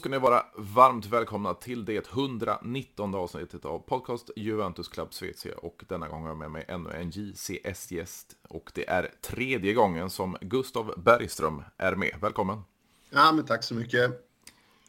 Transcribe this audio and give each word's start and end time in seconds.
Ska 0.00 0.08
ni 0.08 0.18
vara 0.18 0.46
varmt 0.56 1.06
välkomna 1.06 1.54
till 1.54 1.84
det 1.84 2.08
119 2.08 3.14
avsnittet 3.14 3.64
av 3.64 3.78
podcast 3.78 4.30
Juventus 4.36 4.88
Club 4.88 5.14
Svezia 5.14 5.54
och 5.56 5.84
denna 5.88 6.08
gång 6.08 6.22
har 6.22 6.28
jag 6.28 6.38
med 6.38 6.50
mig 6.50 6.64
ännu 6.68 6.90
en 6.90 7.10
JCS-gäst 7.10 8.36
och 8.48 8.70
det 8.74 8.88
är 8.88 9.12
tredje 9.22 9.72
gången 9.72 10.10
som 10.10 10.36
Gustav 10.40 10.94
Bergström 10.96 11.62
är 11.76 11.94
med. 11.94 12.14
Välkommen! 12.20 12.62
Ja, 13.10 13.32
men 13.32 13.44
tack 13.44 13.64
så 13.64 13.74
mycket! 13.74 14.10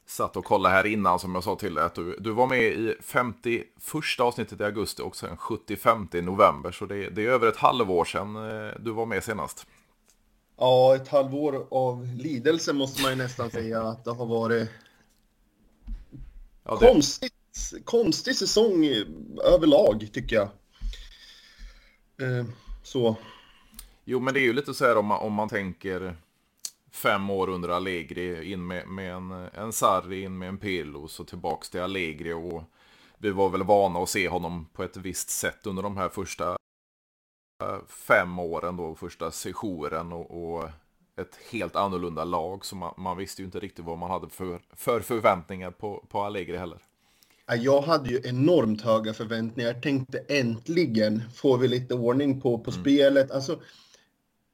Satt 0.05 0.37
och 0.37 0.45
kollade 0.45 0.75
här 0.75 0.85
innan 0.85 1.19
som 1.19 1.35
jag 1.35 1.43
sa 1.43 1.55
till 1.55 1.73
dig 1.73 1.83
att 1.83 1.95
du, 1.95 2.17
du 2.19 2.31
var 2.31 2.47
med 2.47 2.63
i 2.63 2.95
51 3.01 3.67
avsnittet 4.19 4.61
i 4.61 4.63
augusti 4.63 5.01
och 5.01 5.15
sen 5.15 5.37
75 5.37 6.07
i 6.13 6.21
november 6.21 6.71
så 6.71 6.85
det, 6.85 7.09
det 7.09 7.25
är 7.25 7.29
över 7.29 7.47
ett 7.47 7.57
halvår 7.57 8.05
sedan 8.05 8.35
eh, 8.35 8.73
du 8.79 8.91
var 8.91 9.05
med 9.05 9.23
senast. 9.23 9.67
Ja, 10.57 10.95
ett 10.95 11.07
halvår 11.07 11.67
av 11.71 12.05
lidelse 12.05 12.73
måste 12.73 13.01
man 13.01 13.11
ju 13.11 13.17
nästan 13.17 13.51
säga 13.51 13.81
att 13.81 14.05
det 14.05 14.11
har 14.11 14.25
varit. 14.25 14.69
Ja, 16.63 16.77
det... 16.79 16.87
Konstigt, 16.87 17.33
konstig 17.83 18.35
säsong 18.35 18.85
överlag 19.43 20.09
tycker 20.13 20.35
jag. 20.35 20.49
Eh, 22.21 22.45
så. 22.83 23.15
Jo, 24.05 24.19
men 24.19 24.33
det 24.33 24.39
är 24.39 24.43
ju 24.43 24.53
lite 24.53 24.73
så 24.73 24.85
här 24.85 24.97
om 24.97 25.05
man, 25.05 25.19
om 25.19 25.33
man 25.33 25.49
tänker 25.49 26.15
fem 26.91 27.29
år 27.29 27.49
under 27.49 27.69
Allegri, 27.69 28.51
in 28.51 28.67
med, 28.67 28.87
med 28.87 29.13
en, 29.13 29.31
en 29.31 29.73
Sarri, 29.73 30.21
in 30.21 30.37
med 30.37 30.49
en 30.49 30.57
Pirlo, 30.57 31.07
så 31.07 31.23
tillbaks 31.23 31.69
till 31.69 31.81
Allegri 31.81 32.33
och 32.33 32.63
vi 33.17 33.29
var 33.29 33.49
väl 33.49 33.63
vana 33.63 33.99
att 33.99 34.09
se 34.09 34.29
honom 34.29 34.65
på 34.73 34.83
ett 34.83 34.97
visst 34.97 35.29
sätt 35.29 35.67
under 35.67 35.83
de 35.83 35.97
här 35.97 36.09
första 36.09 36.57
fem 37.87 38.39
åren 38.39 38.77
då, 38.77 38.95
första 38.95 39.31
sessionen 39.31 40.11
och, 40.11 40.55
och 40.55 40.69
ett 41.17 41.39
helt 41.51 41.75
annorlunda 41.75 42.23
lag. 42.23 42.65
Så 42.65 42.75
man, 42.75 42.93
man, 42.97 43.17
visste 43.17 43.41
ju 43.41 43.45
inte 43.45 43.59
riktigt 43.59 43.85
vad 43.85 43.97
man 43.97 44.11
hade 44.11 44.29
för, 44.29 44.61
för 44.75 44.99
förväntningar 44.99 45.71
på, 45.71 46.05
på 46.09 46.21
Allegri 46.21 46.57
heller. 46.57 46.77
Jag 47.57 47.81
hade 47.81 48.09
ju 48.09 48.21
enormt 48.23 48.81
höga 48.81 49.13
förväntningar. 49.13 49.73
Jag 49.73 49.81
tänkte 49.81 50.19
äntligen 50.19 51.21
får 51.35 51.57
vi 51.57 51.67
lite 51.67 51.93
ordning 51.93 52.41
på, 52.41 52.59
på 52.59 52.71
mm. 52.71 52.83
spelet. 52.83 53.31
Alltså, 53.31 53.61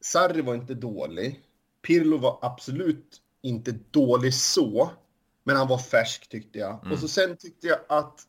Sarri 0.01 0.41
var 0.41 0.55
inte 0.55 0.73
dålig. 0.73 1.41
Pirlo 1.81 2.17
var 2.17 2.39
absolut 2.41 3.21
inte 3.41 3.71
dålig 3.91 4.33
så. 4.33 4.89
Men 5.43 5.55
han 5.55 5.67
var 5.67 5.77
färsk 5.77 6.29
tyckte 6.29 6.59
jag. 6.59 6.79
Mm. 6.81 6.91
Och 6.91 6.99
så 6.99 7.07
sen 7.07 7.37
tyckte 7.37 7.67
jag 7.67 7.79
att 7.89 8.21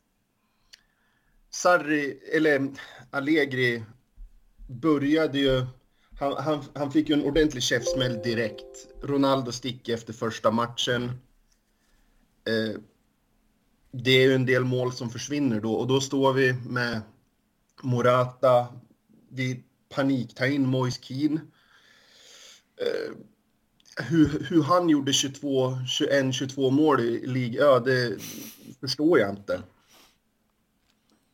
Sarri, 1.50 2.20
eller 2.32 2.68
Allegri 3.10 3.84
började 4.68 5.38
ju... 5.38 5.66
Han, 6.19 6.36
han, 6.36 6.64
han 6.74 6.92
fick 6.92 7.08
ju 7.08 7.14
en 7.14 7.24
ordentlig 7.24 7.62
käftsmäll 7.62 8.22
direkt. 8.22 8.88
Ronaldo 9.02 9.52
sticker 9.52 9.94
efter 9.94 10.12
första 10.12 10.50
matchen. 10.50 11.05
Eh, 12.44 12.80
det 13.91 14.10
är 14.10 14.22
ju 14.22 14.34
en 14.34 14.47
del 14.47 14.64
mål 14.64 14.92
som 14.92 15.10
försvinner 15.10 15.60
då 15.60 15.75
och 15.75 15.86
då 15.86 16.00
står 16.00 16.33
vi 16.33 16.52
med 16.52 17.00
Morata. 17.83 18.66
Vi 19.28 19.64
paniktar 19.88 20.47
in 20.47 20.66
Moise 20.66 21.00
Keane. 21.02 21.41
Eh, 22.77 23.14
hur, 24.05 24.47
hur 24.48 24.62
han 24.62 24.88
gjorde 24.88 25.12
22, 25.12 25.78
21, 25.86 26.34
22 26.34 26.70
mål 26.70 27.00
i 27.00 27.27
liga, 27.27 27.60
ja, 27.60 27.81
det 27.81 28.19
förstår 28.81 29.19
jag 29.19 29.31
inte. 29.31 29.62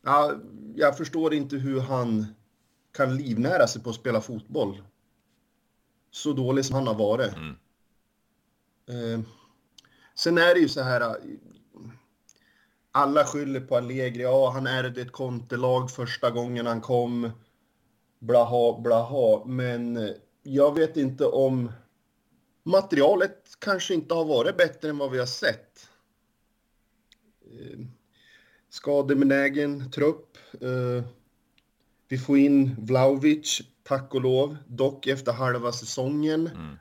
Ja, 0.03 0.35
jag 0.75 0.97
förstår 0.97 1.35
inte 1.35 1.57
hur 1.57 1.81
han 1.81 2.27
kan 2.95 3.17
livnära 3.17 3.67
sig 3.67 3.83
på 3.83 3.91
att 3.91 3.97
spela 3.97 4.21
fotboll. 4.21 4.83
Så 6.11 6.33
dålig 6.33 6.65
som 6.65 6.75
han 6.75 6.87
har 6.87 6.95
varit. 6.95 7.35
Mm. 7.37 7.57
Eh, 8.89 9.21
sen 10.15 10.39
är 10.39 10.55
det 10.55 10.61
ju 10.61 10.69
så 10.69 10.83
här. 10.83 11.17
Alla 12.93 13.25
skyller 13.25 13.61
på 13.61 13.77
Allegri. 13.77 14.23
Ja, 14.23 14.51
han 14.51 14.67
ärvde 14.67 15.01
ett 15.01 15.13
kontelag 15.13 15.91
första 15.91 16.31
gången 16.31 16.67
han 16.67 16.81
kom. 16.81 17.31
Blaha, 18.19 18.81
blaha. 18.81 19.45
Men 19.45 20.15
jag 20.43 20.75
vet 20.75 20.97
inte 20.97 21.27
om 21.27 21.73
materialet 22.63 23.57
kanske 23.59 23.95
inte 23.95 24.15
har 24.15 24.25
varit 24.25 24.57
bättre 24.57 24.89
än 24.89 24.99
vad 24.99 25.11
vi 25.11 25.19
har 25.19 25.27
sett. 25.27 25.89
Eh, 27.41 27.79
skadebenägen 28.71 29.91
trupp. 29.91 30.39
Eh, 30.61 31.05
vi 32.09 32.19
får 32.19 32.39
in 32.39 32.77
Vlaovic, 32.79 33.63
tack 33.83 34.15
och 34.15 34.21
lov, 34.21 34.57
dock 34.67 35.07
efter 35.07 35.33
halva 35.33 35.73
säsongen. 35.73 36.47
Mm. 36.47 36.77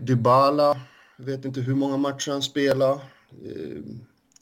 Dybala, 0.00 0.80
vet 1.16 1.44
inte 1.44 1.60
hur 1.60 1.74
många 1.74 1.96
matcher 1.96 2.30
han 2.30 2.42
spelar. 2.42 2.94
Eh, 2.94 3.82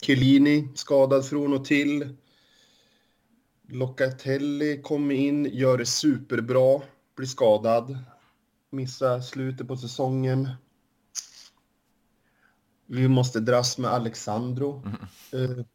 Chiellini 0.01 0.67
skadad 0.75 1.25
från 1.25 1.53
och 1.53 1.65
till. 1.65 2.15
Locatelli 3.67 4.81
kommer 4.81 5.15
in, 5.15 5.45
gör 5.45 5.77
det 5.77 5.85
superbra, 5.85 6.81
blir 7.15 7.27
skadad. 7.27 7.97
Missar 8.69 9.21
slutet 9.21 9.67
på 9.67 9.77
säsongen. 9.77 10.49
Vi 12.85 13.07
måste 13.07 13.39
dras 13.39 13.77
med 13.77 13.91
Alexandro. 13.91 14.83
Mm. 14.85 15.51
Eh, 15.51 15.65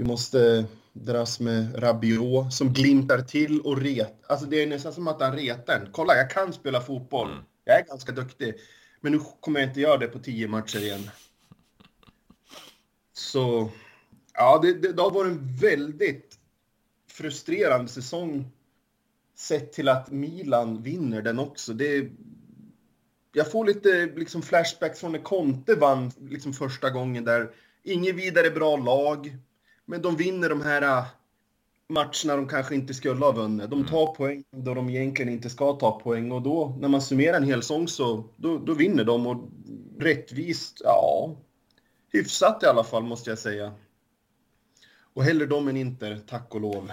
vi 0.00 0.06
måste 0.06 0.64
dras 0.92 1.40
med 1.40 1.82
Rabiot 1.82 2.52
som 2.52 2.72
glimtar 2.72 3.20
till 3.22 3.60
och 3.60 3.80
ret. 3.80 4.14
Alltså 4.26 4.46
det 4.46 4.62
är 4.62 4.66
nästan 4.66 4.92
som 4.92 5.08
att 5.08 5.20
han 5.20 5.36
retar 5.36 5.88
Kolla, 5.92 6.16
jag 6.16 6.30
kan 6.30 6.52
spela 6.52 6.80
fotboll. 6.80 7.30
Mm. 7.30 7.42
Jag 7.64 7.78
är 7.78 7.84
ganska 7.84 8.12
duktig. 8.12 8.54
Men 9.00 9.12
nu 9.12 9.20
kommer 9.40 9.60
jag 9.60 9.68
inte 9.68 9.80
göra 9.80 9.96
det 9.96 10.06
på 10.06 10.18
tio 10.18 10.48
matcher 10.48 10.78
igen. 10.78 11.10
Så, 13.12 13.70
ja, 14.34 14.58
det, 14.62 14.74
det, 14.74 14.92
det 14.92 15.02
har 15.02 15.10
varit 15.10 15.32
en 15.32 15.56
väldigt 15.56 16.38
frustrerande 17.10 17.88
säsong 17.88 18.50
sett 19.36 19.72
till 19.72 19.88
att 19.88 20.10
Milan 20.10 20.82
vinner 20.82 21.22
den 21.22 21.38
också. 21.38 21.72
Det, 21.72 22.10
jag 23.32 23.50
får 23.50 23.64
lite 23.64 24.06
liksom 24.06 24.42
flashbacks 24.42 25.00
från 25.00 25.12
när 25.12 25.22
Conte 25.22 25.74
vann 25.74 26.12
liksom 26.20 26.52
första 26.52 26.90
gången 26.90 27.24
där. 27.24 27.50
Inget 27.82 28.14
vidare 28.14 28.50
bra 28.50 28.76
lag. 28.76 29.36
Men 29.90 30.02
de 30.02 30.16
vinner 30.16 30.48
de 30.48 30.62
här 30.62 30.82
äh, 30.82 31.04
matcherna 31.88 32.36
de 32.36 32.48
kanske 32.48 32.74
inte 32.74 32.94
skulle 32.94 33.24
ha 33.24 33.32
vunnit. 33.32 33.70
De 33.70 33.78
mm. 33.78 33.90
tar 33.90 34.14
poäng 34.14 34.44
då 34.50 34.74
de 34.74 34.90
egentligen 34.90 35.32
inte 35.32 35.50
ska 35.50 35.72
ta 35.72 36.00
poäng 36.00 36.32
och 36.32 36.42
då, 36.42 36.76
när 36.80 36.88
man 36.88 37.02
summerar 37.02 37.36
en 37.36 37.44
hel 37.44 37.62
säsong 37.62 37.88
så, 37.88 38.24
då, 38.36 38.58
då 38.58 38.74
vinner 38.74 39.04
de 39.04 39.26
och 39.26 39.50
rättvist, 39.98 40.80
ja, 40.84 41.36
hyfsat 42.12 42.62
i 42.62 42.66
alla 42.66 42.84
fall 42.84 43.02
måste 43.02 43.30
jag 43.30 43.38
säga. 43.38 43.72
Och 45.14 45.24
hellre 45.24 45.46
dem 45.46 45.68
än 45.68 45.76
Inter, 45.76 46.20
tack 46.26 46.54
och 46.54 46.60
lov. 46.60 46.92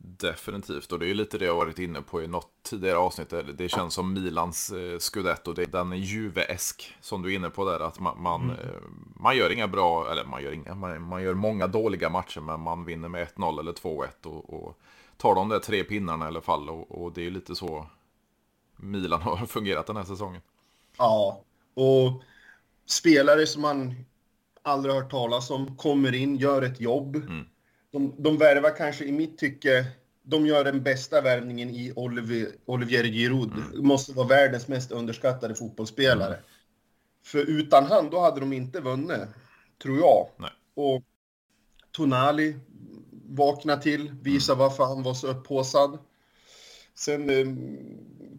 Definitivt, 0.00 0.92
och 0.92 0.98
det 0.98 1.10
är 1.10 1.14
lite 1.14 1.38
det 1.38 1.44
jag 1.44 1.54
varit 1.54 1.78
inne 1.78 2.02
på 2.02 2.22
i 2.22 2.26
något 2.26 2.50
tidigare 2.62 2.98
avsnitt. 2.98 3.32
Det 3.54 3.68
känns 3.68 3.94
som 3.94 4.12
Milans 4.12 4.70
eh, 4.70 4.98
scudetto, 4.98 5.52
det 5.52 5.62
är 5.62 5.66
den 5.66 5.92
Juve-esk 5.92 6.96
som 7.00 7.22
du 7.22 7.32
är 7.32 7.36
inne 7.36 7.50
på 7.50 7.64
där. 7.64 7.80
Att 7.80 8.00
man, 8.00 8.22
man, 8.22 8.42
mm. 8.42 8.56
Eh, 8.56 8.82
man 9.14 9.36
gör 9.36 9.52
inga 9.52 9.68
bra, 9.68 10.10
eller 10.10 10.24
man 10.24 10.42
gör, 10.42 10.52
inga, 10.52 10.74
man, 10.74 11.02
man 11.02 11.22
gör 11.22 11.34
många 11.34 11.66
dåliga 11.66 12.10
matcher, 12.10 12.40
men 12.40 12.60
man 12.60 12.84
vinner 12.84 13.08
med 13.08 13.28
1-0 13.28 13.60
eller 13.60 13.72
2-1 13.72 14.26
och, 14.26 14.54
och, 14.54 14.78
tar 15.16 15.34
de 15.34 15.48
där 15.48 15.58
tre 15.58 15.84
pinnarna 15.84 16.24
i 16.24 16.28
alla 16.28 16.40
fall. 16.40 16.70
Och, 16.70 17.02
och 17.02 17.12
det 17.12 17.26
är 17.26 17.30
lite 17.30 17.54
så 17.54 17.86
Milan 18.76 19.22
har 19.22 19.46
fungerat 19.46 19.86
den 19.86 19.96
här 19.96 20.04
säsongen. 20.04 20.40
Ja, 20.98 21.42
och 21.74 22.22
spelare 22.86 23.46
som 23.46 23.62
man 23.62 24.04
aldrig 24.62 24.94
hört 24.94 25.10
talas 25.10 25.50
om 25.50 25.76
kommer 25.76 26.14
in, 26.14 26.36
gör 26.36 26.62
ett 26.62 26.80
jobb. 26.80 27.16
Mm 27.16 27.46
de, 27.90 28.14
de 28.18 28.38
värvar 28.38 28.76
kanske 28.76 29.04
i 29.04 29.12
mitt 29.12 29.38
tycke, 29.38 29.86
de 30.22 30.46
gör 30.46 30.64
den 30.64 30.82
bästa 30.82 31.20
värvningen 31.20 31.70
i 31.70 31.92
Olivier, 31.96 32.48
Olivier 32.64 33.04
Giroud. 33.04 33.52
Mm. 33.52 33.86
Måste 33.86 34.12
vara 34.12 34.26
världens 34.26 34.68
mest 34.68 34.92
underskattade 34.92 35.54
fotbollsspelare. 35.54 36.34
Mm. 36.34 36.44
För 37.24 37.38
utan 37.38 37.86
han, 37.86 38.10
då 38.10 38.20
hade 38.20 38.40
de 38.40 38.52
inte 38.52 38.80
vunnit, 38.80 39.20
tror 39.82 39.98
jag. 39.98 40.28
Nej. 40.36 40.50
Och 40.74 41.02
Tonali 41.92 42.56
vakna 43.28 43.76
till, 43.76 44.14
visa 44.22 44.52
mm. 44.52 44.58
varför 44.58 44.84
han 44.84 45.02
var 45.02 45.14
så 45.14 45.26
upphåsad. 45.26 45.98
Sen 46.94 47.30
eh, 47.30 47.46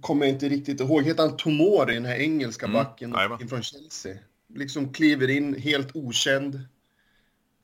kommer 0.02 0.26
jag 0.26 0.36
inte 0.36 0.50
riktigt 0.50 0.80
ihåg, 0.80 1.04
heter 1.04 1.24
han 1.24 1.38
Tomori, 1.38 1.94
den 1.94 2.06
här 2.06 2.16
engelska 2.16 2.66
mm. 2.66 2.74
backen 2.74 3.16
mm. 3.16 3.48
från 3.48 3.64
Chelsea? 3.64 4.18
Liksom 4.56 4.94
kliver 4.94 5.30
in 5.30 5.56
helt 5.56 5.96
okänd, 5.96 6.60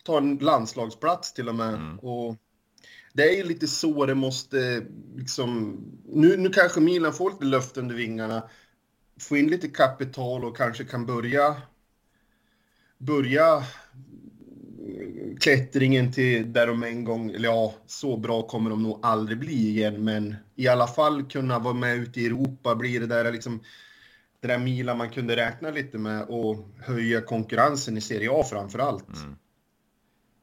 ta 0.06 0.18
en 0.18 0.38
landslagsplats 0.38 1.34
till 1.34 1.50
och 1.50 1.56
med. 1.56 1.74
Mm. 1.74 2.00
Och 2.00 2.36
det 3.14 3.30
är 3.30 3.38
ju 3.38 3.44
lite 3.44 3.68
så 3.68 4.06
det 4.06 4.16
måste 4.16 4.86
liksom... 5.16 5.78
Nu, 6.06 6.38
nu 6.38 6.50
kanske 6.50 6.80
Milan 6.80 7.14
får 7.14 7.32
lite 7.32 7.46
luft 7.46 7.78
under 7.78 7.96
vingarna. 7.96 8.50
Få 9.20 9.38
in 9.38 9.48
lite 9.48 9.68
kapital 9.68 10.46
och 10.46 10.58
kanske 10.58 10.84
kan 10.84 11.06
börja 11.06 11.56
börja 12.98 13.64
klättringen 15.40 16.12
till 16.12 16.54
där 16.54 16.68
de 16.68 16.84
en 16.84 17.04
gång, 17.04 17.32
eller 17.32 17.50
ja, 17.50 17.74
så 17.86 18.18
bra 18.18 18.48
kommer 18.48 18.70
de 18.70 18.84
nog 18.84 19.00
aldrig 19.02 19.40
bli 19.40 19.70
igen, 19.70 20.04
men 20.04 20.36
i 20.56 20.68
alla 20.68 20.88
fall 20.88 21.24
kunna 21.24 21.60
vara 21.60 21.74
med 21.74 21.98
ute 21.98 22.22
i 22.22 22.26
Europa, 22.26 22.76
bli 22.76 23.00
det 23.00 23.08
där 23.08 23.32
liksom 23.32 23.64
det 24.42 24.48
där 24.48 24.58
Milan 24.58 24.98
man 24.98 25.10
kunde 25.10 25.36
räkna 25.36 25.70
lite 25.70 25.98
med 25.98 26.24
och 26.24 26.70
höja 26.80 27.22
konkurrensen 27.22 27.98
i 27.98 28.02
Serie 28.02 28.32
A 28.32 28.44
framför 28.50 28.80
allt. 28.80 29.18
Mm. 29.18 29.36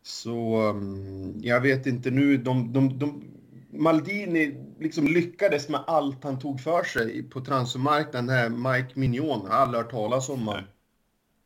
Så 0.02 0.62
um, 0.70 1.34
jag 1.42 1.60
vet 1.60 1.86
inte 1.86 2.10
nu, 2.10 2.36
de, 2.36 2.72
de, 2.72 2.98
de, 2.98 3.24
Maldini 3.70 4.54
liksom 4.80 5.06
lyckades 5.06 5.68
med 5.68 5.80
allt 5.86 6.24
han 6.24 6.38
tog 6.38 6.60
för 6.60 6.84
sig 6.84 7.22
på 7.22 7.40
transfermarknaden. 7.40 8.28
Här 8.28 8.48
Mike 8.48 8.98
Mignon, 9.00 9.46
har 9.46 9.56
aldrig 9.56 9.82
hört 9.82 9.90
talas 9.90 10.28
om 10.28 10.46
honom. 10.46 10.64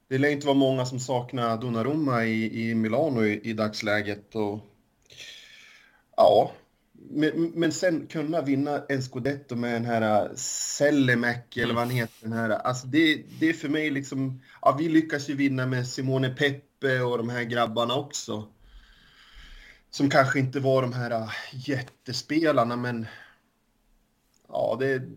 Det 0.08 0.18
lär 0.18 0.28
inte 0.28 0.46
vara 0.46 0.56
många 0.56 0.86
som 0.86 1.00
saknar 1.00 1.56
Donnarumma 1.56 2.24
i, 2.24 2.70
i 2.70 2.74
Milano 2.74 3.24
i, 3.24 3.40
i 3.42 3.52
dagsläget. 3.52 4.34
Och, 4.34 4.60
ja, 6.16 6.52
men, 7.10 7.52
men 7.54 7.72
sen 7.72 8.06
kunna 8.06 8.42
vinna 8.42 8.84
en 8.88 9.02
scudetto 9.02 9.56
med 9.56 9.72
den 9.72 9.84
här 9.84 10.30
Sellemäki 10.36 11.62
eller 11.62 11.74
vad 11.74 11.82
han 11.82 11.96
heter. 11.96 12.14
Den 12.20 12.32
här, 12.32 12.50
alltså 12.50 12.86
det, 12.86 13.22
det 13.40 13.48
är 13.48 13.52
för 13.52 13.68
mig 13.68 13.90
liksom, 13.90 14.42
ja 14.62 14.76
vi 14.78 14.88
lyckas 14.88 15.28
ju 15.28 15.34
vinna 15.34 15.66
med 15.66 15.86
Simone 15.86 16.34
Peppe 16.81 17.00
och 17.00 17.19
de 17.19 17.28
här 17.28 17.44
grabbarna 17.44 17.94
också. 17.94 18.49
Som 19.90 20.11
kanske 20.11 20.38
inte 20.38 20.61
var 20.61 20.82
de 20.82 20.93
här 20.93 21.11
äh, 21.11 21.28
jättespelarna 21.52 22.76
men 22.76 23.06
ja 24.49 24.76
det 24.81 24.87
är... 24.88 25.08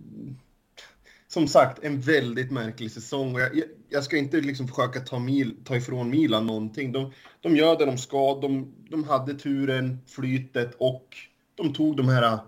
som 1.27 1.47
sagt 1.47 1.83
en 1.83 2.01
väldigt 2.01 2.51
märklig 2.51 2.91
säsong. 2.91 3.35
Och 3.35 3.41
jag, 3.41 3.51
jag 3.89 4.03
ska 4.03 4.17
inte 4.17 4.41
liksom 4.41 4.67
försöka 4.67 4.99
ta, 4.99 5.19
mil, 5.19 5.55
ta 5.65 5.75
ifrån 5.75 6.09
Milan 6.09 6.47
någonting. 6.47 6.91
De, 6.91 7.13
de 7.41 7.55
gör 7.55 7.77
det 7.77 7.85
de 7.85 7.97
ska. 7.97 8.39
De, 8.41 8.73
de 8.89 9.03
hade 9.03 9.33
turen, 9.33 9.99
flytet 10.07 10.75
och 10.77 11.17
de 11.55 11.73
tog 11.73 11.97
de 11.97 12.09
här 12.09 12.23
äh, 12.23 12.39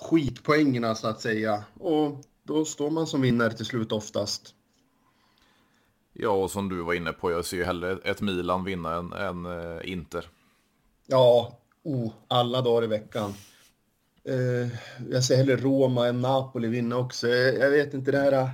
skitpoängerna 0.00 0.94
så 0.94 1.08
att 1.08 1.20
säga. 1.20 1.64
Och 1.74 2.24
då 2.42 2.64
står 2.64 2.90
man 2.90 3.06
som 3.06 3.20
vinnare 3.20 3.52
till 3.52 3.66
slut 3.66 3.92
oftast. 3.92 4.54
Ja, 6.12 6.30
och 6.30 6.50
som 6.50 6.68
du 6.68 6.82
var 6.82 6.94
inne 6.94 7.12
på, 7.12 7.30
jag 7.30 7.44
ser 7.44 7.56
ju 7.56 7.64
hellre 7.64 7.98
ett 8.04 8.20
Milan 8.20 8.64
vinna 8.64 8.94
än, 8.94 9.12
än 9.12 9.46
äh, 9.46 9.92
Inter. 9.92 10.28
Ja, 11.06 11.58
oh, 11.82 12.12
alla 12.28 12.60
dagar 12.60 12.84
i 12.84 12.86
veckan. 12.86 13.34
Eh, 14.24 14.68
jag 15.10 15.24
ser 15.24 15.36
hellre 15.36 15.56
Roma 15.56 16.06
än 16.06 16.20
Napoli 16.20 16.68
vinna 16.68 16.96
också. 16.96 17.28
Jag, 17.28 17.58
jag 17.58 17.70
vet 17.70 17.94
inte 17.94 18.10
det 18.10 18.18
här... 18.18 18.50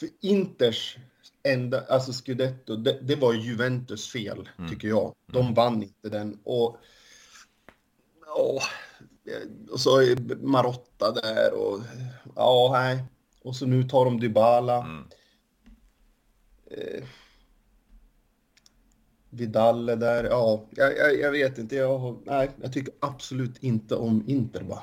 För 0.00 0.08
Inters 0.20 0.96
enda, 1.42 1.84
alltså 1.88 2.12
Scudetto, 2.12 2.76
det, 2.76 2.98
det 3.02 3.16
var 3.16 3.32
Juventus 3.32 4.12
fel, 4.12 4.48
mm. 4.58 4.70
tycker 4.70 4.88
jag. 4.88 5.14
De 5.26 5.42
mm. 5.42 5.54
vann 5.54 5.82
inte 5.82 6.08
den. 6.08 6.38
Och, 6.44 6.76
och, 8.26 8.60
och 9.70 9.80
så 9.80 10.00
är 10.00 10.36
Marotta 10.46 11.10
där 11.10 11.54
och 11.54 11.80
ja, 12.36 12.70
nej. 12.72 13.04
Och 13.42 13.56
så 13.56 13.66
nu 13.66 13.82
tar 13.82 14.04
de 14.04 14.20
Dybala. 14.20 14.76
Mm. 14.76 15.04
Eh, 16.76 17.04
Vidal 19.30 19.88
är 19.88 19.96
där. 19.96 20.24
Ja, 20.24 20.64
jag, 20.70 20.96
jag, 20.96 21.20
jag, 21.20 21.30
vet 21.30 21.58
inte. 21.58 21.76
Jag, 21.76 22.18
nej, 22.24 22.50
jag 22.62 22.72
tycker 22.72 22.94
absolut 23.00 23.62
inte 23.62 23.96
om 23.96 24.24
Inter 24.26 24.62
bara. 24.62 24.82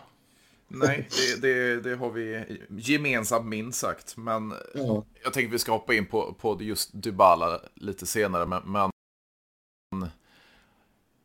Nej, 0.67 1.07
det, 1.09 1.41
det, 1.41 1.81
det, 1.81 1.95
har 1.95 2.11
vi 2.11 2.45
gemensamt 2.69 3.45
minst 3.45 3.79
sagt. 3.79 4.17
Men 4.17 4.53
ja. 4.73 5.05
jag 5.23 5.33
tänkte 5.33 5.51
vi 5.51 5.59
ska 5.59 5.71
hoppa 5.71 5.93
in 5.93 6.05
på, 6.05 6.33
på 6.33 6.61
just 6.61 6.89
Dybala 6.93 7.61
lite 7.75 8.05
senare. 8.05 8.45
Men, 8.45 8.61
men 8.65 8.91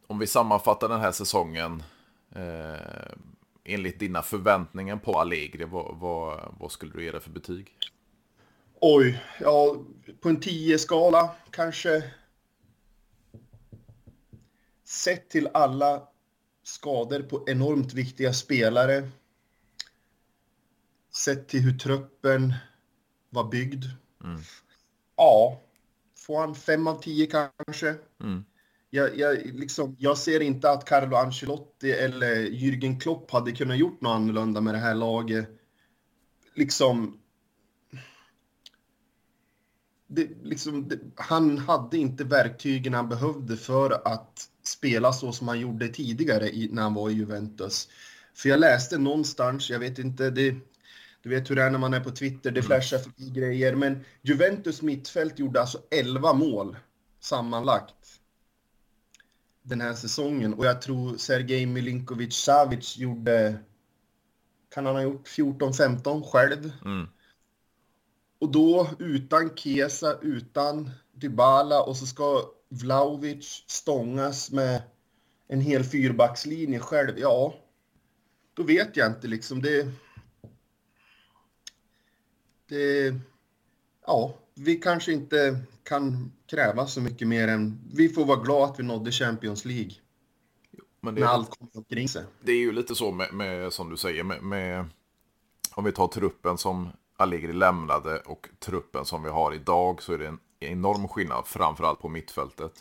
om 0.06 0.19
vi 0.19 0.26
sammanfattar 0.26 0.88
den 0.88 1.00
här 1.00 1.12
säsongen 1.12 1.82
eh, 2.34 3.12
enligt 3.64 3.99
dina 3.99 4.22
förväntningar 4.22 4.96
på 4.96 5.19
Allegri, 5.19 5.64
vad, 5.64 5.96
vad, 5.96 6.55
vad, 6.60 6.72
skulle 6.72 6.93
du 6.93 7.05
ge 7.05 7.12
det 7.12 7.20
för 7.20 7.31
betyg? 7.31 7.76
Oj, 8.86 9.22
ja, 9.40 9.76
på 10.20 10.28
en 10.28 10.40
10-skala 10.40 11.34
kanske 11.50 12.04
sett 14.84 15.28
till 15.31 15.48
alla 15.54 16.08
skador 16.62 17.22
på 17.22 17.44
enormt 17.46 17.94
viktiga 17.94 18.32
spelare, 18.32 19.10
sett 21.14 21.48
till 21.48 21.60
hur 21.60 21.78
truppen 21.78 22.54
var 23.31 23.50
byggd. 23.50 23.84
Mm. 24.25 24.40
Ja, 25.16 25.60
får 26.19 26.40
han 26.40 26.54
fem 26.54 26.86
av 26.86 27.02
tio 27.02 27.26
kanske. 27.26 27.94
Mm. 28.20 28.44
Jag, 28.90 29.19
jag, 29.19 29.46
liksom, 29.46 29.96
jag 29.98 30.19
ser 30.19 30.40
inte 30.40 30.70
att 30.70 30.84
Carlo 30.84 31.16
Ancelotti 31.16 31.92
eller 31.92 32.36
Jürgen 32.36 33.00
Klopp 33.00 33.31
hade 33.31 33.52
kunnat 33.52 33.78
gjort 33.78 34.00
något 34.00 34.16
annorlunda 34.16 34.60
med 34.60 34.75
det 34.75 34.81
här 34.81 34.94
laget. 34.94 35.48
Liksom, 36.54 37.20
det, 40.14 40.28
liksom 40.43 40.88
det, 40.88 40.99
han 41.16 41.58
hade 41.58 41.99
inte 41.99 42.25
verktygen 42.25 42.94
han 42.94 43.08
behövde 43.08 43.56
för 43.56 44.08
att 44.08 44.49
spela 44.62 45.12
så 45.12 45.32
som 45.32 45.49
han 45.49 45.61
gjorde 45.61 45.88
tidigare 45.88 46.50
i, 46.50 46.69
när 46.72 46.82
han 46.82 46.94
var 46.94 47.11
i 47.11 47.12
Juventus. 47.12 47.88
För 48.34 48.49
jag 48.49 48.61
läste 48.61 48.99
någonstans, 48.99 49.70
jag 49.70 49.78
vet 49.78 49.99
inte, 49.99 50.31
det, 50.31 50.55
du 51.22 51.28
vet 51.28 51.50
hur 51.50 51.56
det 51.56 51.62
är 51.62 51.70
när 51.70 51.78
man 51.78 51.94
är 51.94 52.00
på 52.00 52.11
Twitter, 52.11 52.50
det 52.50 52.61
mm. 52.61 52.66
flashar 52.66 52.99
förbi 52.99 53.31
grejer, 53.31 53.75
men 53.75 54.05
Juventus 54.22 54.82
mittfält 54.82 55.38
gjorde 55.38 55.61
alltså 55.61 55.78
11 55.90 56.32
mål 56.32 56.76
sammanlagt 57.20 58.20
den 59.62 59.81
här 59.81 59.94
säsongen 59.94 60.55
och 60.55 60.67
jag 60.67 60.82
tror 60.82 61.17
Sergej 61.17 61.67
Milinkovic 61.67 62.34
Savic 62.34 62.99
gjorde, 62.99 63.58
kan 64.75 64.87
han 64.87 64.94
ha 64.94 65.02
gjort 65.02 65.28
14-15 65.28 66.22
själv? 66.22 66.72
Mm. 66.84 67.08
Och 68.44 68.52
då 68.52 68.88
utan 68.99 69.56
Kesa, 69.56 70.19
utan 70.23 70.91
Dybala 71.12 71.82
och 71.82 71.96
så 71.96 72.06
ska 72.06 72.43
Vlaovic 72.69 73.64
stångas 73.67 74.50
med 74.50 74.82
en 75.49 75.61
hel 75.61 75.85
fyrbackslinje 75.85 76.81
själv, 76.81 77.19
ja, 77.19 77.55
då 78.55 78.62
vet 78.62 78.96
jag 78.96 79.11
inte 79.11 79.29
liksom. 79.29 79.62
Det, 79.62 79.88
det, 82.69 83.15
ja, 84.06 84.34
vi 84.55 84.77
kanske 84.77 85.13
inte 85.13 85.60
kan 85.82 86.32
kräva 86.46 86.86
så 86.86 87.01
mycket 87.01 87.29
mer 87.29 87.48
än, 87.48 87.81
vi 87.94 88.08
får 88.08 88.24
vara 88.24 88.41
glada 88.41 88.65
att 88.65 88.79
vi 88.79 88.82
nådde 88.82 89.13
Champions 89.13 89.65
League. 89.65 89.93
Men 91.01 91.15
det 91.15 91.20
när 91.20 91.29
allt 91.29 91.51
kommer 91.51 91.77
omkring 91.77 92.08
sig. 92.08 92.24
Det 92.43 92.53
är 92.53 92.60
ju 92.60 92.72
lite 92.72 92.94
så 92.94 93.13
med, 93.13 93.34
med 93.34 93.72
som 93.72 93.91
du 93.91 93.96
säger, 93.96 94.24
med, 94.24 94.43
med, 94.43 94.84
om 95.74 95.84
vi 95.84 95.93
tar 95.93 96.08
truppen 96.08 96.58
som 96.58 96.91
Allegri 97.24 97.52
lämnade 97.52 98.19
och 98.19 98.48
truppen 98.58 99.04
som 99.04 99.22
vi 99.22 99.31
har 99.31 99.54
idag 99.54 100.02
så 100.02 100.12
är 100.12 100.19
det 100.19 100.26
en 100.26 100.38
enorm 100.60 101.08
skillnad, 101.08 101.46
framförallt 101.46 102.00
på 102.00 102.08
mittfältet. 102.08 102.78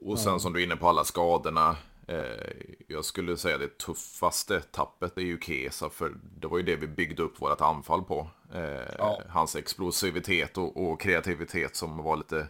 Och 0.00 0.18
sen 0.18 0.40
som 0.40 0.52
du 0.52 0.60
är 0.60 0.64
inne 0.64 0.76
på 0.76 0.88
alla 0.88 1.04
skadorna. 1.04 1.76
Eh, 2.06 2.52
jag 2.86 3.04
skulle 3.04 3.36
säga 3.36 3.58
det 3.58 3.78
tuffaste 3.78 4.60
tappet 4.60 5.16
är 5.16 5.22
ju 5.22 5.40
Kesa, 5.40 5.90
för 5.90 6.12
det 6.40 6.46
var 6.46 6.58
ju 6.58 6.64
det 6.64 6.76
vi 6.76 6.86
byggde 6.86 7.22
upp 7.22 7.42
vårt 7.42 7.60
anfall 7.60 8.02
på. 8.02 8.28
Eh, 8.54 8.94
ja. 8.98 9.22
Hans 9.28 9.56
explosivitet 9.56 10.58
och, 10.58 10.90
och, 10.90 11.00
kreativitet 11.00 11.76
som 11.76 12.02
var 12.02 12.16
lite, 12.16 12.48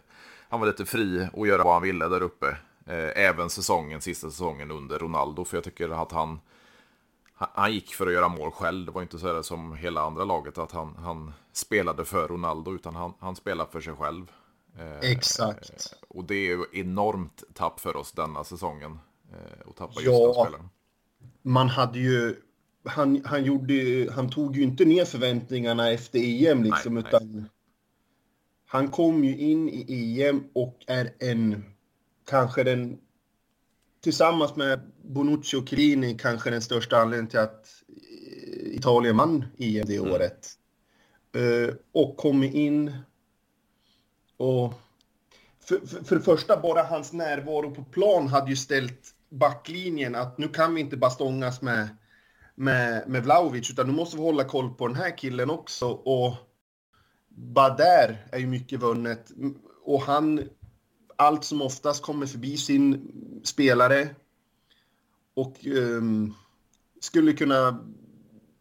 han 0.49 0.59
var 0.59 0.67
lite 0.67 0.85
fri 0.85 1.27
att 1.37 1.47
göra 1.47 1.63
vad 1.63 1.73
han 1.73 1.81
ville 1.81 2.07
där 2.07 2.21
uppe. 2.21 2.47
Eh, 2.85 3.25
även 3.25 3.49
säsongen, 3.49 4.01
sista 4.01 4.29
säsongen 4.29 4.71
under 4.71 4.99
Ronaldo, 4.99 5.45
för 5.45 5.57
jag 5.57 5.63
tycker 5.63 5.89
att 5.89 6.11
han 6.11 6.39
han 7.53 7.73
gick 7.73 7.93
för 7.93 8.07
att 8.07 8.13
göra 8.13 8.29
mål 8.29 8.51
själv. 8.51 8.85
Det 8.85 8.91
var 8.91 9.01
inte 9.01 9.19
så 9.19 9.43
som 9.43 9.75
hela 9.75 10.01
andra 10.01 10.25
laget 10.25 10.57
att 10.57 10.71
han, 10.71 10.95
han 10.95 11.33
spelade 11.53 12.05
för 12.05 12.27
Ronaldo 12.27 12.75
utan 12.75 12.95
han, 12.95 13.13
han 13.19 13.35
spelade 13.35 13.71
för 13.71 13.81
sig 13.81 13.93
själv. 13.93 14.31
Eh, 14.77 15.11
Exakt. 15.11 15.69
Eh, 15.69 16.07
och 16.07 16.23
det 16.23 16.35
är 16.35 16.49
ju 16.49 16.65
enormt 16.73 17.43
tapp 17.53 17.79
för 17.79 17.95
oss 17.95 18.11
denna 18.11 18.43
säsongen. 18.43 18.99
Eh, 19.31 19.69
att 19.69 19.75
tappa 19.75 19.93
ja, 19.95 20.01
just 20.01 20.35
den 20.35 20.45
spelaren. 20.45 20.69
Man 21.41 21.67
hade 21.67 21.99
ju, 21.99 22.35
han, 22.85 23.21
han, 23.25 23.43
gjorde, 23.43 24.07
han 24.15 24.29
tog 24.29 24.55
ju 24.55 24.63
inte 24.63 24.85
ner 24.85 25.05
förväntningarna 25.05 25.91
efter 25.91 26.19
EM 26.19 26.63
liksom 26.63 26.93
nej, 26.93 27.03
utan 27.07 27.31
nej. 27.31 27.45
han 28.65 28.87
kom 28.87 29.23
ju 29.23 29.37
in 29.37 29.69
i 29.69 30.21
EM 30.21 30.43
och 30.53 30.83
är 30.87 31.13
en, 31.19 31.65
kanske 32.29 32.63
den 32.63 32.99
tillsammans 34.01 34.55
med 34.55 34.91
Bonucci 35.03 35.57
och 35.57 35.69
Chiellini 35.69 36.17
kanske 36.17 36.49
den 36.49 36.61
största 36.61 36.97
anledningen 36.97 37.29
till 37.29 37.39
att 37.39 37.67
Italien 38.63 39.17
vann 39.17 39.45
EM 39.57 39.85
det 39.87 39.95
mm. 39.95 40.11
året. 40.11 40.49
Uh, 41.37 41.73
och 41.91 42.17
kom 42.17 42.43
in 42.43 42.95
och 44.37 44.73
för, 45.59 45.87
för, 45.87 46.03
för, 46.03 46.15
det 46.15 46.21
första, 46.21 46.57
bara 46.57 46.83
hans 46.83 47.13
närvaro 47.13 47.75
på 47.75 47.83
plan 47.83 48.27
hade 48.27 48.49
ju 48.49 48.55
ställt 48.55 49.15
backlinjen 49.29 50.15
att 50.15 50.37
nu 50.37 50.47
kan 50.47 50.75
vi 50.75 50.81
inte 50.81 50.97
bara 50.97 51.11
stångas 51.11 51.61
med, 51.61 51.87
med, 52.55 53.09
med 53.09 53.23
Vlaovic, 53.23 53.71
utan 53.71 53.87
nu 53.87 53.93
måste 53.93 54.17
vi 54.17 54.23
hålla 54.23 54.43
koll 54.43 54.73
på 54.73 54.87
den 54.87 54.95
här 54.95 55.17
killen 55.17 55.49
också. 55.49 55.89
Och 55.89 56.35
bara 57.29 57.75
där 57.75 58.27
är 58.31 58.39
ju 58.39 58.47
mycket 58.47 58.79
vunnet. 58.79 59.31
Och 59.83 60.01
han 60.01 60.49
allt 61.21 61.43
som 61.43 61.61
oftast 61.61 62.03
kommer 62.03 62.25
förbi 62.25 62.57
sin 62.57 63.11
spelare 63.43 64.09
och 65.33 65.65
um, 65.65 66.33
skulle 66.99 67.33
kunna... 67.33 67.85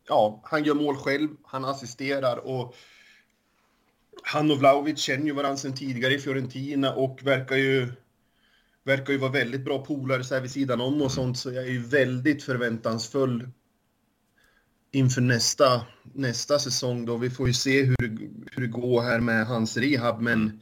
Ja, 0.09 0.41
han 0.45 0.65
gör 0.65 0.75
mål 0.75 0.97
själv, 0.97 1.29
han 1.45 1.65
assisterar 1.65 2.37
och 2.37 2.75
han 4.23 4.51
och 4.51 4.59
Vlahovic 4.59 4.99
känner 4.99 5.27
ju 5.27 5.33
varandra 5.33 5.57
sedan 5.57 5.75
tidigare 5.75 6.15
i 6.15 6.19
Fiorentina 6.19 6.95
och 6.95 7.21
verkar 7.23 7.57
ju 7.57 7.93
verkar 8.85 9.13
ju 9.13 9.19
vara 9.19 9.33
väldigt 9.33 9.65
bra 9.65 9.85
polare 9.85 10.25
så 10.25 10.35
här 10.35 10.43
vid 10.43 10.51
sidan 10.51 10.81
om 10.81 11.03
och 11.03 11.13
sånt, 11.13 11.39
så 11.39 11.53
jag 11.53 11.65
är 11.65 11.71
ju 11.71 11.83
väldigt 11.83 12.43
förväntansfull 12.43 13.49
inför 14.93 15.21
nästa, 15.21 15.87
nästa 16.13 16.59
säsong 16.59 17.07
då. 17.07 17.17
Vi 17.17 17.31
får 17.31 17.47
ju 17.47 17.55
se 17.55 17.83
hur, 17.83 17.97
hur 18.53 18.63
det 18.63 18.67
går 18.67 19.03
här 19.03 19.21
med 19.21 19.47
hans 19.47 19.77
rehab, 19.77 20.21
men 20.21 20.61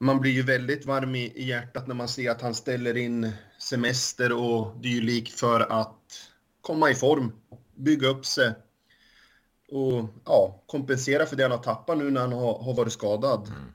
man 0.00 0.20
blir 0.20 0.32
ju 0.32 0.42
väldigt 0.42 0.86
varm 0.86 1.14
i, 1.14 1.32
i 1.34 1.44
hjärtat 1.44 1.86
när 1.86 1.94
man 1.94 2.08
ser 2.08 2.30
att 2.30 2.42
han 2.42 2.54
ställer 2.54 2.96
in 2.96 3.32
semester 3.58 4.32
och 4.32 4.80
dylikt 4.80 5.40
för 5.40 5.60
att 5.60 6.30
komma 6.60 6.90
i 6.90 6.94
form, 6.94 7.32
bygga 7.74 8.08
upp 8.08 8.26
sig 8.26 8.52
och 9.68 10.08
ja, 10.24 10.62
kompensera 10.66 11.26
för 11.26 11.36
det 11.36 11.42
han 11.42 11.52
har 11.52 11.58
tappat 11.58 11.98
nu 11.98 12.10
när 12.10 12.20
han 12.20 12.32
har, 12.32 12.58
har 12.58 12.74
varit 12.74 12.92
skadad. 12.92 13.48
Mm. 13.48 13.72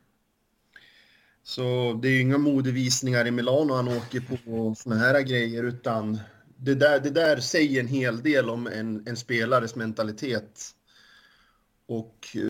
Så 1.43 1.99
det 2.01 2.07
är 2.07 2.11
ju 2.11 2.21
inga 2.21 2.37
modevisningar 2.37 3.27
i 3.27 3.31
Milano 3.31 3.73
han 3.73 3.87
åker 3.87 4.19
på 4.19 4.75
såna 4.75 4.95
här 4.95 5.21
grejer 5.21 5.63
utan 5.63 6.19
det 6.57 6.75
där, 6.75 6.99
det 6.99 7.09
där 7.09 7.37
säger 7.37 7.79
en 7.79 7.87
hel 7.87 8.21
del 8.21 8.49
om 8.49 8.67
en, 8.67 9.07
en 9.07 9.17
spelares 9.17 9.75
mentalitet. 9.75 10.71
Och 11.89 12.27
eh, 12.35 12.41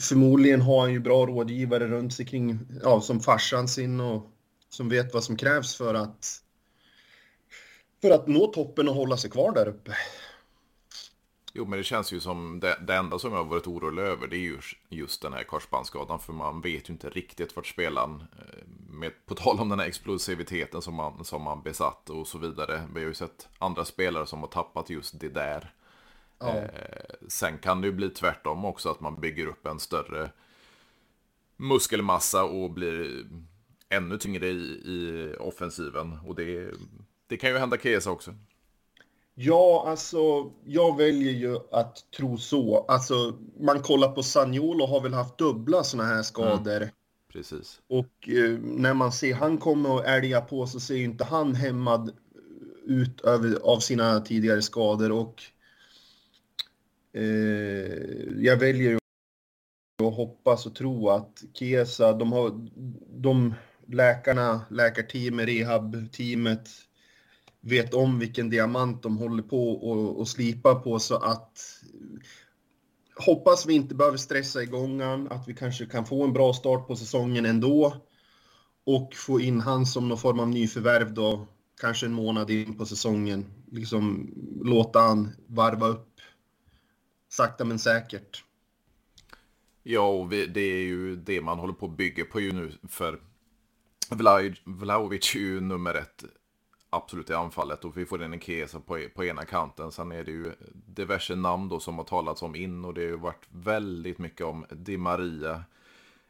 förmodligen 0.00 0.60
har 0.60 0.80
han 0.80 0.92
ju 0.92 1.00
bra 1.00 1.26
rådgivare 1.26 1.88
runt 1.88 2.14
sig 2.14 2.26
kring, 2.26 2.58
ja, 2.82 3.00
som 3.00 3.20
farsan 3.20 3.68
sin 3.68 4.00
och 4.00 4.30
som 4.68 4.88
vet 4.88 5.14
vad 5.14 5.24
som 5.24 5.36
krävs 5.36 5.76
för 5.76 5.94
att 5.94 6.42
för 8.02 8.10
att 8.10 8.26
nå 8.26 8.46
toppen 8.46 8.88
och 8.88 8.94
hålla 8.94 9.16
sig 9.16 9.30
kvar 9.30 9.52
där 9.52 9.68
uppe. 9.68 9.92
Jo, 11.52 11.66
men 11.66 11.78
det 11.78 11.84
känns 11.84 12.12
ju 12.12 12.20
som 12.20 12.60
det, 12.60 12.78
det 12.86 12.94
enda 12.94 13.18
som 13.18 13.32
jag 13.32 13.38
har 13.38 13.50
varit 13.50 13.66
orolig 13.66 14.02
över 14.02 14.26
det 14.26 14.36
är 14.36 14.40
ju 14.40 14.58
just 14.88 15.22
den 15.22 15.32
här 15.32 15.44
korsbandsskadan. 15.44 16.18
För 16.18 16.32
man 16.32 16.60
vet 16.60 16.88
ju 16.88 16.92
inte 16.92 17.08
riktigt 17.08 17.56
vart 17.56 17.66
spelaren, 17.66 18.24
eh, 18.38 18.66
med, 18.90 19.12
på 19.26 19.34
tal 19.34 19.60
om 19.60 19.68
den 19.68 19.78
här 19.78 19.86
explosiviteten 19.86 20.82
som 20.82 20.94
man, 20.94 21.24
som 21.24 21.42
man 21.42 21.62
besatt 21.62 22.10
och 22.10 22.26
så 22.26 22.38
vidare. 22.38 22.82
Vi 22.94 23.00
har 23.00 23.08
ju 23.08 23.14
sett 23.14 23.48
andra 23.58 23.84
spelare 23.84 24.26
som 24.26 24.40
har 24.40 24.48
tappat 24.48 24.90
just 24.90 25.20
det 25.20 25.28
där. 25.28 25.72
Ja. 26.38 26.56
Eh, 26.56 26.68
sen 27.28 27.58
kan 27.58 27.80
det 27.80 27.86
ju 27.86 27.92
bli 27.92 28.08
tvärtom 28.08 28.64
också, 28.64 28.90
att 28.90 29.00
man 29.00 29.20
bygger 29.20 29.46
upp 29.46 29.66
en 29.66 29.80
större 29.80 30.30
muskelmassa 31.56 32.44
och 32.44 32.70
blir 32.70 33.26
ännu 33.88 34.18
tyngre 34.18 34.46
i, 34.46 34.52
i 34.84 35.34
offensiven. 35.40 36.18
Och 36.26 36.34
det, 36.34 36.70
det 37.26 37.36
kan 37.36 37.50
ju 37.50 37.58
hända 37.58 37.78
Kesa 37.78 38.10
också. 38.10 38.34
Ja, 39.34 39.84
alltså 39.86 40.50
jag 40.64 40.96
väljer 40.96 41.32
ju 41.32 41.58
att 41.72 42.10
tro 42.16 42.38
så. 42.38 42.84
Alltså 42.88 43.38
man 43.60 43.82
kollar 43.82 44.12
på 44.12 44.22
Sagnolo 44.22 44.86
har 44.86 45.00
väl 45.00 45.14
haft 45.14 45.38
dubbla 45.38 45.84
sådana 45.84 46.08
här 46.08 46.22
skador. 46.22 46.76
Mm. 46.76 46.88
Precis. 47.32 47.80
Och 47.88 48.28
eh, 48.28 48.58
när 48.58 48.94
man 48.94 49.12
ser 49.12 49.34
han 49.34 49.58
kommer 49.58 49.90
och 49.92 50.06
älga 50.06 50.40
på 50.40 50.66
så 50.66 50.80
ser 50.80 50.94
ju 50.94 51.04
inte 51.04 51.24
han 51.24 51.54
hämmad 51.54 52.10
ut 52.84 53.20
över, 53.20 53.58
av 53.62 53.78
sina 53.78 54.20
tidigare 54.20 54.62
skador 54.62 55.12
och 55.12 55.42
Eh, 57.16 58.42
jag 58.44 58.56
väljer 58.56 58.90
ju 58.90 58.96
att 60.06 60.14
hoppas 60.14 60.66
och 60.66 60.74
tro 60.74 61.08
att 61.08 61.42
Kesa, 61.54 62.12
de 62.12 62.32
har, 62.32 62.68
de 63.22 63.54
läkarna, 63.86 64.60
läkarteamet, 64.70 65.46
rehabteamet 65.46 66.68
vet 67.60 67.94
om 67.94 68.18
vilken 68.18 68.50
diamant 68.50 69.02
de 69.02 69.18
håller 69.18 69.42
på 69.42 69.70
och, 69.70 70.18
och 70.18 70.28
slipa 70.28 70.74
på 70.74 70.98
så 70.98 71.16
att 71.16 71.82
hoppas 73.26 73.66
vi 73.66 73.74
inte 73.74 73.94
behöver 73.94 74.18
stressa 74.18 74.62
igång 74.62 75.00
han, 75.00 75.28
att 75.28 75.48
vi 75.48 75.54
kanske 75.54 75.86
kan 75.86 76.04
få 76.04 76.24
en 76.24 76.32
bra 76.32 76.52
start 76.52 76.86
på 76.86 76.96
säsongen 76.96 77.46
ändå 77.46 77.94
och 78.86 79.14
få 79.14 79.40
in 79.40 79.60
han 79.60 79.86
som 79.86 80.08
någon 80.08 80.18
form 80.18 80.40
av 80.40 80.48
nyförvärv 80.48 81.14
då, 81.14 81.46
kanske 81.80 82.06
en 82.06 82.12
månad 82.12 82.50
in 82.50 82.78
på 82.78 82.86
säsongen. 82.86 83.44
Liksom 83.72 84.30
låta 84.64 84.98
han 84.98 85.30
varva 85.46 85.86
upp 85.86 86.15
sakta 87.36 87.64
men 87.64 87.78
säkert. 87.78 88.44
Ja, 89.82 90.08
och 90.08 90.32
vi, 90.32 90.46
det 90.46 90.60
är 90.60 90.82
ju 90.82 91.16
det 91.16 91.40
man 91.40 91.58
håller 91.58 91.74
på 91.74 91.86
att 91.86 91.96
bygga 91.96 92.24
på 92.24 92.40
ju 92.40 92.52
nu 92.52 92.72
för 92.88 93.20
Vlahovic 94.64 95.34
är 95.34 95.38
ju 95.38 95.60
nummer 95.60 95.94
ett 95.94 96.24
absolut 96.90 97.30
i 97.30 97.32
anfallet 97.32 97.84
och 97.84 97.96
vi 97.96 98.06
får 98.06 98.24
in 98.24 98.32
en 98.32 98.40
Kesa 98.40 98.80
på, 98.80 99.00
på 99.14 99.24
ena 99.24 99.44
kanten. 99.44 99.92
Sen 99.92 100.12
är 100.12 100.24
det 100.24 100.30
ju 100.30 100.52
diverse 100.86 101.34
namn 101.34 101.68
då 101.68 101.80
som 101.80 101.98
har 101.98 102.04
talats 102.04 102.42
om 102.42 102.54
in 102.54 102.84
och 102.84 102.94
det 102.94 103.00
har 103.00 103.08
ju 103.08 103.16
varit 103.16 103.46
väldigt 103.48 104.18
mycket 104.18 104.46
om 104.46 104.66
Di 104.70 104.96
Maria. 104.96 105.64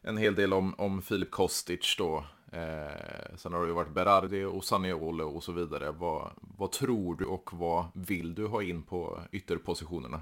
En 0.01 0.17
hel 0.17 0.35
del 0.35 0.53
om, 0.53 0.75
om 0.77 1.01
Filip 1.01 1.31
Kostic 1.31 1.95
då. 1.97 2.25
Eh, 2.51 3.35
sen 3.35 3.53
har 3.53 3.61
det 3.61 3.67
ju 3.67 3.73
varit 3.73 3.93
Berardi 3.93 4.43
och 4.43 4.63
Saniolo 4.63 5.23
och 5.23 5.43
så 5.43 5.51
vidare. 5.51 5.91
Vad, 5.91 6.31
vad 6.41 6.71
tror 6.71 7.15
du 7.15 7.25
och 7.25 7.53
vad 7.53 7.85
vill 7.93 8.35
du 8.35 8.47
ha 8.47 8.63
in 8.63 8.83
på 8.83 9.19
ytterpositionerna? 9.31 10.21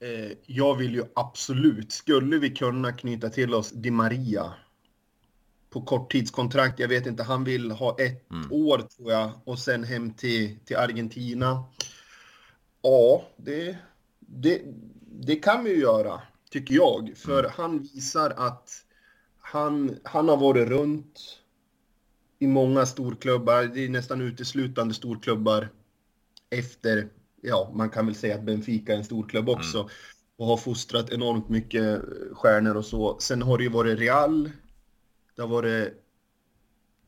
Eh, 0.00 0.32
jag 0.46 0.76
vill 0.76 0.94
ju 0.94 1.04
absolut, 1.14 1.92
skulle 1.92 2.38
vi 2.38 2.50
kunna 2.50 2.92
knyta 2.92 3.28
till 3.28 3.54
oss 3.54 3.70
Di 3.70 3.90
Maria 3.90 4.54
på 5.70 5.82
korttidskontrakt. 5.82 6.78
Jag 6.78 6.88
vet 6.88 7.06
inte, 7.06 7.22
han 7.22 7.44
vill 7.44 7.70
ha 7.70 7.96
ett 8.00 8.30
mm. 8.30 8.52
år 8.52 8.78
tror 8.78 9.12
jag 9.12 9.30
och 9.44 9.58
sen 9.58 9.84
hem 9.84 10.14
till, 10.14 10.58
till 10.64 10.76
Argentina. 10.76 11.64
Ja, 12.82 13.28
det, 13.36 13.78
det, 14.18 14.62
det 15.20 15.36
kan 15.36 15.64
vi 15.64 15.70
ju 15.70 15.80
göra, 15.80 16.20
tycker 16.50 16.74
jag. 16.74 17.12
För 17.16 17.38
mm. 17.38 17.52
han 17.56 17.78
visar 17.78 18.30
att 18.30 18.70
han, 19.40 19.98
han 20.04 20.28
har 20.28 20.36
varit 20.36 20.68
runt 20.68 21.20
i 22.38 22.46
många 22.46 22.86
storklubbar. 22.86 23.62
Det 23.74 23.84
är 23.84 23.88
nästan 23.88 24.20
uteslutande 24.20 24.94
storklubbar 24.94 25.68
efter, 26.50 27.08
ja, 27.42 27.72
man 27.74 27.90
kan 27.90 28.06
väl 28.06 28.14
säga 28.14 28.34
att 28.34 28.44
Benfica 28.44 28.92
är 28.92 28.96
en 28.96 29.04
storklubb 29.04 29.48
mm. 29.48 29.58
också. 29.58 29.78
Mm. 29.78 29.90
Och 30.36 30.46
har 30.46 30.56
fostrat 30.56 31.10
enormt 31.10 31.48
mycket 31.48 32.02
stjärnor 32.32 32.76
och 32.76 32.84
så. 32.84 33.18
Sen 33.20 33.42
har 33.42 33.58
det 33.58 33.64
ju 33.64 33.70
varit 33.70 33.98
Real, 33.98 34.50
det 35.36 35.42
har 35.42 35.48
varit 35.48 35.94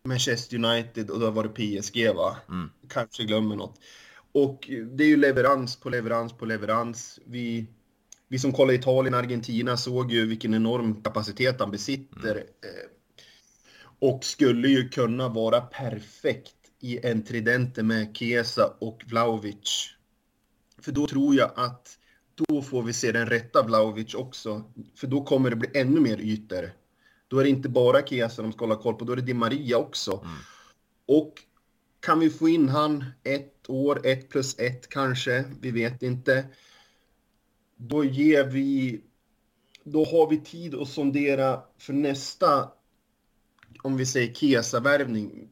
Manchester 0.05 0.57
United 0.57 1.11
och 1.11 1.19
det 1.19 1.25
har 1.25 1.33
varit 1.33 1.55
PSG 1.55 2.15
va? 2.15 2.37
Mm. 2.49 2.71
Kanske 2.89 3.25
glömmer 3.25 3.57
något. 3.57 3.81
Och 4.33 4.71
det 4.93 5.05
är 5.05 5.09
ju 5.09 5.17
leverans 5.17 5.77
på 5.77 5.91
leverans 5.91 6.33
på 6.33 6.45
leverans. 6.45 7.21
Vi, 7.25 7.67
vi 8.29 8.39
som 8.39 8.53
kollar 8.53 8.75
Italien 8.75 9.15
Argentina 9.15 9.77
såg 9.77 10.13
ju 10.13 10.27
vilken 10.27 10.55
enorm 10.55 11.03
kapacitet 11.03 11.61
han 11.61 11.71
besitter. 11.71 12.31
Mm. 12.31 12.47
Eh, 12.47 12.91
och 13.99 14.25
skulle 14.25 14.69
ju 14.69 14.89
kunna 14.89 15.29
vara 15.29 15.61
perfekt 15.61 16.55
i 16.81 17.07
en 17.07 17.25
tridente 17.25 17.83
med 17.83 18.17
Chiesa 18.17 18.75
och 18.79 19.03
Vlaovic. 19.07 19.95
För 20.81 20.93
då 20.93 21.07
tror 21.07 21.35
jag 21.35 21.51
att 21.57 21.99
då 22.35 22.63
får 22.63 22.83
vi 22.83 22.93
se 22.93 23.13
den 23.13 23.27
rätta 23.27 23.63
Vlaovic 23.63 24.15
också. 24.15 24.63
För 24.95 25.07
då 25.07 25.25
kommer 25.25 25.51
det 25.51 25.57
bli 25.57 25.69
ännu 25.75 26.01
mer 26.01 26.21
ytor. 26.21 26.73
Då 27.29 27.39
är 27.39 27.45
det 27.45 27.51
inte 27.51 27.69
bara 27.69 28.07
Chiesa 28.07 28.43
de 28.43 28.53
ska 28.53 28.65
hålla 28.65 28.83
koll 28.83 28.95
på, 28.95 29.05
då 29.05 29.13
är 29.13 29.17
det 29.17 29.23
Di 29.23 29.35
Maria 29.35 29.79
också. 29.79 30.13
Mm. 30.13 30.37
Och 31.07 31.35
kan 32.01 32.21
vi 32.21 32.31
få 32.31 32.49
in 32.49 32.69
han 32.69 33.05
ett 33.23 33.71
år, 33.71 34.07
ett 34.07 34.29
plus 34.29 34.59
ett 34.59 34.89
kanske, 34.89 35.45
vi 35.61 35.71
vet 35.71 36.03
inte. 36.03 36.45
Då 37.77 38.05
ger 38.05 38.45
vi, 38.45 39.01
då 39.85 40.05
har 40.05 40.31
vi 40.31 40.41
tid 40.41 40.75
att 40.75 40.89
sondera 40.89 41.63
för 41.79 41.93
nästa, 41.93 42.69
om 43.83 43.97
vi 43.97 44.07
säger 44.07 44.35
Chiesa-värvning. 44.35 45.49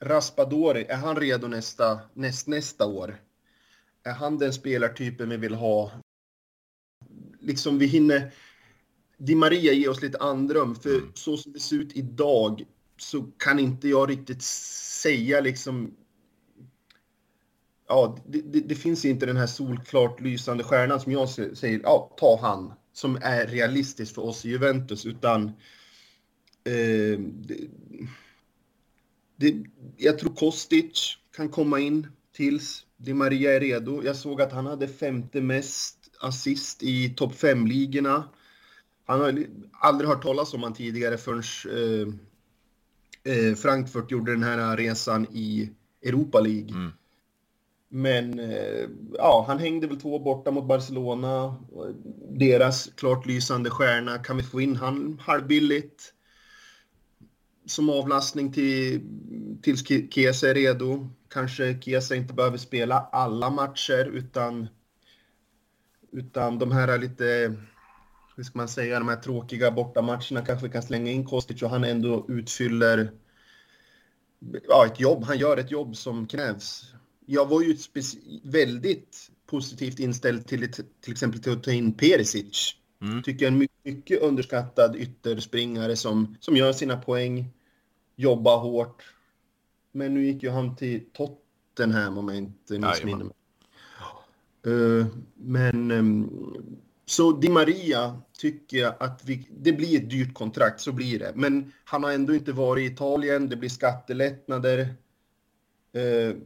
Raspadori, 0.00 0.84
är 0.84 0.96
han 0.96 1.16
redo 1.16 1.46
nästa, 1.46 2.00
näst, 2.14 2.46
nästa 2.46 2.86
år? 2.86 3.20
Är 4.02 4.12
han 4.12 4.38
den 4.38 4.52
spelartypen 4.52 5.28
vi 5.28 5.36
vill 5.36 5.54
ha? 5.54 5.90
Liksom 7.40 7.78
vi 7.78 7.86
hinner, 7.86 8.32
Di 9.16 9.34
Maria 9.34 9.72
ger 9.72 9.90
oss 9.90 10.02
lite 10.02 10.18
andrum, 10.18 10.74
för 10.74 10.94
mm. 10.94 11.12
så 11.14 11.36
som 11.36 11.52
det 11.52 11.60
ser 11.60 11.76
ut 11.76 11.96
idag 11.96 12.64
så 12.96 13.22
kan 13.22 13.58
inte 13.58 13.88
jag 13.88 14.10
riktigt 14.10 14.42
säga 14.42 15.40
liksom... 15.40 15.94
Ja, 17.88 18.18
det, 18.26 18.40
det, 18.40 18.60
det 18.60 18.74
finns 18.74 19.04
inte 19.04 19.26
den 19.26 19.36
här 19.36 19.46
solklart 19.46 20.20
lysande 20.20 20.64
stjärnan 20.64 21.00
som 21.00 21.12
jag 21.12 21.28
säger, 21.28 21.80
ja, 21.82 22.14
ta 22.16 22.38
han, 22.40 22.72
som 22.92 23.18
är 23.22 23.46
realistisk 23.46 24.14
för 24.14 24.22
oss 24.22 24.44
i 24.44 24.48
Juventus, 24.48 25.06
utan... 25.06 25.44
Eh, 26.64 27.18
det, 29.36 29.64
jag 29.96 30.18
tror 30.18 30.34
Kostic 30.34 31.16
kan 31.36 31.48
komma 31.48 31.80
in 31.80 32.06
tills 32.32 32.86
Di 32.96 33.14
Maria 33.14 33.56
är 33.56 33.60
redo. 33.60 34.02
Jag 34.04 34.16
såg 34.16 34.42
att 34.42 34.52
han 34.52 34.66
hade 34.66 34.88
femte 34.88 35.40
mest 35.40 35.98
assist 36.20 36.82
i 36.82 37.08
topp 37.08 37.32
5-ligorna. 37.32 38.24
Han 39.04 39.20
har 39.20 39.46
aldrig 39.72 40.10
hört 40.10 40.22
talas 40.22 40.54
om 40.54 40.62
han 40.62 40.74
tidigare 40.74 41.18
förrän 41.18 41.42
eh, 41.70 42.08
eh, 43.34 43.54
Frankfurt 43.54 44.10
gjorde 44.10 44.32
den 44.32 44.42
här 44.42 44.76
resan 44.76 45.26
i 45.32 45.70
Europa 46.02 46.40
League. 46.40 46.70
Mm. 46.70 46.90
Men 47.88 48.38
eh, 48.38 48.88
ja, 49.14 49.44
han 49.48 49.58
hängde 49.58 49.86
väl 49.86 50.00
två 50.00 50.18
borta 50.18 50.50
mot 50.50 50.68
Barcelona. 50.68 51.56
Deras 52.28 52.90
klart 52.96 53.26
lysande 53.26 53.70
stjärna. 53.70 54.18
Kan 54.18 54.36
vi 54.36 54.42
få 54.42 54.60
in 54.60 54.76
han 54.76 55.18
halvbilligt? 55.22 56.14
Som 57.66 57.90
avlastning 57.90 58.52
till, 58.52 59.00
tills 59.62 59.86
Kiesa 59.86 60.50
är 60.50 60.54
redo. 60.54 61.08
Kanske 61.28 61.80
Kiesa 61.80 62.14
inte 62.14 62.34
behöver 62.34 62.58
spela 62.58 63.00
alla 63.12 63.50
matcher 63.50 64.10
utan, 64.12 64.68
utan 66.12 66.58
de 66.58 66.72
här 66.72 66.98
lite, 66.98 67.56
hur 68.36 68.42
ska 68.42 68.58
man 68.58 68.68
säga, 68.68 68.98
de 68.98 69.08
här 69.08 69.16
tråkiga 69.16 69.70
bortamatcherna 69.70 70.44
kanske 70.46 70.66
vi 70.66 70.72
kan 70.72 70.82
slänga 70.82 71.10
in 71.10 71.26
Kostic 71.26 71.62
och 71.62 71.70
han 71.70 71.84
ändå 71.84 72.26
utfyller 72.28 73.12
ja, 74.68 74.86
ett 74.86 75.00
jobb. 75.00 75.24
Han 75.24 75.38
gör 75.38 75.56
ett 75.56 75.70
jobb 75.70 75.96
som 75.96 76.26
krävs 76.26 76.92
jag 77.26 77.48
var 77.48 77.62
ju 77.62 77.76
väldigt 78.42 79.30
positivt 79.46 79.98
inställd 79.98 80.46
till 80.46 80.72
till 80.72 81.12
exempel 81.12 81.42
till 81.42 81.52
att 81.52 81.62
ta 81.62 81.72
in 81.72 81.92
Perisic. 81.92 82.76
Mm. 83.02 83.22
Tycker 83.22 83.44
jag 83.44 83.52
är 83.52 83.56
en 83.56 83.68
mycket 83.82 84.22
underskattad 84.22 84.96
ytterspringare 84.96 85.96
som, 85.96 86.36
som 86.40 86.56
gör 86.56 86.72
sina 86.72 86.96
poäng, 86.96 87.50
jobbar 88.16 88.58
hårt. 88.58 89.14
Men 89.92 90.14
nu 90.14 90.24
gick 90.24 90.42
ju 90.42 90.50
han 90.50 90.76
till 90.76 91.04
Tottenham 91.12 92.18
om 92.18 92.28
jag 92.28 92.36
inte 92.36 92.78
missminner 92.78 93.24
mig. 93.24 93.34
Uh, 94.66 95.06
men 95.34 95.90
um, 95.90 96.76
så 97.06 97.32
Di 97.32 97.48
Maria 97.48 98.22
tycker 98.38 98.76
jag 98.76 98.94
att 99.00 99.24
vi, 99.24 99.48
det 99.50 99.72
blir 99.72 100.02
ett 100.02 100.10
dyrt 100.10 100.34
kontrakt, 100.34 100.80
så 100.80 100.92
blir 100.92 101.18
det. 101.18 101.32
Men 101.34 101.72
han 101.84 102.04
har 102.04 102.12
ändå 102.12 102.34
inte 102.34 102.52
varit 102.52 102.90
i 102.90 102.92
Italien, 102.94 103.48
det 103.48 103.56
blir 103.56 103.68
skattelättnader. 103.68 104.94
Uh, 105.96 106.36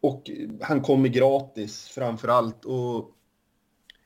och 0.00 0.30
han 0.60 0.80
kommer 0.80 1.08
gratis 1.08 1.88
framför 1.88 2.28
allt. 2.28 2.64
Och 2.64 3.16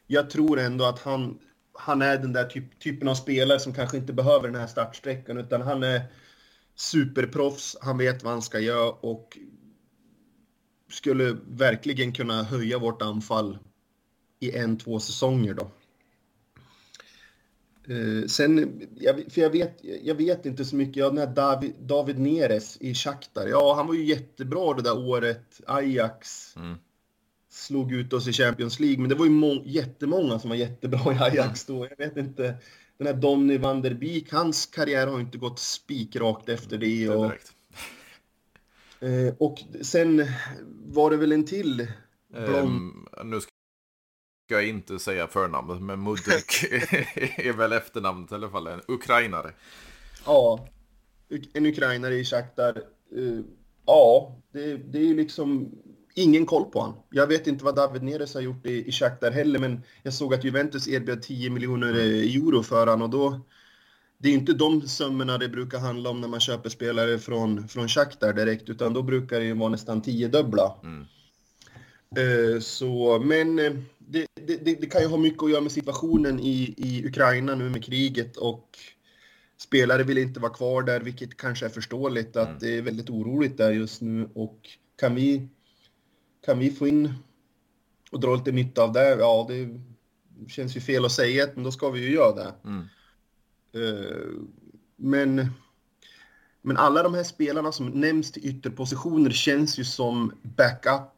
jag 0.07 0.31
tror 0.31 0.59
ändå 0.59 0.85
att 0.85 0.99
han, 0.99 1.39
han 1.73 2.03
är 2.03 2.19
den 2.19 2.33
där 2.33 2.45
typ, 2.45 2.79
typen 2.79 3.09
av 3.09 3.15
spelare 3.15 3.61
som 3.61 3.75
kanske 3.75 3.97
inte 3.97 4.13
behöver 4.13 4.49
den 4.49 4.61
här 4.61 4.67
startsträckan 4.67 5.39
utan 5.39 5.63
han 5.63 5.83
är 5.83 6.03
superproffs, 6.75 7.77
han 7.81 7.99
vet 7.99 8.23
vad 8.23 8.33
han 8.33 8.43
ska 8.43 8.61
göra 8.61 8.91
och 8.91 9.39
skulle 10.91 11.37
verkligen 11.49 12.13
kunna 12.13 12.43
höja 12.43 12.79
vårt 12.79 13.03
anfall 13.03 13.59
i 14.41 14.57
en, 14.57 14.79
två 14.79 15.01
säsonger 15.01 15.55
då. 15.55 15.71
Uh, 17.89 18.27
sen, 18.27 18.81
jag, 18.97 19.33
för 19.33 19.41
jag 19.41 19.51
vet, 19.51 19.79
jag 20.03 20.15
vet 20.15 20.47
inte 20.47 20.65
så 20.65 20.77
mycket, 20.77 20.97
ja, 20.97 21.09
den 21.09 21.19
här 21.19 21.27
David, 21.27 21.75
David 21.81 22.19
Neres 22.19 22.77
i 22.81 22.95
Shakhtar, 22.95 23.47
ja 23.47 23.75
han 23.75 23.87
var 23.87 23.95
ju 23.95 24.05
jättebra 24.05 24.75
det 24.75 24.83
där 24.83 24.99
året, 24.99 25.61
Ajax 25.67 26.57
mm 26.57 26.79
slog 27.57 27.93
ut 27.93 28.13
oss 28.13 28.29
i 28.29 28.33
Champions 28.33 28.81
League, 28.81 28.99
men 28.99 29.09
det 29.09 29.15
var 29.15 29.25
ju 29.25 29.31
må 29.31 29.63
jättemånga 29.65 30.39
som 30.39 30.51
var 30.51 30.57
jättebra 30.57 31.15
i 31.15 31.19
Ajax 31.19 31.65
då, 31.65 31.89
jag 31.91 32.07
vet 32.07 32.17
inte, 32.17 32.55
den 32.99 33.07
här 33.07 33.15
Donny 33.15 33.59
van 33.59 33.83
der 33.83 33.95
Beek, 33.95 34.33
hans 34.33 34.67
karriär 34.67 35.07
har 35.07 35.21
inte 35.21 35.39
gått 35.39 35.59
spikrakt 35.59 36.49
efter 36.49 36.79
det. 36.79 37.09
Och, 37.09 37.33
uh, 39.03 39.35
och 39.39 39.63
sen 39.83 40.27
var 40.87 41.11
det 41.11 41.17
väl 41.17 41.33
en 41.33 41.45
till 41.45 41.87
blond... 42.29 42.69
Um, 42.69 43.09
nu 43.25 43.41
ska 43.41 43.51
jag 44.49 44.69
inte 44.69 44.99
säga 44.99 45.27
förnamnet, 45.27 45.83
men 45.83 46.03
Mudrik 46.03 46.65
är 47.39 47.53
väl 47.53 47.73
efternamnet 47.73 48.33
i 48.33 48.35
alla 48.35 48.51
fall, 48.51 48.67
en 48.67 48.81
ukrainare. 48.89 49.53
Ja, 50.27 50.69
en 51.53 51.67
ukrainare 51.67 52.15
i 52.15 52.25
Shakhtar. 52.25 52.83
Uh, 53.17 53.41
ja, 53.87 54.37
det, 54.53 54.77
det 54.77 54.99
är 54.99 55.05
ju 55.05 55.17
liksom 55.17 55.73
ingen 56.17 56.47
koll 56.47 56.65
på 56.65 56.81
honom. 56.81 56.97
Jag 57.11 57.27
vet 57.27 57.47
inte 57.47 57.65
vad 57.65 57.77
David 57.77 58.03
Neres 58.03 58.35
har 58.35 58.41
gjort 58.41 58.67
i, 58.67 58.89
i 58.89 58.93
Shakhtar 58.93 59.31
heller, 59.31 59.59
men 59.59 59.83
jag 60.03 60.15
såg 60.15 60.35
att 60.35 60.45
Juventus 60.45 60.89
erbjöd 60.89 61.23
10 61.23 61.51
miljoner 61.51 61.95
eh, 61.95 62.37
euro 62.37 62.63
för 62.63 62.87
honom 62.87 63.03
och 63.03 63.11
då 63.11 63.41
det 64.19 64.29
är 64.29 64.33
inte 64.33 64.53
de 64.53 64.89
summorna 64.89 65.39
det 65.39 65.49
brukar 65.49 65.79
handla 65.79 66.11
om 66.11 66.21
när 66.21 66.29
man 66.29 66.41
köper 66.41 66.69
spelare 66.69 67.19
från, 67.19 67.69
från 67.69 67.89
Shakhtar 67.89 68.33
direkt, 68.33 68.69
utan 68.69 68.95
då 68.95 69.03
brukar 69.03 69.41
det 69.41 69.47
ju 69.47 69.55
vara 69.55 69.69
nästan 69.69 70.03
tiodubbla. 70.03 70.75
Mm. 70.83 71.07
Uh, 72.19 72.61
så, 72.61 73.19
men 73.19 73.57
det, 73.99 74.27
det, 74.35 74.57
det, 74.57 74.87
kan 74.87 75.03
ju 75.03 75.09
ha 75.09 75.17
mycket 75.17 75.43
att 75.43 75.51
göra 75.51 75.61
med 75.61 75.73
situationen 75.73 76.41
i, 76.41 76.75
i 76.77 77.07
Ukraina 77.07 77.55
nu 77.55 77.69
med 77.69 77.85
kriget 77.85 78.37
och 78.37 78.79
spelare 79.59 80.03
vill 80.03 80.19
inte 80.19 80.41
vara 80.41 80.53
kvar 80.53 80.83
där, 80.83 81.01
vilket 81.01 81.37
kanske 81.37 81.67
är 81.67 81.71
förståeligt 81.71 82.37
att 82.37 82.49
mm. 82.49 82.59
det 82.61 82.79
är 82.79 82.83
väldigt 82.83 83.11
oroligt 83.11 83.57
där 83.57 83.71
just 83.71 84.01
nu 84.01 84.29
och 84.35 84.69
kan 85.01 85.15
vi, 85.15 85.49
kan 86.47 86.59
vi 86.59 86.71
få 86.71 86.89
in 86.89 87.15
och 88.11 88.21
dra 88.21 88.35
lite 88.35 88.53
nytta 88.53 88.83
av 88.83 88.93
det, 88.93 89.09
ja 89.09 89.47
det 89.49 89.81
känns 90.49 90.77
ju 90.77 90.81
fel 90.81 91.05
att 91.05 91.13
säga 91.13 91.47
men 91.55 91.65
då 91.65 91.73
ska 91.73 91.91
vi 91.91 92.01
ju 92.01 92.13
göra 92.15 92.35
det. 92.35 92.55
Mm. 92.65 92.85
Uh, 93.77 94.41
men, 94.97 95.51
men 96.63 96.77
alla 96.77 97.03
de 97.03 97.15
här 97.15 97.23
spelarna 97.23 97.73
som 97.73 97.87
nämns 97.87 98.33
till 98.33 98.47
ytterpositioner 98.47 99.31
känns 99.31 99.79
ju 99.79 99.85
som 99.85 100.33
backup 100.43 101.13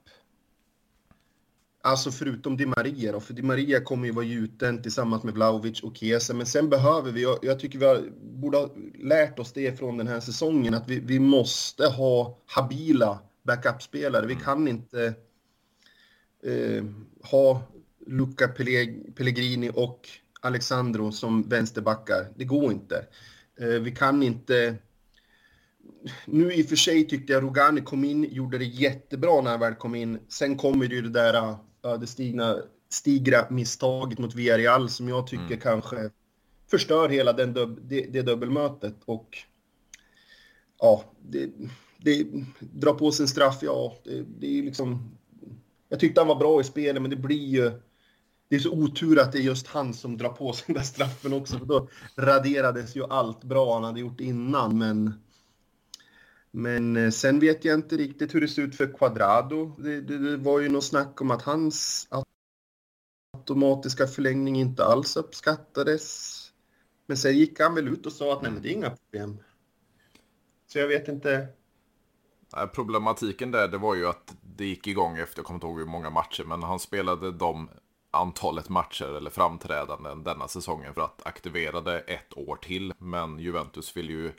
Alltså 1.83 2.11
förutom 2.11 2.57
Di 2.57 2.67
Maria 2.67 3.12
då, 3.12 3.21
för 3.21 3.35
Di 3.35 3.43
Maria 3.43 3.81
kommer 3.81 4.07
ju 4.07 4.12
vara 4.12 4.25
gjuten 4.25 4.83
tillsammans 4.83 5.23
med 5.23 5.35
Vlahovic 5.35 5.83
och 5.83 5.97
Chiesa. 5.97 6.35
Men 6.35 6.47
sen 6.47 6.69
behöver 6.69 7.12
vi, 7.12 7.23
jag 7.43 7.61
tycker 7.61 7.79
vi 7.79 7.87
har, 7.87 8.11
borde 8.21 8.59
ha 8.59 8.69
lärt 8.99 9.38
oss 9.38 9.53
det 9.53 9.79
från 9.79 9.97
den 9.97 10.07
här 10.07 10.21
säsongen, 10.21 10.75
att 10.75 10.88
vi, 10.88 11.01
vi 11.01 11.19
måste 11.19 11.87
ha 11.87 12.38
habila 12.47 13.19
backup-spelare. 13.49 14.27
Vi 14.27 14.33
mm. 14.33 14.45
kan 14.45 14.69
inte 14.69 15.15
eh, 16.45 16.85
ha 17.31 17.63
Luca 18.07 18.49
Pellegrini 19.15 19.71
och 19.75 20.09
Alexandro 20.41 21.13
som 21.13 21.49
vänsterbackar. 21.49 22.29
Det 22.37 22.45
går 22.45 22.73
inte. 22.73 23.07
Eh, 23.61 23.67
vi 23.67 23.91
kan 23.91 24.23
inte... 24.23 24.75
Nu 26.25 26.53
i 26.53 26.63
och 26.63 26.67
för 26.67 26.77
sig 26.77 27.09
tyckte 27.09 27.33
jag 27.33 27.43
Rogani 27.43 27.81
kom 27.81 28.05
in, 28.05 28.25
gjorde 28.25 28.59
det 28.59 28.65
jättebra 28.65 29.41
när 29.41 29.51
han 29.51 29.61
väl 29.61 29.75
kom 29.75 29.95
in. 29.95 30.19
Sen 30.29 30.57
kommer 30.57 30.87
det 30.87 30.95
ju 30.95 31.03
det 31.03 31.09
där 31.09 31.57
ödesdigra 31.83 32.57
stigra 32.89 33.47
misstaget 33.51 34.19
mot 34.19 34.35
Villarreal 34.35 34.91
som 34.91 35.09
jag 35.09 35.27
tycker 35.27 35.45
mm. 35.45 35.61
kanske 35.61 36.11
förstör 36.71 37.09
hela 37.09 37.33
den 37.33 37.53
dub, 37.53 37.79
det, 37.83 38.01
det 38.01 38.23
dubbelmötet. 38.23 38.95
Och 39.05 39.39
ja, 40.79 41.05
det, 41.23 41.51
det 41.99 42.27
dra 42.61 42.95
på 42.95 43.13
sig 43.13 43.25
en 43.25 43.29
straff, 43.29 43.59
ja, 43.63 43.97
det, 44.05 44.25
det 44.39 44.59
är 44.59 44.63
liksom... 44.63 45.11
Jag 45.89 46.01
tyckte 46.01 46.21
han 46.21 46.29
var 46.29 46.37
bra 46.37 46.61
i 46.61 46.65
spelet, 46.65 47.03
men 47.03 47.11
det 47.11 47.17
blir 47.17 47.47
ju... 47.47 47.73
Det 48.49 48.57
är 48.57 48.61
så 48.61 48.73
otur 48.73 49.19
att 49.19 49.33
det 49.33 49.39
är 49.39 49.43
just 49.43 49.67
han 49.67 49.95
som 49.95 50.17
drar 50.17 50.29
på 50.29 50.53
sig 50.53 50.65
den 50.67 50.75
där 50.75 50.83
straffen 50.83 51.33
också, 51.33 51.59
för 51.59 51.67
då 51.67 51.89
raderades 52.17 52.97
ju 52.97 53.05
allt 53.05 53.45
bra 53.45 53.75
han 53.75 53.85
hade 53.85 54.01
gjort 54.01 54.21
innan, 54.21 54.79
men... 54.79 55.13
Men 56.51 56.97
eh, 56.97 57.11
sen 57.11 57.41
vet 57.41 57.65
jag 57.65 57.75
inte 57.75 57.97
riktigt 57.97 58.35
hur 58.35 58.41
det 58.41 58.49
ser 58.49 58.63
ut 58.63 58.77
för 58.77 58.93
Quadrado. 58.93 59.77
Det, 59.79 60.01
det, 60.01 60.19
det 60.19 60.37
var 60.37 60.61
ju 60.61 60.69
något 60.69 60.85
snack 60.85 61.21
om 61.21 61.31
att 61.31 61.43
hans 61.43 62.09
automatiska 63.33 64.07
förlängning 64.07 64.57
inte 64.57 64.85
alls 64.85 65.17
uppskattades. 65.17 66.35
Men 67.07 67.17
sen 67.17 67.39
gick 67.39 67.61
han 67.61 67.75
väl 67.75 67.89
ut 67.89 68.07
och 68.07 68.13
sa 68.13 68.33
att 68.33 68.43
nej, 68.43 68.53
men 68.53 68.63
det 68.63 68.69
är 68.69 68.73
inga 68.73 68.91
problem. 68.91 69.39
Så 70.67 70.79
jag 70.79 70.89
vet 70.89 71.09
inte. 71.09 71.49
Problematiken 72.75 73.51
där 73.51 73.69
det 73.69 73.79
var 73.79 73.95
ju 73.95 74.09
att 74.09 74.37
det 74.43 74.65
gick 74.65 74.87
igång 74.87 75.19
efter, 75.19 75.39
jag 75.39 75.47
kommer 75.47 75.57
inte 75.57 75.67
ihåg 75.67 75.79
hur 75.79 75.87
många 75.87 76.11
matcher, 76.11 76.45
men 76.45 76.63
han 76.63 76.79
spelade 76.79 77.33
de 77.33 77.69
antalet 78.11 78.69
matcher 78.69 79.17
eller 79.17 79.31
framträdanden 79.31 80.25
denna 80.25 80.49
säsongen 80.49 80.95
för 80.95 81.01
att 81.01 81.27
aktivera 81.27 81.81
det 81.81 82.01
ett 82.01 82.39
år 82.39 82.57
till. 82.57 82.93
Men 82.99 83.39
Juventus 83.39 83.97
vill 83.97 84.11
ju 84.11 84.33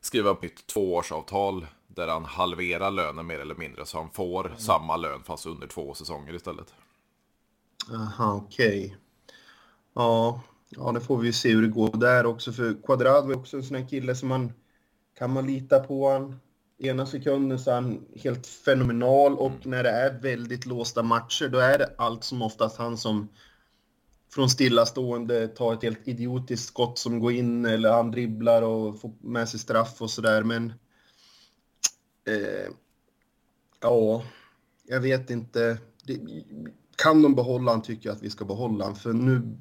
skriva 0.00 0.30
upp 0.30 0.44
ett 0.44 0.66
tvåårsavtal 0.66 1.66
där 1.86 2.08
han 2.08 2.24
halverar 2.24 2.90
lönen 2.90 3.26
mer 3.26 3.38
eller 3.38 3.54
mindre 3.54 3.86
så 3.86 3.98
han 3.98 4.10
får 4.10 4.46
mm. 4.46 4.58
samma 4.58 4.96
lön 4.96 5.22
fast 5.22 5.46
under 5.46 5.66
två 5.66 5.94
säsonger 5.94 6.34
istället. 6.34 6.74
Aha, 7.94 8.42
okej. 8.44 8.84
Okay. 8.84 8.96
Ja, 9.94 10.40
ja, 10.68 10.92
det 10.92 11.00
får 11.00 11.18
vi 11.18 11.32
se 11.32 11.48
hur 11.48 11.62
det 11.62 11.68
går 11.68 11.96
där 11.96 12.26
också 12.26 12.52
för 12.52 12.82
Quadrado 12.82 13.30
är 13.30 13.36
också 13.36 13.56
en 13.56 13.62
sån 13.62 13.76
här 13.76 13.88
kille 13.88 14.14
som 14.14 14.28
man 14.28 14.52
kan 15.18 15.32
man 15.32 15.46
lita 15.46 15.80
på 15.80 16.10
han. 16.10 16.40
Ena 16.78 17.06
sekunden 17.06 17.58
så 17.58 17.70
är 17.70 17.74
han 17.74 18.04
helt 18.14 18.46
fenomenal 18.46 19.38
och 19.38 19.50
mm. 19.50 19.60
när 19.64 19.82
det 19.82 19.90
är 19.90 20.20
väldigt 20.20 20.66
låsta 20.66 21.02
matcher 21.02 21.48
då 21.48 21.58
är 21.58 21.78
det 21.78 21.94
allt 21.98 22.24
som 22.24 22.42
oftast 22.42 22.78
han 22.78 22.96
som 22.96 23.28
från 24.34 24.50
stillastående 24.50 25.48
ta 25.48 25.74
ett 25.74 25.82
helt 25.82 26.08
idiotiskt 26.08 26.68
skott 26.68 26.98
som 26.98 27.20
går 27.20 27.32
in 27.32 27.64
eller 27.64 27.92
han 27.92 28.10
dribblar 28.10 28.62
och 28.62 29.00
får 29.00 29.12
med 29.20 29.48
sig 29.48 29.60
straff 29.60 30.02
och 30.02 30.10
sådär. 30.10 30.42
Men 30.42 30.72
eh, 32.28 32.72
ja, 33.80 34.22
jag 34.88 35.00
vet 35.00 35.30
inte. 35.30 35.78
Det, 36.04 36.20
kan 36.96 37.22
de 37.22 37.34
behålla 37.34 37.70
han 37.70 37.82
tycker 37.82 38.08
jag 38.08 38.16
att 38.16 38.22
vi 38.22 38.30
ska 38.30 38.44
behålla 38.44 38.84
han. 38.84 38.96
För 38.96 39.12
nu, 39.12 39.56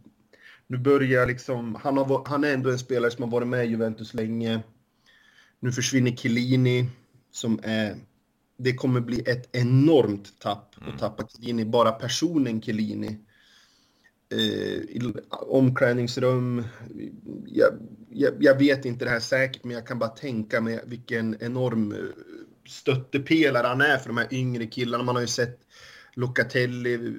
nu 0.67 0.77
börjar 0.77 1.27
liksom, 1.27 1.75
han, 1.75 1.97
har, 1.97 2.25
han 2.25 2.43
är 2.43 2.53
ändå 2.53 2.69
en 2.71 2.79
spelare 2.79 3.11
som 3.11 3.23
har 3.23 3.31
varit 3.31 3.47
med 3.47 3.65
i 3.65 3.69
Juventus 3.69 4.13
länge. 4.13 4.63
Nu 5.59 5.71
försvinner 5.71 6.11
Chiellini 6.11 6.89
som 7.31 7.59
är 7.63 7.95
det 8.57 8.73
kommer 8.73 9.01
bli 9.01 9.19
ett 9.19 9.55
enormt 9.55 10.39
tapp 10.39 10.75
att 10.75 10.87
mm. 10.87 10.97
tappa 10.97 11.27
Chiellini, 11.27 11.65
bara 11.65 11.91
personen 11.91 12.61
Chiellini. 12.61 13.19
Eh, 14.29 15.05
omklädningsrum, 15.29 16.63
jag, 17.45 17.69
jag, 18.09 18.33
jag, 18.39 18.57
vet 18.57 18.85
inte 18.85 19.05
det 19.05 19.11
här 19.11 19.19
säkert, 19.19 19.63
men 19.63 19.75
jag 19.75 19.87
kan 19.87 19.99
bara 19.99 20.09
tänka 20.09 20.61
mig 20.61 20.83
vilken 20.85 21.37
enorm 21.39 21.91
eh, 21.91 21.97
stöttepelare 22.67 23.67
han 23.67 23.81
är 23.81 23.97
för 23.97 24.07
de 24.07 24.17
här 24.17 24.33
yngre 24.33 24.65
killarna. 24.65 25.03
Man 25.03 25.15
har 25.15 25.21
ju 25.21 25.27
sett 25.27 25.59
Locatelli 26.13 26.93
eh, 26.93 27.11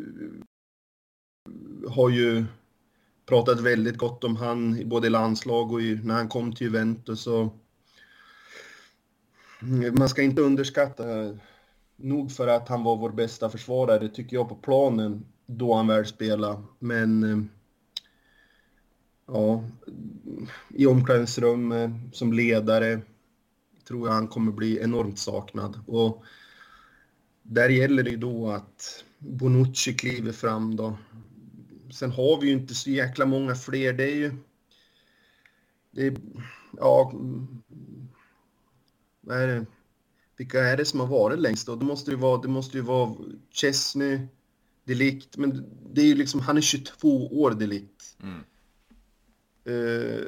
har 1.90 2.10
ju 2.10 2.44
pratat 3.26 3.60
väldigt 3.60 3.98
gott 3.98 4.24
om 4.24 4.36
han, 4.36 4.88
både 4.88 5.06
i 5.06 5.10
landslag 5.10 5.72
och 5.72 5.82
i, 5.82 6.00
när 6.04 6.14
han 6.14 6.28
kom 6.28 6.52
till 6.52 6.66
Juventus. 6.66 7.26
Och 7.26 7.67
Mm, 9.62 9.94
man 9.98 10.08
ska 10.08 10.22
inte 10.22 10.42
underskatta 10.42 11.22
eh, 11.22 11.34
nog 11.96 12.32
för 12.32 12.48
att 12.48 12.68
han 12.68 12.84
var 12.84 12.96
vår 12.96 13.10
bästa 13.10 13.50
försvarare, 13.50 14.08
tycker 14.08 14.36
jag, 14.36 14.48
på 14.48 14.54
planen 14.54 15.24
då 15.46 15.74
han 15.74 15.86
väl 15.86 16.06
spelade. 16.06 16.62
Men 16.78 17.22
eh, 17.22 17.38
ja, 19.26 19.64
i 20.68 20.86
omklädningsrum 20.86 21.72
eh, 21.72 21.90
som 22.12 22.32
ledare 22.32 23.00
tror 23.88 24.08
jag 24.08 24.14
han 24.14 24.28
kommer 24.28 24.52
bli 24.52 24.78
enormt 24.78 25.18
saknad. 25.18 25.80
Och 25.86 26.24
där 27.42 27.68
gäller 27.68 28.02
det 28.02 28.10
ju 28.10 28.16
då 28.16 28.50
att 28.50 29.04
Bonucci 29.18 29.94
kliver 29.94 30.32
fram 30.32 30.76
då. 30.76 30.98
Sen 31.90 32.10
har 32.10 32.40
vi 32.40 32.46
ju 32.46 32.52
inte 32.52 32.74
så 32.74 32.90
jäkla 32.90 33.26
många 33.26 33.54
fler. 33.54 33.92
Det 33.92 34.04
är 34.04 34.16
ju... 34.16 34.32
Det 35.90 36.06
är, 36.06 36.16
ja... 36.76 37.12
Vad 39.28 39.38
är 39.38 39.46
det? 39.46 39.66
Vilka 40.36 40.64
är 40.64 40.76
det 40.76 40.84
som 40.84 41.00
har 41.00 41.06
varit 41.06 41.38
längst 41.38 41.66
då? 41.66 41.76
Det 41.76 41.84
måste 41.84 42.10
ju 42.10 42.16
vara, 42.16 42.42
det 42.42 42.48
måste 42.48 42.76
ju 42.76 42.82
vara 42.82 43.14
Chesney, 43.50 44.20
Delikt, 44.84 45.36
men 45.36 45.64
det 45.92 46.00
är 46.00 46.06
ju 46.06 46.14
liksom, 46.14 46.40
han 46.40 46.56
är 46.56 46.60
22 46.60 47.26
år 47.42 47.50
Delikt. 47.50 48.16
Mm. 48.22 48.44
Uh, 49.68 50.26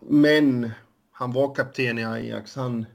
men 0.00 0.70
han 1.10 1.32
var 1.32 1.54
kapten 1.54 1.98
i 1.98 2.04
Ajax. 2.04 2.56
Han, 2.56 2.86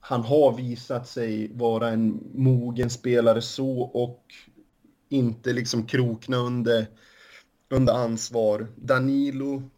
han 0.00 0.22
har 0.22 0.56
visat 0.56 1.08
sig 1.08 1.50
vara 1.54 1.88
en 1.88 2.30
mogen 2.34 2.90
spelare 2.90 3.42
så 3.42 3.80
och 3.80 4.24
inte 5.08 5.52
liksom 5.52 5.86
krokna 5.86 6.36
under, 6.36 6.86
under 7.68 7.92
ansvar. 7.92 8.66
Danilo, 8.76 9.70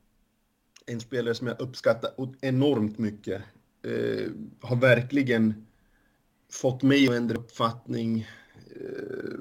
en 0.87 1.01
spelare 1.01 1.35
som 1.35 1.47
jag 1.47 1.61
uppskattar 1.61 2.11
enormt 2.41 2.99
mycket, 2.99 3.43
eh, 3.83 4.31
har 4.61 4.77
verkligen 4.77 5.67
fått 6.51 6.83
mig 6.83 7.09
att 7.09 7.15
ändra 7.15 7.37
uppfattning 7.37 8.27
eh, 8.77 9.35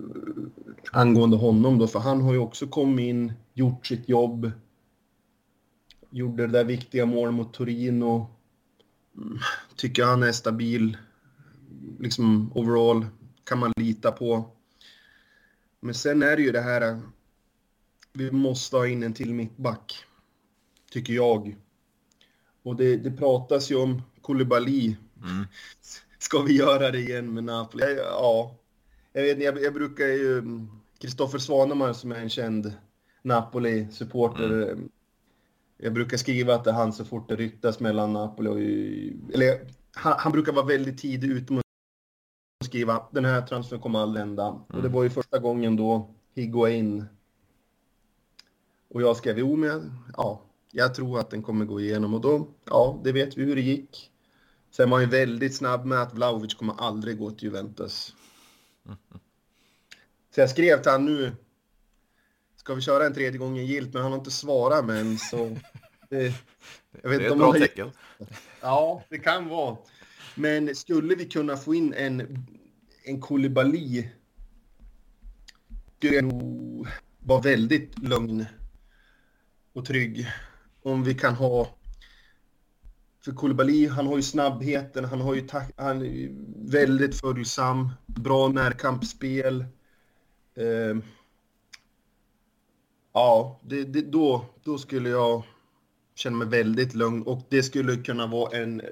angående 0.91 1.37
honom 1.37 1.77
då, 1.77 1.87
för 1.87 1.99
han 1.99 2.21
har 2.21 2.33
ju 2.33 2.39
också 2.39 2.67
kommit 2.67 3.03
in, 3.03 3.33
gjort 3.53 3.85
sitt 3.85 4.09
jobb, 4.09 4.51
gjorde 6.09 6.47
det 6.47 6.53
där 6.53 6.63
viktiga 6.63 7.05
målet 7.05 7.33
mot 7.33 7.53
Torino. 7.53 8.27
Mm, 9.17 9.39
tycker 9.75 10.03
han 10.03 10.23
är 10.23 10.31
stabil, 10.31 10.97
liksom 11.99 12.51
overall, 12.55 13.05
kan 13.43 13.59
man 13.59 13.73
lita 13.75 14.11
på. 14.11 14.45
Men 15.79 15.93
sen 15.93 16.23
är 16.23 16.35
det 16.35 16.41
ju 16.41 16.51
det 16.51 16.61
här, 16.61 17.01
vi 18.13 18.31
måste 18.31 18.75
ha 18.75 18.87
in 18.87 19.03
en 19.03 19.13
till 19.13 19.33
mittback, 19.33 20.05
tycker 20.91 21.13
jag. 21.13 21.57
Och 22.63 22.75
det, 22.75 22.97
det 22.97 23.11
pratas 23.11 23.71
ju 23.71 23.75
om 23.75 24.01
Koulibaly. 24.21 24.95
Mm. 25.23 25.45
Ska 26.19 26.41
vi 26.41 26.57
göra 26.57 26.91
det 26.91 26.99
igen 26.99 27.33
med 27.33 27.43
Napoli? 27.43 27.83
Ja, 27.97 28.55
jag, 29.13 29.23
vet, 29.23 29.43
jag, 29.43 29.61
jag 29.61 29.73
brukar 29.73 30.05
ju... 30.05 30.43
Kristoffer 30.99 31.39
Svanemar 31.39 31.93
som 31.93 32.11
är 32.11 32.15
en 32.15 32.29
känd 32.29 32.73
Napoli-supporter. 33.21 34.71
Mm. 34.71 34.89
Jag 35.77 35.93
brukar 35.93 36.17
skriva 36.17 36.55
att 36.55 36.63
det 36.63 36.69
är 36.69 36.75
han 36.75 36.93
så 36.93 37.05
fort 37.05 37.29
det 37.29 37.35
ryktas 37.35 37.79
mellan 37.79 38.13
Napoli 38.13 38.49
och... 38.49 38.59
Eller 39.33 39.67
han, 39.93 40.13
han 40.17 40.31
brukar 40.31 40.53
vara 40.53 40.65
väldigt 40.65 40.97
tidig 40.97 41.31
ute 41.31 41.53
med 41.53 41.59
att 42.59 42.67
skriva 42.67 43.03
den 43.11 43.25
här 43.25 43.41
transfern 43.41 43.79
kommer 43.79 43.99
aldrig 43.99 44.25
hända. 44.25 44.47
Mm. 44.47 44.61
Och 44.67 44.81
det 44.81 44.89
var 44.89 45.03
ju 45.03 45.09
första 45.09 45.39
gången 45.39 45.75
då 45.75 46.15
Higuain 46.35 47.05
och 48.93 49.01
jag 49.01 49.17
skrev 49.17 49.39
jo 49.39 49.55
men 49.55 49.93
ja, 50.17 50.41
jag 50.71 50.95
tror 50.95 51.19
att 51.19 51.29
den 51.29 51.43
kommer 51.43 51.65
gå 51.65 51.79
igenom 51.79 52.13
och 52.13 52.21
då, 52.21 52.47
ja, 52.65 52.99
det 53.03 53.11
vet 53.11 53.37
vi 53.37 53.43
hur 53.43 53.55
det 53.55 53.61
gick. 53.61 54.10
Sen 54.71 54.89
var 54.89 54.97
han 54.97 55.05
ju 55.05 55.11
väldigt 55.11 55.55
snabb 55.55 55.85
med 55.85 56.01
att 56.01 56.13
Vlahovic 56.13 56.53
kommer 56.53 56.73
aldrig 56.77 57.17
gå 57.17 57.31
till 57.31 57.43
Juventus. 57.43 58.15
Så 60.35 60.41
jag 60.41 60.49
skrev 60.49 60.81
till 60.81 60.91
honom 60.91 61.05
nu, 61.05 61.31
ska 62.55 62.73
vi 62.73 62.81
köra 62.81 63.05
en 63.05 63.13
tredje 63.13 63.37
gången 63.39 63.65
gilt, 63.65 63.93
men 63.93 64.01
han 64.01 64.11
har 64.11 64.19
inte 64.19 64.31
svarat 64.31 64.85
men 64.85 65.17
så... 65.17 65.57
Det, 66.09 66.33
jag 67.01 67.09
vet 67.09 67.19
det 67.19 67.25
är 67.25 67.31
ett 67.31 67.37
bra 67.37 67.53
tecken. 67.53 67.91
Ja, 68.61 69.03
det 69.09 69.19
kan 69.19 69.47
vara. 69.47 69.77
Men 70.35 70.75
skulle 70.75 71.15
vi 71.15 71.25
kunna 71.25 71.57
få 71.57 71.75
in 71.75 71.93
en, 71.93 72.45
en 73.03 73.21
Koulibaly 73.21 74.09
skulle 75.97 76.15
jag 76.15 76.25
nog 76.25 76.87
vara 77.19 77.41
väldigt 77.41 77.99
lugn 77.99 78.45
och 79.73 79.85
trygg. 79.85 80.27
Om 80.81 81.03
vi 81.03 81.13
kan 81.13 81.35
ha 81.35 81.75
för 83.25 83.31
Koulibaly, 83.31 83.87
han 83.87 84.07
har 84.07 84.15
ju 84.15 84.21
snabbheten, 84.21 85.05
han, 85.05 85.21
har 85.21 85.35
ju 85.35 85.47
han 85.77 86.01
är 86.01 86.29
väldigt 86.71 87.19
följsam, 87.19 87.89
bra 88.05 88.47
närkampsspel. 88.47 89.65
Eh, 90.55 90.97
ja, 93.13 93.59
det, 93.63 93.83
det, 93.83 94.01
då, 94.01 94.45
då 94.63 94.77
skulle 94.77 95.09
jag 95.09 95.43
känna 96.15 96.37
mig 96.37 96.47
väldigt 96.47 96.93
lugn 96.93 97.23
och 97.23 97.47
det 97.49 97.63
skulle 97.63 97.95
kunna 97.95 98.27
vara 98.27 98.57
en 98.57 98.81
eh, 98.81 98.87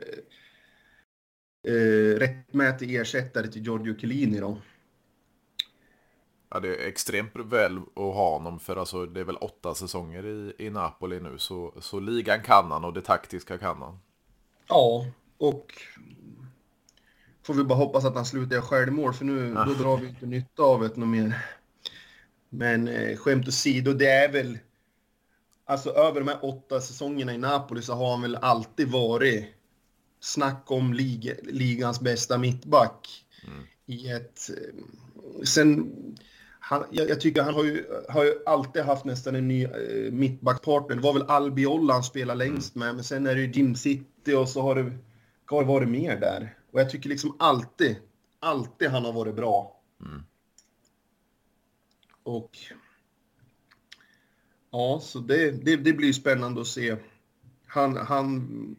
eh, 1.74 2.18
rättmätig 2.18 2.96
ersättare 2.96 3.48
till 3.48 3.62
Giorgio 3.62 3.98
Chiellini 3.98 4.40
då. 4.40 4.58
Ja, 6.52 6.60
det 6.60 6.76
är 6.76 6.88
extremt 6.88 7.36
väl 7.36 7.78
att 7.78 7.94
ha 7.96 8.34
honom 8.34 8.60
för 8.60 8.76
alltså, 8.76 9.06
det 9.06 9.20
är 9.20 9.24
väl 9.24 9.36
åtta 9.36 9.76
säsonger 9.76 10.26
i, 10.26 10.54
i 10.58 10.70
Napoli 10.70 11.20
nu 11.20 11.38
så, 11.38 11.74
så 11.80 12.00
ligan 12.00 12.44
kan 12.44 12.72
han 12.72 12.86
och 12.86 12.94
det 12.94 13.02
taktiska 13.02 13.58
kan 13.58 13.82
han. 13.82 14.00
Ja, 14.70 15.06
och 15.38 15.74
får 17.44 17.54
vi 17.54 17.64
bara 17.64 17.78
hoppas 17.78 18.06
att 18.06 18.16
han 18.16 18.26
slutar 18.26 18.56
göra 18.56 18.66
självmål 18.66 19.14
för 19.14 19.26
nu 19.26 19.54
ja. 19.56 19.66
då 19.66 19.74
drar 19.74 19.98
vi 19.98 20.08
inte 20.08 20.26
nytta 20.26 20.64
av 20.64 20.82
det 20.82 20.98
något 20.98 21.10
mer. 21.10 21.46
Men 22.50 22.88
eh, 22.88 23.18
skämt 23.18 23.48
åsido, 23.48 23.94
det 23.94 24.10
är 24.10 24.32
väl 24.32 24.58
alltså 25.66 25.90
över 25.90 26.20
de 26.20 26.28
här 26.28 26.46
åtta 26.46 26.82
säsongerna 26.82 27.34
i 27.34 27.38
Napoli 27.38 27.82
så 27.82 27.94
har 27.94 28.12
han 28.12 28.22
väl 28.22 28.36
alltid 28.36 28.88
varit 28.92 29.46
snack 30.20 30.72
om 30.72 30.94
lig 30.94 31.40
ligans 31.44 32.00
bästa 32.00 32.38
mittback 32.38 33.26
mm. 33.48 33.64
i 33.86 34.10
ett... 34.10 34.50
Eh, 34.50 35.44
sen, 35.44 35.92
han, 36.70 36.86
jag, 36.92 37.10
jag, 37.10 37.22
tycker 37.22 37.42
han 37.42 37.54
har 37.54 37.64
ju, 37.64 37.86
har 38.10 38.24
ju 38.24 38.34
alltid 38.46 38.82
haft 38.82 39.06
nästan 39.06 39.36
en 39.36 39.48
ny 39.48 39.64
eh, 39.64 40.12
mittbackpartner. 40.12 40.96
Det 40.96 41.02
var 41.02 41.14
väl 41.14 41.26
Albiol 41.28 41.90
han 41.90 42.04
spelade 42.04 42.38
längst 42.38 42.76
mm. 42.76 42.88
med, 42.88 42.96
men 42.96 43.04
sen 43.04 43.28
är 43.28 43.36
det 43.36 43.42
ju 43.42 43.52
Jim 43.52 43.76
City 43.76 44.34
och 44.34 44.50
så 44.50 44.62
har 44.62 44.76
det, 44.76 44.92
har 45.46 45.62
det 45.62 45.68
varit 45.68 45.90
mer 45.90 46.20
där. 46.20 46.58
Och 46.72 46.80
jag 46.80 46.90
tycker 46.90 47.10
liksom 47.10 47.36
alltid, 47.40 47.96
alltid 48.40 48.90
han 48.90 49.06
har 49.06 49.14
varit 49.14 49.36
bra. 49.36 49.82
Mm. 50.06 50.24
Och 52.24 52.58
ja, 54.72 55.00
så 55.04 55.20
det, 55.20 55.52
det, 55.52 55.76
det 55.76 55.94
blir 55.94 56.14
spännande 56.14 56.62
att 56.62 56.68
se. 56.68 56.96
Han, 57.68 57.98
han 57.98 58.76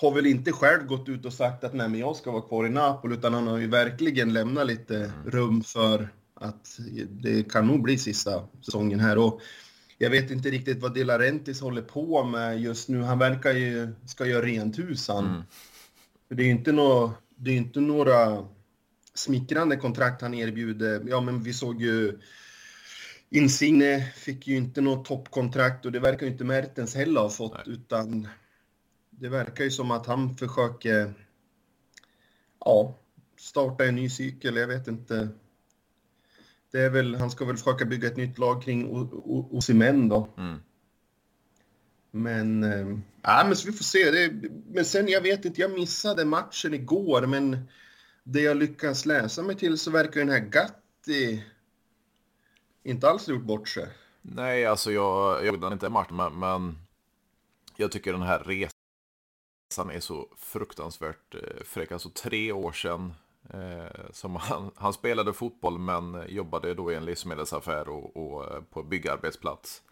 har 0.00 0.14
väl 0.14 0.26
inte 0.26 0.52
själv 0.52 0.86
gått 0.86 1.08
ut 1.08 1.24
och 1.24 1.32
sagt 1.32 1.64
att 1.64 1.74
nej, 1.74 1.88
men 1.88 2.00
jag 2.00 2.16
ska 2.16 2.30
vara 2.30 2.42
kvar 2.42 2.66
i 2.66 2.70
Napoli, 2.70 3.14
utan 3.14 3.34
han 3.34 3.46
har 3.46 3.58
ju 3.58 3.66
verkligen 3.66 4.32
lämnat 4.32 4.66
lite 4.66 4.96
mm. 4.96 5.30
rum 5.30 5.62
för 5.62 6.08
att 6.34 6.78
det 7.10 7.52
kan 7.52 7.66
nog 7.66 7.82
bli 7.82 7.98
sista 7.98 8.44
säsongen 8.62 9.00
här. 9.00 9.18
Och 9.18 9.40
jag 9.98 10.10
vet 10.10 10.30
inte 10.30 10.50
riktigt 10.50 10.82
vad 10.82 10.94
De 10.94 11.04
Laurentiis 11.04 11.60
håller 11.60 11.82
på 11.82 12.24
med 12.24 12.60
just 12.60 12.88
nu. 12.88 13.02
Han 13.02 13.18
verkar 13.18 13.52
ju 13.52 13.88
ska 14.06 14.26
göra 14.26 14.46
rent 14.46 14.78
hus 14.78 15.08
han. 15.08 15.26
Mm. 15.26 15.42
Det 16.28 16.42
är 16.42 16.46
ju 16.46 16.52
inte, 16.52 16.72
nå, 16.72 17.12
det 17.36 17.50
är 17.50 17.56
inte 17.56 17.80
några 17.80 18.44
smickrande 19.14 19.76
kontrakt 19.76 20.22
han 20.22 20.34
erbjuder. 20.34 21.02
Ja, 21.08 21.20
men 21.20 21.42
vi 21.42 21.52
såg 21.52 21.82
ju 21.82 22.18
Insigne 23.30 24.12
fick 24.16 24.46
ju 24.46 24.56
inte 24.56 24.80
något 24.80 25.04
toppkontrakt 25.04 25.86
och 25.86 25.92
det 25.92 26.00
verkar 26.00 26.26
ju 26.26 26.32
inte 26.32 26.44
Mertens 26.44 26.94
heller 26.94 27.20
ha 27.20 27.30
fått, 27.30 27.66
Nej. 27.66 27.74
utan 27.74 28.28
det 29.20 29.28
verkar 29.28 29.64
ju 29.64 29.70
som 29.70 29.90
att 29.90 30.06
han 30.06 30.36
försöker 30.36 31.14
ja, 32.60 32.98
starta 33.38 33.84
en 33.84 33.94
ny 33.94 34.10
cykel. 34.10 34.56
Jag 34.56 34.66
vet 34.66 34.88
inte. 34.88 35.28
Det 36.70 36.80
är 36.80 36.90
väl, 36.90 37.14
han 37.14 37.30
ska 37.30 37.44
väl 37.44 37.56
försöka 37.56 37.84
bygga 37.84 38.08
ett 38.08 38.16
nytt 38.16 38.38
lag 38.38 38.62
kring 38.62 39.10
Osimhen 39.50 40.08
då. 40.08 40.28
Mm. 40.36 40.58
Men, 42.10 42.64
äh, 42.64 42.98
ja, 43.22 43.44
men 43.46 43.56
så 43.56 43.66
vi 43.66 43.72
får 43.72 43.84
se. 43.84 44.10
Det, 44.10 44.50
men 44.66 44.84
sen, 44.84 45.08
jag 45.08 45.20
vet 45.20 45.44
inte, 45.44 45.60
jag 45.60 45.70
missade 45.70 46.24
matchen 46.24 46.74
igår, 46.74 47.26
men 47.26 47.68
det 48.24 48.40
jag 48.40 48.56
lyckas 48.56 49.06
läsa 49.06 49.42
mig 49.42 49.56
till 49.56 49.78
så 49.78 49.90
verkar 49.90 50.20
den 50.20 50.28
här 50.28 50.40
Gatti 50.40 51.44
inte 52.82 53.08
alls 53.08 53.28
gjort 53.28 53.44
bort 53.44 53.68
sig. 53.68 53.88
Nej, 54.22 54.66
alltså 54.66 54.92
jag, 54.92 55.46
jag 55.46 55.72
inte 55.72 55.88
matchen, 55.88 56.16
men, 56.16 56.38
men 56.38 56.78
jag 57.76 57.92
tycker 57.92 58.12
den 58.12 58.22
här 58.22 58.44
resan 58.44 58.79
är 59.90 60.00
så 60.00 60.28
fruktansvärt 60.36 61.34
eh, 61.34 61.64
fräck. 61.64 61.92
Alltså 61.92 62.10
tre 62.10 62.52
år 62.52 62.72
sedan 62.72 63.14
eh, 63.50 64.10
som 64.10 64.36
han, 64.36 64.70
han 64.76 64.92
spelade 64.92 65.32
fotboll 65.32 65.78
men 65.78 66.24
jobbade 66.28 66.74
då 66.74 66.92
i 66.92 66.94
en 66.94 67.04
livsmedelsaffär 67.04 67.88
och, 67.88 68.16
och 68.16 68.54
eh, 68.54 68.62
på 68.62 68.82
byggarbetsplats. 68.82 69.82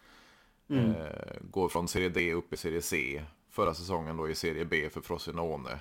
Mm. 0.69 0.95
Eh, 0.95 1.35
går 1.41 1.69
från 1.69 1.87
Serie 1.87 2.09
D 2.09 2.33
upp 2.33 2.53
i 2.53 2.57
Serie 2.57 2.81
C. 2.81 3.23
Förra 3.49 3.73
säsongen 3.73 4.17
då 4.17 4.29
i 4.29 4.35
Serie 4.35 4.65
B 4.65 4.89
för 4.89 5.01
Frosinone. 5.01 5.79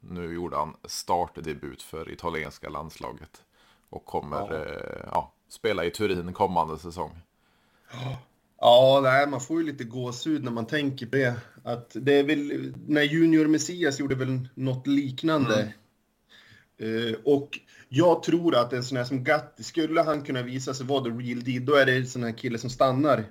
Nu 0.00 0.34
gjorde 0.34 0.56
han 0.56 0.76
startdebut 0.84 1.82
för 1.82 2.10
italienska 2.10 2.68
landslaget. 2.68 3.44
Och 3.90 4.04
kommer 4.04 4.36
ja. 4.36 4.54
Eh, 4.54 5.08
ja, 5.12 5.32
spela 5.48 5.84
i 5.84 5.90
Turin 5.90 6.32
kommande 6.32 6.78
säsong. 6.78 7.20
Ja, 7.92 8.18
nej, 9.02 9.26
man 9.26 9.40
får 9.40 9.60
ju 9.60 9.66
lite 9.66 9.84
gåshud 9.84 10.44
när 10.44 10.52
man 10.52 10.66
tänker 10.66 11.06
på 11.06 11.16
det. 11.16 11.36
Att 11.64 11.90
det 11.94 12.12
är 12.12 12.24
väl, 12.24 12.74
när 12.86 13.02
Junior 13.02 13.46
Messias 13.46 14.00
gjorde 14.00 14.14
väl 14.14 14.48
något 14.54 14.86
liknande. 14.86 15.54
Mm. 15.54 15.72
Uh, 16.82 17.14
och 17.24 17.58
jag 17.88 18.22
tror 18.22 18.56
att 18.56 18.72
en 18.72 18.84
sån 18.84 18.96
här 18.96 19.04
som 19.04 19.24
Gatti, 19.24 19.62
skulle 19.62 20.02
han 20.02 20.22
kunna 20.22 20.42
visa 20.42 20.74
sig 20.74 20.86
vara 20.86 21.04
the 21.04 21.10
real 21.10 21.44
deal, 21.44 21.64
då 21.64 21.74
är 21.74 21.86
det 21.86 21.96
en 21.96 22.06
sån 22.06 22.22
här 22.22 22.32
kille 22.32 22.58
som 22.58 22.70
stannar 22.70 23.24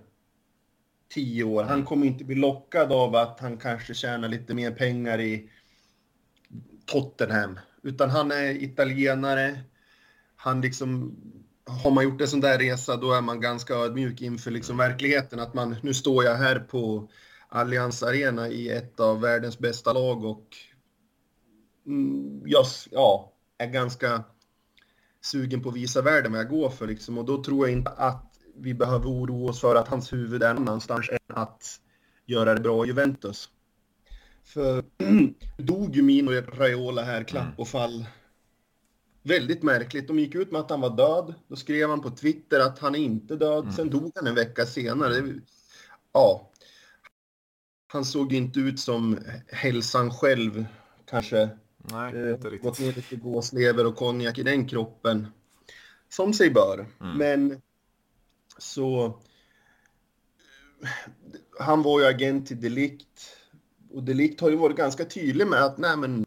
tio 1.09 1.43
år. 1.43 1.63
Han 1.63 1.85
kommer 1.85 2.05
inte 2.07 2.23
bli 2.23 2.35
lockad 2.35 2.91
av 2.91 3.15
att 3.15 3.39
han 3.39 3.57
kanske 3.57 3.93
tjänar 3.93 4.29
lite 4.29 4.53
mer 4.53 4.71
pengar 4.71 5.21
i 5.21 5.49
Tottenham. 6.85 7.59
Utan 7.83 8.09
han 8.09 8.31
är 8.31 8.63
italienare. 8.63 9.59
Han 10.35 10.61
liksom 10.61 11.15
har 11.65 11.91
man 11.91 12.03
gjort 12.03 12.21
en 12.21 12.27
sån 12.27 12.41
där 12.41 12.59
resa 12.59 12.97
då 12.97 13.13
är 13.13 13.21
man 13.21 13.41
ganska 13.41 13.73
ödmjuk 13.73 14.21
inför 14.21 14.51
liksom 14.51 14.77
verkligheten. 14.77 15.39
Att 15.39 15.53
man, 15.53 15.75
nu 15.81 15.93
står 15.93 16.23
jag 16.23 16.35
här 16.35 16.59
på 16.59 17.09
Allianz 17.49 18.03
Arena 18.03 18.49
i 18.49 18.69
ett 18.69 18.99
av 18.99 19.21
världens 19.21 19.59
bästa 19.59 19.93
lag 19.93 20.25
och 20.25 20.57
mm, 21.85 22.41
jag 22.45 22.65
ja, 22.91 23.33
är 23.57 23.67
ganska 23.67 24.23
sugen 25.21 25.63
på 25.63 25.69
att 25.69 25.75
visa 25.75 26.01
världen 26.01 26.31
vad 26.31 26.41
jag 26.41 26.49
går 26.49 26.69
för. 26.69 26.87
Liksom. 26.87 27.17
Och 27.17 27.25
då 27.25 27.43
tror 27.43 27.67
jag 27.67 27.77
inte 27.77 27.91
att 27.91 28.33
vi 28.55 28.73
behöver 28.73 29.05
oroa 29.05 29.49
oss 29.49 29.61
för 29.61 29.75
att 29.75 29.87
hans 29.87 30.13
huvud 30.13 30.43
är 30.43 30.53
någonstans 30.53 31.09
än 31.09 31.35
att 31.35 31.79
göra 32.25 32.53
det 32.53 32.61
bra 32.61 32.85
i 32.85 32.87
Juventus. 32.87 33.49
För 34.43 34.83
dog 35.57 35.95
ju 35.95 36.01
Mino 36.01 36.31
Raiola 36.31 37.01
här, 37.01 37.23
klapp 37.23 37.59
och 37.59 37.67
fall 37.67 38.05
Väldigt 39.23 39.63
märkligt. 39.63 40.07
De 40.07 40.19
gick 40.19 40.35
ut 40.35 40.51
med 40.51 40.61
att 40.61 40.69
han 40.69 40.81
var 40.81 40.97
död. 40.97 41.33
Då 41.47 41.55
skrev 41.55 41.89
han 41.89 42.01
på 42.01 42.09
Twitter 42.09 42.59
att 42.59 42.79
han 42.79 42.95
är 42.95 42.99
inte 42.99 43.35
död. 43.35 43.63
Mm. 43.63 43.75
Sen 43.75 43.89
dog 43.89 44.11
han 44.15 44.27
en 44.27 44.35
vecka 44.35 44.65
senare. 44.65 45.33
Ja. 46.11 46.51
Han 47.87 48.05
såg 48.05 48.33
inte 48.33 48.59
ut 48.59 48.79
som 48.79 49.19
hälsan 49.47 50.11
själv 50.11 50.65
kanske. 51.05 51.49
Nej, 51.77 52.15
eh, 52.15 52.31
inte 52.31 52.47
riktigt. 52.47 52.61
Gått 52.61 52.79
ner 52.79 52.93
lite 52.93 53.15
gåslever 53.15 53.85
och 53.85 53.95
konjak 53.95 54.37
i 54.37 54.43
den 54.43 54.67
kroppen. 54.67 55.27
Som 56.09 56.33
sig 56.33 56.49
bör. 56.49 56.85
Mm. 57.01 57.17
Men 57.17 57.61
så... 58.57 59.19
Han 61.59 61.83
var 61.83 61.99
ju 61.99 62.05
agent 62.05 62.47
till 62.47 62.61
Delikt. 62.61 63.37
Och 63.91 64.03
Delikt 64.03 64.41
har 64.41 64.49
ju 64.49 64.55
varit 64.55 64.77
ganska 64.77 65.05
tydlig 65.05 65.47
med 65.47 65.63
att 65.63 65.77
nej 65.77 65.97
men 65.97 66.25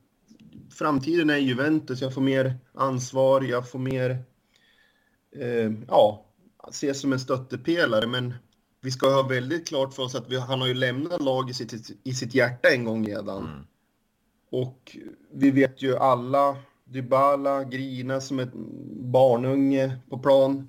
framtiden 0.78 1.30
är 1.30 1.36
Juventus. 1.36 2.00
Jag 2.00 2.14
får 2.14 2.20
mer 2.20 2.58
ansvar, 2.74 3.42
jag 3.42 3.70
får 3.70 3.78
mer, 3.78 4.10
eh, 5.36 5.72
ja, 5.88 6.26
ses 6.68 7.00
som 7.00 7.12
en 7.12 7.20
stöttepelare. 7.20 8.06
Men 8.06 8.34
vi 8.80 8.90
ska 8.90 9.14
ha 9.14 9.22
väldigt 9.22 9.68
klart 9.68 9.94
för 9.94 10.02
oss 10.02 10.14
att 10.14 10.30
vi, 10.30 10.40
han 10.40 10.60
har 10.60 10.68
ju 10.68 10.74
lämnat 10.74 11.22
laget 11.22 11.60
i 11.60 11.68
sitt, 11.68 12.00
i 12.04 12.14
sitt 12.14 12.34
hjärta 12.34 12.68
en 12.68 12.84
gång 12.84 13.06
redan. 13.06 13.44
Mm. 13.44 13.62
Och 14.50 14.96
vi 15.32 15.50
vet 15.50 15.82
ju 15.82 15.96
alla, 15.96 16.56
Dybala 16.84 17.64
grina 17.64 18.20
som 18.20 18.38
ett 18.38 18.52
barnunge 19.12 19.98
på 20.10 20.18
plan. 20.18 20.68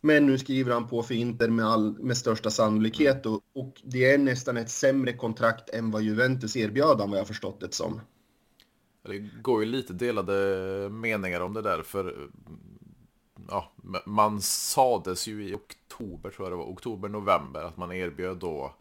Men 0.00 0.26
nu 0.26 0.38
skriver 0.38 0.72
han 0.72 0.88
på 0.88 1.02
för 1.02 1.14
Inter 1.14 1.48
med, 1.48 1.66
all, 1.66 1.98
med 1.98 2.16
största 2.16 2.50
sannolikhet 2.50 3.26
och, 3.26 3.40
och 3.54 3.82
det 3.84 4.12
är 4.12 4.18
nästan 4.18 4.56
ett 4.56 4.70
sämre 4.70 5.12
kontrakt 5.12 5.70
än 5.70 5.90
vad 5.90 6.02
Juventus 6.02 6.56
erbjöd 6.56 7.00
han 7.00 7.10
vad 7.10 7.18
jag 7.18 7.26
förstått 7.26 7.60
det 7.60 7.74
som. 7.74 8.00
Det 9.06 9.18
går 9.18 9.64
ju 9.64 9.70
lite 9.70 9.92
delade 9.92 10.88
meningar 10.90 11.40
om 11.40 11.54
det 11.54 11.62
där 11.62 11.82
för 11.82 12.28
ja, 13.48 13.72
man 14.04 14.40
sades 14.42 15.26
ju 15.26 15.48
i 15.48 15.54
oktober, 15.54 16.30
tror 16.30 16.46
jag 16.46 16.52
det 16.52 16.56
var, 16.56 16.64
oktober-november 16.64 17.62
att 17.62 17.76
man 17.76 17.92
erbjöd 17.92 18.36
då, 18.36 18.74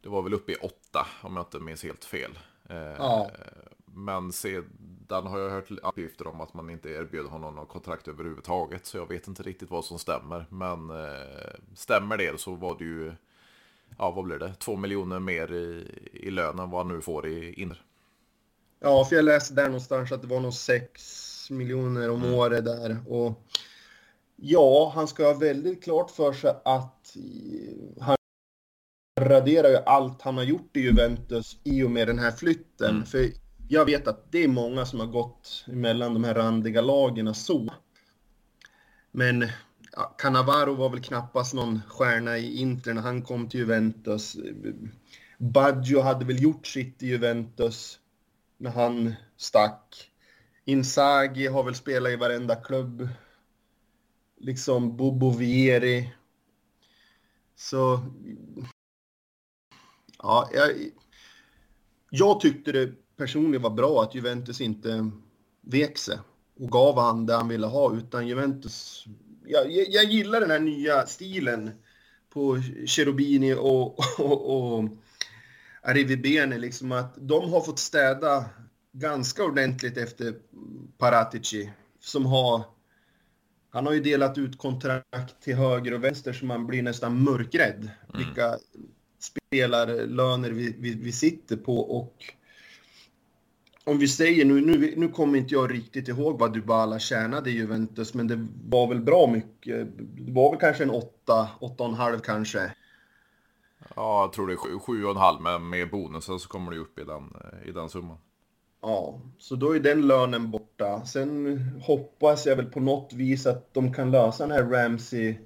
det 0.00 0.08
var 0.08 0.22
väl 0.22 0.34
uppe 0.34 0.52
i 0.52 0.54
åtta 0.54 1.06
om 1.22 1.36
jag 1.36 1.42
inte 1.42 1.60
minns 1.60 1.84
helt 1.84 2.04
fel. 2.04 2.38
Eh, 2.68 2.76
ja. 2.76 3.30
Men 3.84 4.32
sedan 4.32 5.26
har 5.26 5.38
jag 5.38 5.50
hört 5.50 5.70
uppgifter 5.70 6.26
om 6.26 6.40
att 6.40 6.54
man 6.54 6.70
inte 6.70 6.88
erbjöd 6.88 7.26
honom 7.26 7.54
något 7.54 7.68
kontrakt 7.68 8.08
överhuvudtaget. 8.08 8.86
Så 8.86 8.96
jag 8.96 9.08
vet 9.08 9.28
inte 9.28 9.42
riktigt 9.42 9.70
vad 9.70 9.84
som 9.84 9.98
stämmer. 9.98 10.46
Men 10.48 10.90
eh, 10.90 11.54
stämmer 11.74 12.16
det 12.16 12.40
så 12.40 12.54
var 12.54 12.78
det 12.78 12.84
ju, 12.84 13.12
ja 13.98 14.10
vad 14.10 14.24
blir 14.24 14.38
det, 14.38 14.54
två 14.54 14.76
miljoner 14.76 15.18
mer 15.18 15.52
i, 15.52 15.88
i 16.12 16.30
lön 16.30 16.58
än 16.58 16.70
vad 16.70 16.86
han 16.86 16.94
nu 16.94 17.00
får 17.00 17.26
i 17.26 17.52
inner. 17.52 17.82
Ja, 18.80 19.04
för 19.04 19.16
jag 19.16 19.24
läste 19.24 19.54
där 19.54 19.66
någonstans 19.66 20.12
att 20.12 20.22
det 20.22 20.28
var 20.28 20.40
nog 20.40 20.54
6 20.54 21.50
miljoner 21.50 22.10
om 22.10 22.22
mm. 22.22 22.34
året 22.34 22.64
där. 22.64 22.96
Och 23.08 23.42
ja, 24.36 24.92
han 24.94 25.08
ska 25.08 25.26
ha 25.26 25.34
väldigt 25.34 25.84
klart 25.84 26.10
för 26.10 26.32
sig 26.32 26.54
att 26.64 27.16
han 28.00 28.16
raderar 29.20 29.68
ju 29.68 29.76
allt 29.76 30.22
han 30.22 30.36
har 30.36 30.44
gjort 30.44 30.76
i 30.76 30.80
Juventus 30.80 31.56
i 31.64 31.82
och 31.82 31.90
med 31.90 32.08
den 32.08 32.18
här 32.18 32.30
flytten. 32.30 32.90
Mm. 32.90 33.06
För 33.06 33.30
jag 33.68 33.84
vet 33.84 34.08
att 34.08 34.32
det 34.32 34.44
är 34.44 34.48
många 34.48 34.86
som 34.86 35.00
har 35.00 35.06
gått 35.06 35.64
mellan 35.66 36.14
de 36.14 36.24
här 36.24 36.34
randiga 36.34 36.80
lagen 36.80 37.34
så. 37.34 37.72
Men 39.10 39.48
ja, 39.92 40.14
Cannavaro 40.18 40.74
var 40.74 40.88
väl 40.88 41.02
knappast 41.02 41.54
någon 41.54 41.80
stjärna 41.88 42.38
i 42.38 42.56
Inter 42.56 42.94
när 42.94 43.02
han 43.02 43.22
kom 43.22 43.48
till 43.48 43.60
Juventus. 43.60 44.36
Baggio 45.38 46.00
hade 46.00 46.24
väl 46.24 46.42
gjort 46.42 46.66
sitt 46.66 47.02
i 47.02 47.06
Juventus 47.06 47.98
när 48.56 48.70
han 48.70 49.14
stack. 49.36 50.10
Inzaghi 50.64 51.46
har 51.46 51.64
väl 51.64 51.74
spelat 51.74 52.12
i 52.12 52.16
varenda 52.16 52.56
klubb. 52.56 53.08
Liksom 54.40 54.96
Bobo 54.96 55.30
Vieri. 55.30 56.12
Så... 57.56 58.00
Ja, 60.18 60.50
jag, 60.54 60.70
jag 62.10 62.40
tyckte 62.40 62.72
det 62.72 62.92
personligen 63.16 63.62
var 63.62 63.70
bra 63.70 64.02
att 64.02 64.14
Juventus 64.14 64.60
inte 64.60 65.10
vek 65.60 65.98
sig 65.98 66.18
och 66.60 66.70
gav 66.70 66.98
han 66.98 67.26
det 67.26 67.34
han 67.34 67.48
ville 67.48 67.66
ha, 67.66 67.94
utan 67.94 68.28
Juventus... 68.28 69.04
Jag, 69.46 69.72
jag, 69.72 69.86
jag 69.88 70.04
gillar 70.04 70.40
den 70.40 70.50
här 70.50 70.60
nya 70.60 71.06
stilen 71.06 71.70
på 72.30 72.62
Cherubini 72.86 73.54
och, 73.54 73.98
och, 74.18 74.74
och 74.74 74.84
Arrivibene, 75.84 76.58
liksom 76.58 76.92
att 76.92 77.14
de 77.16 77.52
har 77.52 77.60
fått 77.60 77.78
städa 77.78 78.44
ganska 78.92 79.44
ordentligt 79.44 79.96
efter 79.96 80.34
Paratici 80.98 81.72
som 82.00 82.26
har 82.26 82.64
han 83.70 83.86
har 83.86 83.92
ju 83.92 84.00
delat 84.00 84.38
ut 84.38 84.58
kontrakt 84.58 85.42
till 85.42 85.54
höger 85.54 85.94
och 85.94 86.04
vänster 86.04 86.32
så 86.32 86.44
man 86.44 86.66
blir 86.66 86.82
nästan 86.82 87.22
mörkrädd 87.22 87.90
mm. 88.14 88.26
vilka 88.26 88.58
spelarlöner 89.18 90.50
vi, 90.50 90.76
vi, 90.78 90.94
vi 90.94 91.12
sitter 91.12 91.56
på 91.56 91.78
och 91.78 92.34
om 93.84 93.98
vi 93.98 94.08
säger 94.08 94.44
nu, 94.44 94.60
nu, 94.60 94.94
nu 94.96 95.08
kommer 95.08 95.38
inte 95.38 95.54
jag 95.54 95.74
riktigt 95.74 96.08
ihåg 96.08 96.38
vad 96.38 96.52
Dybala 96.52 96.98
tjänade 96.98 97.50
i 97.50 97.52
Juventus, 97.52 98.14
men 98.14 98.26
det 98.26 98.46
var 98.68 98.86
väl 98.86 99.00
bra 99.00 99.26
mycket. 99.26 99.86
Det 99.96 100.32
var 100.32 100.50
väl 100.50 100.60
kanske 100.60 100.82
en 100.82 100.90
åtta, 100.90 101.48
åtta 101.60 101.84
och 101.84 101.88
en 101.88 101.94
halv 101.94 102.18
kanske. 102.18 102.72
Ja, 103.96 104.22
jag 104.22 104.32
tror 104.32 104.46
det 104.46 104.52
är 104.52 104.56
sju, 104.56 104.78
sju 104.78 105.04
och 105.04 105.10
en 105.10 105.16
halv, 105.16 105.40
men 105.40 105.68
med 105.68 105.90
bonusen 105.90 106.38
så 106.38 106.48
kommer 106.48 106.72
det 106.72 106.78
upp 106.78 106.98
i 106.98 107.04
den, 107.04 107.22
eh, 107.22 107.68
i 107.68 107.72
den 107.72 107.88
summan. 107.88 108.18
Ja, 108.82 109.20
så 109.38 109.56
då 109.56 109.76
är 109.76 109.80
den 109.80 110.06
lönen 110.06 110.50
borta. 110.50 111.04
Sen 111.04 111.58
hoppas 111.82 112.46
jag 112.46 112.56
väl 112.56 112.66
på 112.66 112.80
något 112.80 113.12
vis 113.12 113.46
att 113.46 113.74
de 113.74 113.92
kan 113.92 114.10
lösa 114.10 114.46
den 114.46 114.56
här 114.56 114.64
Ramsey. 114.64 115.36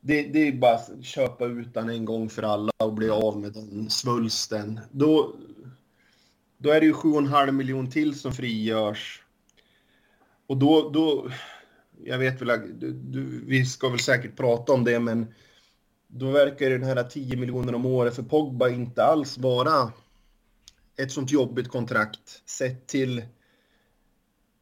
Det, 0.00 0.22
det 0.22 0.48
är 0.48 0.52
bara 0.52 0.74
att 0.74 1.04
köpa 1.04 1.44
ut 1.44 1.74
den 1.74 1.90
en 1.90 2.04
gång 2.04 2.28
för 2.28 2.42
alla 2.42 2.72
och 2.78 2.94
bli 2.94 3.10
av 3.10 3.40
med 3.40 3.52
den 3.52 3.90
svulsten. 3.90 4.80
Då, 4.90 5.34
då 6.58 6.70
är 6.70 6.80
det 6.80 6.86
ju 6.86 6.92
7,5 6.92 7.50
miljon 7.50 7.90
till 7.90 8.20
som 8.20 8.32
frigörs. 8.32 9.22
Och 10.46 10.56
då, 10.56 10.90
då 10.90 11.30
jag 12.04 12.18
vet 12.18 12.42
väl, 12.42 12.78
du, 12.80 12.92
du, 12.92 13.44
vi 13.46 13.64
ska 13.64 13.88
väl 13.88 13.98
säkert 13.98 14.36
prata 14.36 14.72
om 14.72 14.84
det, 14.84 15.00
men 15.00 15.34
då 16.12 16.30
verkar 16.30 16.70
den 16.70 16.82
här 16.82 17.04
10 17.04 17.36
miljoner 17.36 17.74
om 17.74 17.86
året 17.86 18.16
för 18.16 18.22
Pogba 18.22 18.68
inte 18.68 19.04
alls 19.04 19.38
vara 19.38 19.92
ett 20.96 21.12
sånt 21.12 21.32
jobbigt 21.32 21.68
kontrakt 21.68 22.42
sett 22.46 22.86
till 22.86 23.22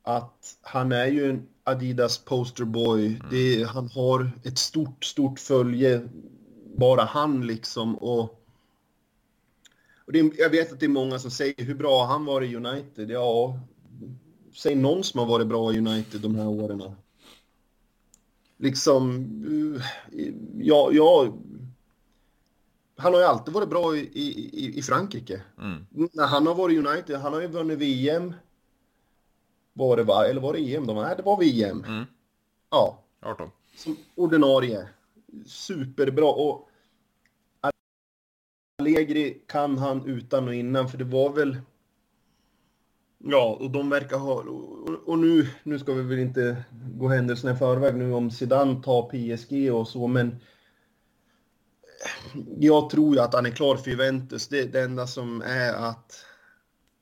att 0.02 0.56
han 0.62 0.92
är 0.92 1.06
ju 1.06 1.30
en 1.30 1.46
Adidas 1.64 2.18
posterboy. 2.18 3.06
Mm. 3.06 3.26
Det, 3.30 3.64
han 3.64 3.88
har 3.88 4.30
ett 4.44 4.58
stort, 4.58 5.04
stort 5.04 5.38
följe, 5.38 6.08
bara 6.76 7.04
han 7.04 7.46
liksom. 7.46 7.96
Och, 7.96 8.22
och 10.06 10.12
det, 10.12 10.32
jag 10.38 10.50
vet 10.50 10.72
att 10.72 10.80
det 10.80 10.86
är 10.86 10.90
många 10.90 11.18
som 11.18 11.30
säger 11.30 11.64
hur 11.64 11.74
bra 11.74 12.06
han 12.06 12.24
var 12.24 12.42
i 12.42 12.56
United. 12.56 13.10
Ja, 13.10 13.60
säg 14.54 14.74
någon 14.74 15.04
som 15.04 15.20
har 15.20 15.26
varit 15.26 15.46
bra 15.46 15.72
i 15.72 15.78
United 15.78 16.20
de 16.20 16.34
här 16.34 16.48
åren. 16.48 16.82
Liksom, 18.58 19.24
eh, 20.12 20.34
ja, 20.58 20.90
ja 20.92 21.32
han 22.98 23.12
har 23.12 23.20
ju 23.20 23.26
alltid 23.26 23.54
varit 23.54 23.68
bra 23.68 23.96
i, 23.96 24.00
i, 24.12 24.78
i 24.78 24.82
Frankrike. 24.82 25.42
Mm. 25.58 25.86
När 25.90 26.26
han 26.26 26.46
har 26.46 26.54
varit 26.54 26.86
United, 26.86 27.16
han 27.16 27.32
har 27.32 27.40
ju 27.40 27.46
vunnit 27.46 27.78
VM. 27.78 28.34
Var 29.72 29.96
det 29.96 30.02
va? 30.02 30.26
Eller 30.26 30.40
var 30.40 30.52
det 30.52 30.74
EM? 30.74 30.86
De, 30.86 30.96
nej, 30.96 31.14
det 31.16 31.22
var 31.22 31.40
VM. 31.40 31.84
Mm. 31.84 32.04
Ja. 32.70 33.02
18. 33.20 33.50
Som 33.76 33.96
ordinarie. 34.14 34.88
Superbra. 35.46 36.32
Och 36.32 36.68
Allegri 38.78 39.42
kan 39.46 39.78
han 39.78 40.06
utan 40.06 40.48
och 40.48 40.54
innan, 40.54 40.88
för 40.88 40.98
det 40.98 41.04
var 41.04 41.32
väl... 41.32 41.56
Ja, 43.24 43.58
och 43.60 43.70
de 43.70 43.90
verkar 43.90 44.18
ha... 44.18 44.34
Och, 45.06 45.18
nu, 45.18 45.48
nu 45.62 45.78
ska 45.78 45.92
vi 45.92 46.02
väl 46.02 46.18
inte 46.18 46.64
gå 46.94 47.08
händelserna 47.08 47.52
i 47.52 47.56
förväg 47.56 47.94
nu 47.94 48.12
om 48.12 48.30
Zidane 48.30 48.82
tar 48.82 49.02
PSG 49.02 49.72
och 49.72 49.88
så, 49.88 50.06
men 50.06 50.40
jag 52.58 52.90
tror 52.90 53.14
ju 53.14 53.20
att 53.20 53.34
han 53.34 53.46
är 53.46 53.50
klar 53.50 53.76
för 53.76 53.90
Juventus. 53.90 54.48
Det, 54.48 54.64
det 54.64 54.80
enda 54.80 55.06
som 55.06 55.42
är 55.42 55.74
att 55.74 56.24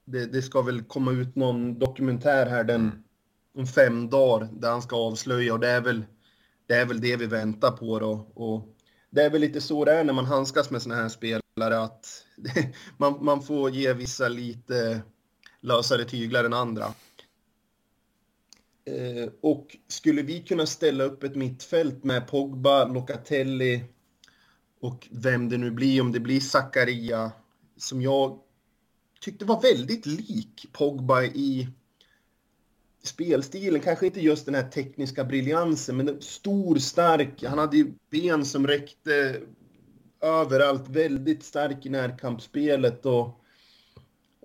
det, 0.04 0.26
det, 0.26 0.42
ska 0.42 0.62
väl 0.62 0.82
komma 0.82 1.12
ut 1.12 1.36
någon 1.36 1.78
dokumentär 1.78 2.46
här 2.46 2.64
den 2.64 2.80
mm. 2.80 3.02
om 3.58 3.66
fem 3.66 4.10
dagar 4.10 4.48
där 4.52 4.70
han 4.70 4.82
ska 4.82 4.96
avslöja 4.96 5.52
och 5.52 5.60
det 5.60 5.68
är 5.68 5.80
väl 5.80 6.04
det, 6.66 6.74
är 6.74 6.86
väl 6.86 7.00
det 7.00 7.16
vi 7.16 7.26
väntar 7.26 7.70
på 7.70 7.98
då. 7.98 8.30
Och 8.34 8.76
det 9.10 9.22
är 9.22 9.30
väl 9.30 9.40
lite 9.40 9.60
så 9.60 9.84
det 9.84 9.92
är 9.92 10.04
när 10.04 10.12
man 10.12 10.24
handskas 10.24 10.70
med 10.70 10.82
såna 10.82 10.94
här 10.94 11.08
spelare 11.08 11.78
att 11.82 12.06
man, 12.96 13.24
man 13.24 13.42
får 13.42 13.70
ge 13.70 13.92
vissa 13.92 14.28
lite 14.28 15.02
lösare 15.66 16.04
tyglar 16.04 16.44
än 16.44 16.52
andra. 16.52 16.84
Eh, 18.84 19.28
och 19.40 19.76
skulle 19.88 20.22
vi 20.22 20.42
kunna 20.42 20.66
ställa 20.66 21.04
upp 21.04 21.22
ett 21.22 21.34
mittfält 21.34 22.04
med 22.04 22.28
Pogba, 22.28 22.84
Locatelli, 22.84 23.84
och 24.80 25.08
vem 25.10 25.48
det 25.48 25.58
nu 25.58 25.70
blir, 25.70 26.00
om 26.00 26.12
det 26.12 26.20
blir 26.20 26.40
Zakaria, 26.40 27.32
som 27.76 28.02
jag 28.02 28.38
tyckte 29.20 29.44
var 29.44 29.62
väldigt 29.62 30.06
lik 30.06 30.66
Pogba 30.72 31.22
i 31.22 31.68
spelstilen. 33.02 33.80
Kanske 33.80 34.06
inte 34.06 34.20
just 34.20 34.46
den 34.46 34.54
här 34.54 34.68
tekniska 34.70 35.24
briljansen, 35.24 35.96
men 35.96 36.22
stor, 36.22 36.76
stark. 36.76 37.44
Han 37.44 37.58
hade 37.58 37.76
ju 37.76 37.92
ben 38.10 38.44
som 38.44 38.66
räckte 38.66 39.40
överallt. 40.20 40.88
Väldigt 40.88 41.42
stark 41.42 41.86
i 41.86 41.88
närkampsspelet. 41.88 43.06
Och, 43.06 43.40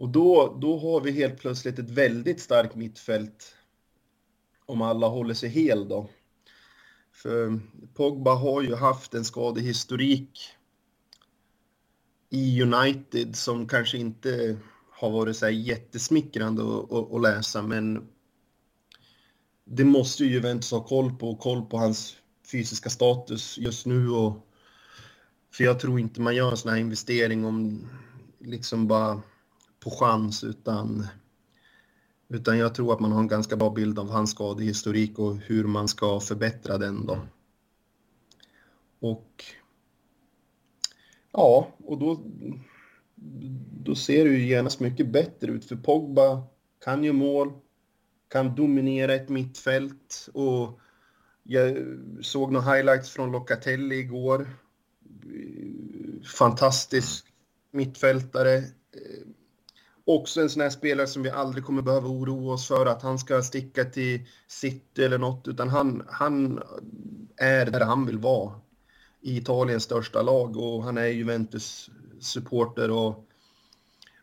och 0.01 0.09
då, 0.09 0.57
då 0.61 0.77
har 0.77 1.01
vi 1.01 1.11
helt 1.11 1.39
plötsligt 1.39 1.79
ett 1.79 1.89
väldigt 1.89 2.39
starkt 2.39 2.75
mittfält. 2.75 3.55
Om 4.65 4.81
alla 4.81 5.07
håller 5.07 5.33
sig 5.33 5.49
hel 5.49 5.87
då. 5.87 6.09
För 7.11 7.59
Pogba 7.93 8.35
har 8.35 8.61
ju 8.61 8.75
haft 8.75 9.13
en 9.13 9.25
skadehistorik 9.25 10.39
i 12.29 12.61
United 12.61 13.35
som 13.35 13.67
kanske 13.67 13.97
inte 13.97 14.57
har 14.91 15.11
varit 15.11 15.37
så 15.37 15.45
här 15.45 15.53
jättesmickrande 15.53 16.61
att, 16.63 16.91
att, 16.91 17.13
att 17.13 17.21
läsa, 17.21 17.61
men 17.61 18.07
det 19.65 19.85
måste 19.85 20.23
ju 20.23 20.31
Juventus 20.31 20.71
ha 20.71 20.83
koll 20.83 21.15
på, 21.15 21.29
och 21.29 21.39
koll 21.39 21.65
på 21.65 21.77
hans 21.77 22.15
fysiska 22.51 22.89
status 22.89 23.57
just 23.57 23.85
nu. 23.85 24.09
Och, 24.09 24.47
för 25.53 25.63
jag 25.63 25.79
tror 25.79 25.99
inte 25.99 26.21
man 26.21 26.35
gör 26.35 26.51
en 26.51 26.57
sån 26.57 26.71
här 26.71 26.79
investering 26.79 27.45
om 27.45 27.87
liksom 28.39 28.87
bara 28.87 29.21
på 29.83 29.89
chans, 29.89 30.43
utan 30.43 31.07
utan 32.33 32.57
jag 32.57 32.75
tror 32.75 32.93
att 32.93 32.99
man 32.99 33.11
har 33.11 33.19
en 33.19 33.27
ganska 33.27 33.55
bra 33.55 33.69
bild 33.69 33.99
av 33.99 34.09
hans 34.09 34.31
skadehistorik 34.31 35.19
och 35.19 35.35
hur 35.35 35.63
man 35.63 35.87
ska 35.87 36.19
förbättra 36.19 36.77
den 36.77 37.05
då. 37.05 37.19
Och 38.99 39.43
ja, 41.31 41.67
och 41.77 41.97
då, 41.97 42.23
då 43.83 43.95
ser 43.95 44.25
det 44.25 44.31
ju 44.31 44.47
genast 44.47 44.79
mycket 44.79 45.11
bättre 45.11 45.51
ut 45.51 45.65
för 45.65 45.75
Pogba 45.75 46.43
kan 46.83 47.03
ju 47.03 47.13
mål, 47.13 47.53
kan 48.27 48.55
dominera 48.55 49.13
ett 49.13 49.29
mittfält 49.29 50.29
och 50.33 50.79
jag 51.43 51.77
såg 52.21 52.51
några 52.51 52.73
highlights 52.73 53.09
från 53.09 53.31
Locatelli 53.31 53.95
igår. 53.95 54.49
Fantastisk 56.37 57.25
mittfältare 57.71 58.63
också 60.15 60.41
en 60.41 60.50
sån 60.50 60.62
här 60.62 60.69
spelare 60.69 61.08
som 61.08 61.24
vi 61.24 61.30
aldrig 61.30 61.65
kommer 61.65 61.82
behöva 61.82 62.08
oroa 62.08 62.54
oss 62.54 62.67
för 62.67 62.86
att 62.86 63.02
han 63.02 63.19
ska 63.19 63.41
sticka 63.41 63.86
till 63.86 64.28
City 64.47 65.04
eller 65.04 65.17
något, 65.17 65.47
utan 65.47 65.69
han, 65.69 66.04
han 66.08 66.63
är 67.38 67.65
där 67.65 67.86
han 67.86 68.06
vill 68.06 68.17
vara. 68.17 68.54
I 69.21 69.38
Italiens 69.38 69.84
största 69.84 70.21
lag 70.21 70.58
och 70.58 70.84
han 70.84 70.97
är 70.97 71.08
Juventus 71.08 71.89
supporter 72.19 72.91
och, 72.91 73.28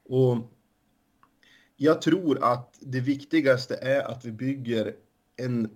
och 0.08 0.36
jag 1.76 2.02
tror 2.02 2.44
att 2.44 2.78
det 2.80 3.00
viktigaste 3.00 3.76
är 3.76 4.02
att 4.02 4.24
vi 4.24 4.32
bygger 4.32 4.94
en, 5.36 5.70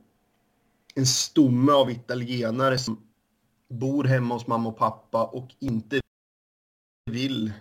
en 0.94 1.07
stomme 1.07 1.72
av 1.72 1.90
italienare 1.90 2.79
som 2.79 3.01
bor 3.68 4.05
hemma 4.05 4.35
hos 4.35 4.46
mamma 4.46 4.68
och 4.68 4.79
pappa 4.79 5.25
och 5.25 5.55
inte 5.59 6.01
vill 7.11 7.53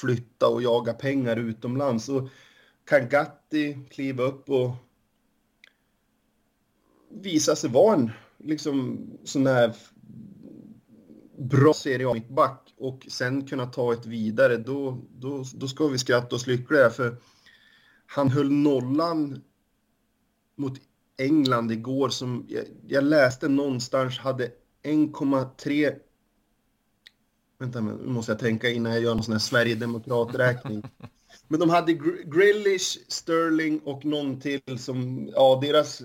flytta 0.00 0.48
och 0.48 0.62
jaga 0.62 0.92
pengar 0.92 1.36
utomlands. 1.36 2.08
Och 2.08 2.28
kan 2.84 3.08
Gatti 3.08 3.78
kliva 3.90 4.24
upp 4.24 4.50
och 4.50 4.70
visa 7.08 7.56
sig 7.56 7.70
vara 7.70 7.94
en 7.94 8.10
liksom, 8.38 9.06
sån 9.24 9.46
här 9.46 9.74
bra 11.38 11.74
Serie 11.74 12.08
A-mittback 12.08 12.74
och 12.76 13.06
sen 13.10 13.46
kunna 13.46 13.66
ta 13.66 13.92
ett 13.92 14.06
vidare, 14.06 14.56
då, 14.56 15.02
då, 15.18 15.44
då 15.54 15.68
ska 15.68 15.88
vi 15.88 15.98
skratta 15.98 16.36
oss 16.36 16.46
lyckliga. 16.46 16.90
För 16.90 17.16
han 18.06 18.30
höll 18.30 18.50
nollan 18.50 19.42
mot 20.56 20.80
England 21.18 21.72
igår 21.72 22.08
som 22.08 22.46
jag, 22.48 22.64
jag 22.86 23.04
läste 23.04 23.48
någonstans 23.48 24.18
hade 24.18 24.50
1,3 24.82 25.94
Vänta, 27.58 27.80
nu 27.80 28.06
måste 28.06 28.32
jag 28.32 28.38
tänka 28.38 28.70
innan 28.70 28.92
jag 28.92 29.02
gör 29.02 29.14
någon 29.14 29.24
sån 29.24 29.32
här 29.32 29.38
Sverigedemokraträkning. 29.38 30.82
Men 31.48 31.60
de 31.60 31.70
hade 31.70 31.92
Grillish, 32.24 32.98
Sterling 33.08 33.80
och 33.84 34.04
någon 34.04 34.40
till 34.40 34.78
som, 34.78 35.28
ja, 35.34 35.58
deras 35.62 36.02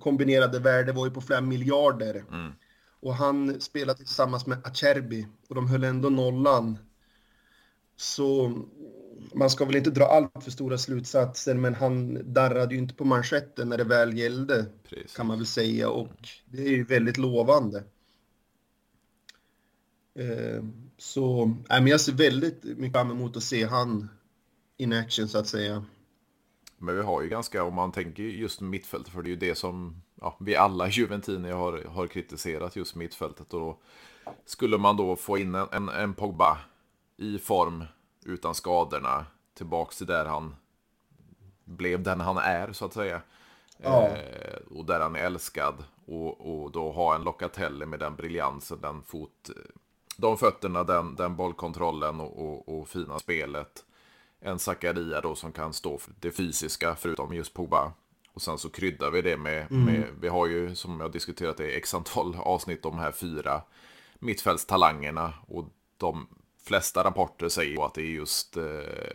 kombinerade 0.00 0.58
värde 0.58 0.92
var 0.92 1.06
ju 1.06 1.12
på 1.12 1.20
flera 1.20 1.40
miljarder. 1.40 2.24
Mm. 2.30 2.52
Och 3.00 3.14
han 3.14 3.60
spelade 3.60 3.98
tillsammans 3.98 4.46
med 4.46 4.58
Acerbi 4.64 5.26
och 5.48 5.54
de 5.54 5.68
höll 5.68 5.84
ändå 5.84 6.08
nollan. 6.08 6.78
Så 7.96 8.58
man 9.34 9.50
ska 9.50 9.64
väl 9.64 9.76
inte 9.76 9.90
dra 9.90 10.04
allt 10.04 10.44
för 10.44 10.50
stora 10.50 10.78
slutsatser, 10.78 11.54
men 11.54 11.74
han 11.74 12.18
darrade 12.32 12.74
ju 12.74 12.80
inte 12.80 12.94
på 12.94 13.04
manschetten 13.04 13.68
när 13.68 13.78
det 13.78 13.84
väl 13.84 14.18
gällde, 14.18 14.66
Precis. 14.88 15.16
kan 15.16 15.26
man 15.26 15.38
väl 15.38 15.46
säga. 15.46 15.88
Och 15.88 16.28
det 16.46 16.62
är 16.62 16.70
ju 16.70 16.84
väldigt 16.84 17.16
lovande. 17.16 17.84
Eh, 20.14 20.64
så 20.98 21.42
äh, 21.44 21.80
men 21.80 21.86
jag 21.86 22.00
ser 22.00 22.12
väldigt 22.12 22.64
mycket 22.64 22.92
fram 22.92 23.10
emot 23.10 23.36
att 23.36 23.42
se 23.42 23.64
han 23.64 24.08
in 24.76 24.92
action 24.92 25.28
så 25.28 25.38
att 25.38 25.46
säga. 25.46 25.84
Men 26.78 26.96
vi 26.96 27.02
har 27.02 27.22
ju 27.22 27.28
ganska, 27.28 27.64
om 27.64 27.74
man 27.74 27.92
tänker 27.92 28.22
just 28.22 28.60
mittfältet, 28.60 29.12
för 29.12 29.22
det 29.22 29.28
är 29.28 29.30
ju 29.30 29.36
det 29.36 29.54
som 29.54 30.02
ja, 30.20 30.36
vi 30.40 30.56
alla 30.56 30.88
Juventini 30.88 31.50
har, 31.50 31.84
har 31.84 32.06
kritiserat 32.06 32.76
just 32.76 32.94
mittfältet. 32.94 33.54
Och 33.54 33.60
då 33.60 33.78
skulle 34.44 34.78
man 34.78 34.96
då 34.96 35.16
få 35.16 35.38
in 35.38 35.54
en, 35.54 35.68
en, 35.72 35.88
en 35.88 36.14
Pogba 36.14 36.58
i 37.16 37.38
form 37.38 37.84
utan 38.24 38.54
skadorna 38.54 39.26
tillbaks 39.54 39.98
till 39.98 40.06
där 40.06 40.24
han 40.24 40.54
blev 41.64 42.02
den 42.02 42.20
han 42.20 42.36
är 42.36 42.72
så 42.72 42.84
att 42.84 42.94
säga. 42.94 43.22
Ja. 43.76 44.08
Eh, 44.08 44.76
och 44.76 44.84
där 44.84 45.00
han 45.00 45.16
är 45.16 45.20
älskad. 45.20 45.84
Och, 46.06 46.64
och 46.64 46.70
då 46.70 46.92
ha 46.92 47.14
en 47.14 47.22
Locatelli 47.22 47.86
med 47.86 47.98
den 47.98 48.16
briljansen, 48.16 48.80
den 48.80 49.02
fot 49.02 49.50
de 50.16 50.38
fötterna, 50.38 50.84
den, 50.84 51.14
den 51.14 51.36
bollkontrollen 51.36 52.20
och, 52.20 52.38
och, 52.38 52.78
och 52.78 52.88
fina 52.88 53.18
spelet. 53.18 53.84
En 54.40 54.58
Zakaria 54.58 55.20
då 55.20 55.34
som 55.34 55.52
kan 55.52 55.72
stå 55.72 55.98
för 55.98 56.12
det 56.20 56.30
fysiska 56.30 56.96
förutom 56.96 57.34
just 57.34 57.54
Pogba. 57.54 57.92
Och 58.32 58.42
sen 58.42 58.58
så 58.58 58.70
kryddar 58.70 59.10
vi 59.10 59.22
det 59.22 59.36
med, 59.36 59.70
mm. 59.70 59.84
med, 59.84 60.08
vi 60.20 60.28
har 60.28 60.46
ju 60.46 60.74
som 60.74 61.00
jag 61.00 61.12
diskuterat 61.12 61.60
i 61.60 61.76
x 61.76 61.94
antal 61.94 62.36
avsnitt 62.38 62.82
de 62.82 62.98
här 62.98 63.12
fyra 63.12 63.62
mittfältstalangerna. 64.18 65.34
Och 65.48 65.64
de 65.96 66.26
flesta 66.62 67.04
rapporter 67.04 67.48
säger 67.48 67.86
att 67.86 67.94
det 67.94 68.02
är 68.02 68.10
just 68.10 68.56
eh, 68.56 68.64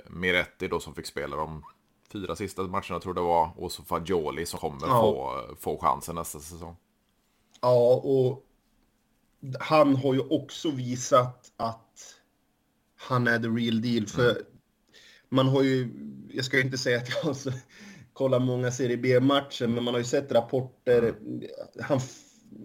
Miretti 0.07 0.67
då 0.67 0.79
som 0.79 0.93
fick 0.95 1.05
spela 1.05 1.37
de 1.37 1.63
fyra 2.11 2.35
sista 2.35 2.63
matcherna 2.63 2.99
tror 2.99 3.13
det 3.13 3.21
var. 3.21 3.49
Och 3.57 3.71
så 3.71 3.83
Fagioli 3.83 4.45
som 4.45 4.59
kommer 4.59 4.87
ja. 4.87 5.01
få, 5.01 5.41
få 5.59 5.77
chansen 5.77 6.15
nästa 6.15 6.39
säsong. 6.39 6.75
Ja, 7.61 8.01
och 8.03 8.45
han 9.59 9.95
har 9.95 10.13
ju 10.13 10.19
också 10.19 10.71
visat 10.71 11.51
att 11.57 12.15
han 12.97 13.27
är 13.27 13.39
the 13.39 13.47
real 13.47 13.81
deal. 13.81 14.07
För 14.07 14.31
mm. 14.31 14.43
man 15.29 15.47
har 15.47 15.63
ju, 15.63 15.89
jag 16.33 16.45
ska 16.45 16.61
inte 16.61 16.77
säga 16.77 16.97
att 16.97 17.09
jag 17.09 17.23
har 17.23 17.53
kollat 18.13 18.41
många 18.41 18.71
Serie 18.71 18.97
B-matcher, 18.97 19.67
men 19.67 19.83
man 19.83 19.93
har 19.93 19.99
ju 19.99 20.05
sett 20.05 20.31
rapporter. 20.31 21.03
Mm. 21.03 21.43
Han, 21.81 21.99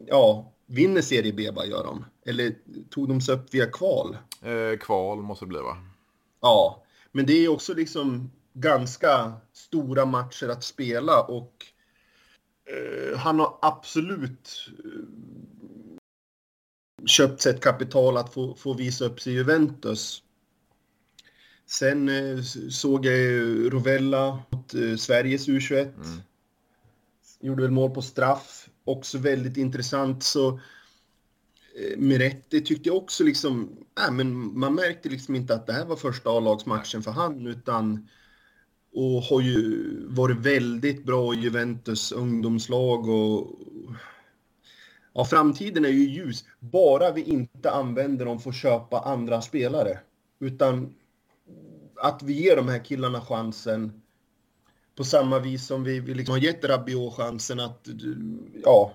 ja, 0.06 0.52
vinner 0.66 1.02
Serie 1.02 1.32
B 1.32 1.52
bara 1.52 1.66
gör 1.66 1.84
de. 1.84 2.04
Eller 2.26 2.54
tog 2.90 3.08
de 3.08 3.20
sig 3.20 3.34
upp 3.34 3.54
via 3.54 3.66
kval? 3.66 4.16
Eh, 4.42 4.78
kval 4.78 5.22
måste 5.22 5.44
det 5.44 5.48
bli 5.48 5.58
va? 5.58 5.76
Ja, 6.40 6.84
men 7.12 7.26
det 7.26 7.32
är 7.32 7.48
också 7.48 7.74
liksom 7.74 8.30
ganska 8.52 9.32
stora 9.52 10.04
matcher 10.04 10.48
att 10.48 10.64
spela 10.64 11.22
och 11.22 11.66
eh, 12.66 13.18
han 13.18 13.40
har 13.40 13.58
absolut 13.62 14.70
eh, 14.84 15.00
köpt 17.06 17.40
sig 17.40 17.54
ett 17.54 17.60
kapital 17.60 18.16
att 18.16 18.34
få, 18.34 18.54
få 18.54 18.74
visa 18.74 19.04
upp 19.04 19.20
sig 19.20 19.32
i 19.32 19.36
Juventus. 19.36 20.22
Sen 21.66 22.08
eh, 22.08 22.42
såg 22.70 23.06
jag 23.06 23.16
ju 23.16 23.70
Rovella 23.70 24.42
mot 24.50 24.74
eh, 24.74 24.96
Sveriges 24.96 25.48
U21. 25.48 25.80
Mm. 25.80 26.20
Gjorde 27.40 27.62
väl 27.62 27.70
mål 27.70 27.90
på 27.90 28.02
straff. 28.02 28.68
Också 28.84 29.18
väldigt 29.18 29.56
intressant. 29.56 30.22
Så 30.22 30.48
eh, 31.78 31.96
Miretti 31.98 32.60
tyckte 32.60 32.88
jag 32.88 32.96
också 32.96 33.24
liksom, 33.24 33.76
äh, 34.06 34.12
men 34.12 34.58
man 34.58 34.74
märkte 34.74 35.08
liksom 35.08 35.34
inte 35.34 35.54
att 35.54 35.66
det 35.66 35.72
här 35.72 35.84
var 35.84 35.96
första 35.96 36.30
A-lagsmatchen 36.30 37.02
för 37.02 37.10
han 37.10 37.46
utan 37.46 38.08
och 38.94 39.22
har 39.22 39.40
ju 39.40 39.90
varit 40.08 40.36
väldigt 40.36 41.04
bra 41.04 41.34
i 41.34 41.40
Juventus 41.40 42.12
ungdomslag 42.12 43.08
och 43.08 43.50
ja, 45.14 45.24
framtiden 45.24 45.84
är 45.84 45.88
ju 45.88 46.08
ljus. 46.08 46.44
Bara 46.60 47.12
vi 47.12 47.22
inte 47.22 47.70
använder 47.70 48.24
dem 48.24 48.40
för 48.40 48.50
att 48.50 48.56
köpa 48.56 49.00
andra 49.00 49.42
spelare. 49.42 49.98
Utan 50.38 50.94
att 51.96 52.22
vi 52.22 52.32
ger 52.32 52.56
de 52.56 52.68
här 52.68 52.84
killarna 52.84 53.20
chansen 53.20 54.02
på 54.96 55.04
samma 55.04 55.38
vis 55.38 55.66
som 55.66 55.84
vi, 55.84 56.00
vi 56.00 56.14
liksom 56.14 56.32
har 56.32 56.40
gett 56.40 56.64
Rabiot 56.64 57.14
chansen 57.16 57.60
att, 57.60 57.88
ja, 58.64 58.92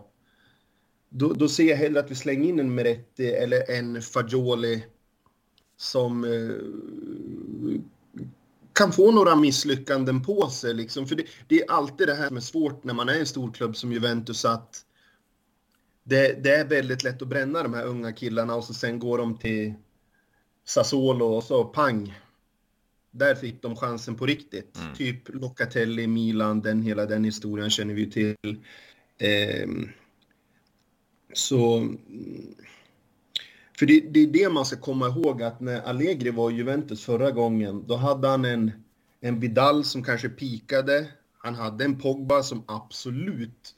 då, 1.09 1.34
då 1.34 1.47
ser 1.47 1.63
jag 1.63 1.78
hellre 1.78 1.99
att 1.99 2.11
vi 2.11 2.15
slänger 2.15 2.49
in 2.49 2.59
en 2.59 2.76
Meretti 2.76 3.28
eller 3.28 3.72
en 3.72 4.01
Fagioli 4.01 4.86
som 5.78 6.24
eh, 6.24 7.82
kan 8.74 8.91
få 8.91 9.11
några 9.11 9.36
misslyckanden 9.36 10.24
på 10.24 10.49
sig. 10.49 10.74
Liksom. 10.74 11.07
För 11.07 11.15
det, 11.15 11.24
det, 11.47 11.61
är 11.61 11.72
alltid 11.72 12.07
det 12.07 12.13
här 12.13 12.28
som 12.28 12.38
är 12.38 12.41
svårt 12.41 12.84
när 12.84 12.93
man 12.93 13.09
är 13.09 13.20
en 13.20 13.26
stor 13.26 13.51
klubb 13.51 13.76
som 13.76 13.91
Juventus 13.91 14.45
att 14.45 14.86
det, 16.10 16.43
det, 16.43 16.55
är 16.55 16.66
väldigt 16.66 17.03
lätt 17.03 17.22
att 17.22 17.28
bränna 17.28 17.64
de 17.64 17.74
här 17.74 17.86
unga 17.86 18.12
killarna 18.12 18.55
och 18.55 18.64
så 18.64 18.74
sen 18.74 18.99
går 18.99 19.18
de 19.18 19.38
till 19.38 19.74
Sassuolo 20.66 21.26
och 21.26 21.43
så 21.43 21.64
pang. 21.64 22.20
Där 23.12 23.36
fick 23.36 23.62
de 23.62 23.76
chansen 23.76 24.16
på 24.16 24.26
riktigt. 24.26 24.78
Mm. 24.78 24.95
Typ 24.95 25.22
Locatelli, 25.28 26.07
Milan, 26.07 26.62
den, 26.62 26.82
hela 26.82 27.05
den 27.05 27.24
historien 27.24 27.70
känner 27.70 27.93
vi 27.93 28.01
ju 28.01 28.12
till. 28.12 28.36
Eh, 29.18 29.70
så... 31.34 31.95
För 33.80 33.86
det, 33.86 33.99
det, 33.99 34.20
är 34.20 34.28
det 34.28 34.49
man 34.49 34.66
ska 34.66 34.78
komma 34.78 35.07
ihåg 35.07 35.43
att 35.43 35.60
när 35.60 35.82
Allegri 35.82 36.30
var 36.30 36.51
i 36.51 36.55
Juventus 36.55 37.05
förra 37.05 37.32
gången, 37.32 37.84
då 37.88 37.95
hade 37.95 38.28
han 38.28 38.45
en, 38.45 38.72
en 39.22 39.39
Vidal 39.39 39.84
som 39.84 40.03
kanske 40.03 40.30
pikade. 40.30 41.07
Han 41.38 41.55
hade 41.55 41.86
en 41.86 41.99
Pogba 41.99 42.43
som 42.43 42.64
absolut 42.68 43.76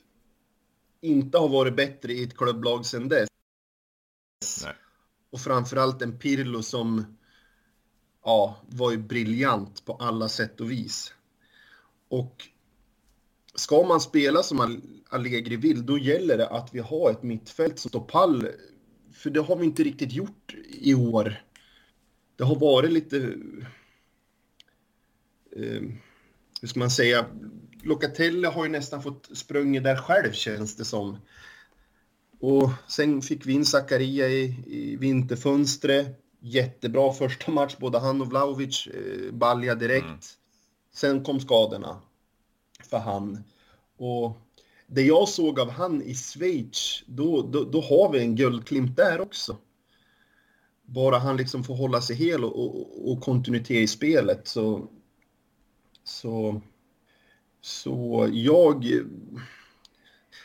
inte 1.01 1.37
har 1.37 1.49
varit 1.49 1.75
bättre 1.75 2.13
i 2.13 2.23
ett 2.23 2.37
klubblag 2.37 2.85
sedan 2.85 3.07
dess. 3.07 3.29
Nej. 4.63 4.75
Och 5.29 5.39
framförallt 5.39 6.01
en 6.01 6.19
Pirlo 6.19 6.63
som 6.63 7.17
ja, 8.23 8.57
var 8.69 8.91
ju 8.91 8.97
briljant 8.97 9.85
på 9.85 9.93
alla 9.93 10.29
sätt 10.29 10.61
och 10.61 10.71
vis. 10.71 11.13
Och 12.09 12.47
ska 13.55 13.83
man 13.83 14.01
spela 14.01 14.43
som 14.43 14.81
Allegri 15.09 15.55
vill, 15.55 15.85
då 15.85 15.97
gäller 15.97 16.37
det 16.37 16.47
att 16.47 16.73
vi 16.73 16.79
har 16.79 17.11
ett 17.11 17.23
mittfält 17.23 17.79
som 17.79 17.89
står 17.89 18.01
pall. 18.01 18.47
För 19.13 19.29
det 19.29 19.41
har 19.41 19.55
vi 19.55 19.65
inte 19.65 19.83
riktigt 19.83 20.11
gjort 20.11 20.55
i 20.69 20.93
år. 20.93 21.43
Det 22.35 22.43
har 22.43 22.55
varit 22.55 22.91
lite... 22.91 23.17
Eh, 25.55 25.81
hur 26.61 26.67
ska 26.67 26.79
man 26.79 26.91
säga? 26.91 27.25
Locatelli 27.83 28.47
har 28.47 28.65
ju 28.65 28.71
nästan 28.71 29.03
fått 29.03 29.29
sprungit 29.33 29.83
där 29.83 29.95
själv 29.95 30.31
känns 30.31 30.75
det 30.75 30.85
som. 30.85 31.17
Och 32.39 32.69
sen 32.87 33.21
fick 33.21 33.45
vi 33.45 33.53
in 33.53 33.65
Zakaria 33.65 34.27
i, 34.27 34.63
i 34.67 34.95
vinterfönstret. 34.95 36.17
Jättebra 36.39 37.13
första 37.13 37.51
match, 37.51 37.75
både 37.79 37.99
han 37.99 38.21
och 38.21 38.27
Vlahovic 38.27 38.87
eh, 38.87 39.33
balja 39.33 39.75
direkt. 39.75 40.05
Mm. 40.05 40.19
Sen 40.93 41.23
kom 41.23 41.39
skadorna 41.39 42.01
för 42.89 42.97
han. 42.97 43.43
Och 43.97 44.37
det 44.87 45.01
jag 45.01 45.29
såg 45.29 45.59
av 45.59 45.69
han 45.69 46.01
i 46.01 46.15
Schweiz, 46.15 47.03
då, 47.05 47.41
då, 47.41 47.63
då 47.63 47.81
har 47.81 48.11
vi 48.11 48.19
en 48.19 48.35
guldklimp 48.35 48.95
där 48.95 49.21
också. 49.21 49.57
Bara 50.85 51.17
han 51.17 51.37
liksom 51.37 51.63
får 51.63 51.75
hålla 51.75 52.01
sig 52.01 52.15
hel 52.15 52.43
och, 52.43 52.59
och, 52.59 53.11
och 53.11 53.21
kontinuitet 53.21 53.71
i 53.71 53.87
spelet 53.87 54.47
så... 54.47 54.87
Så 56.03 56.61
så 57.61 58.29
jag... 58.31 58.85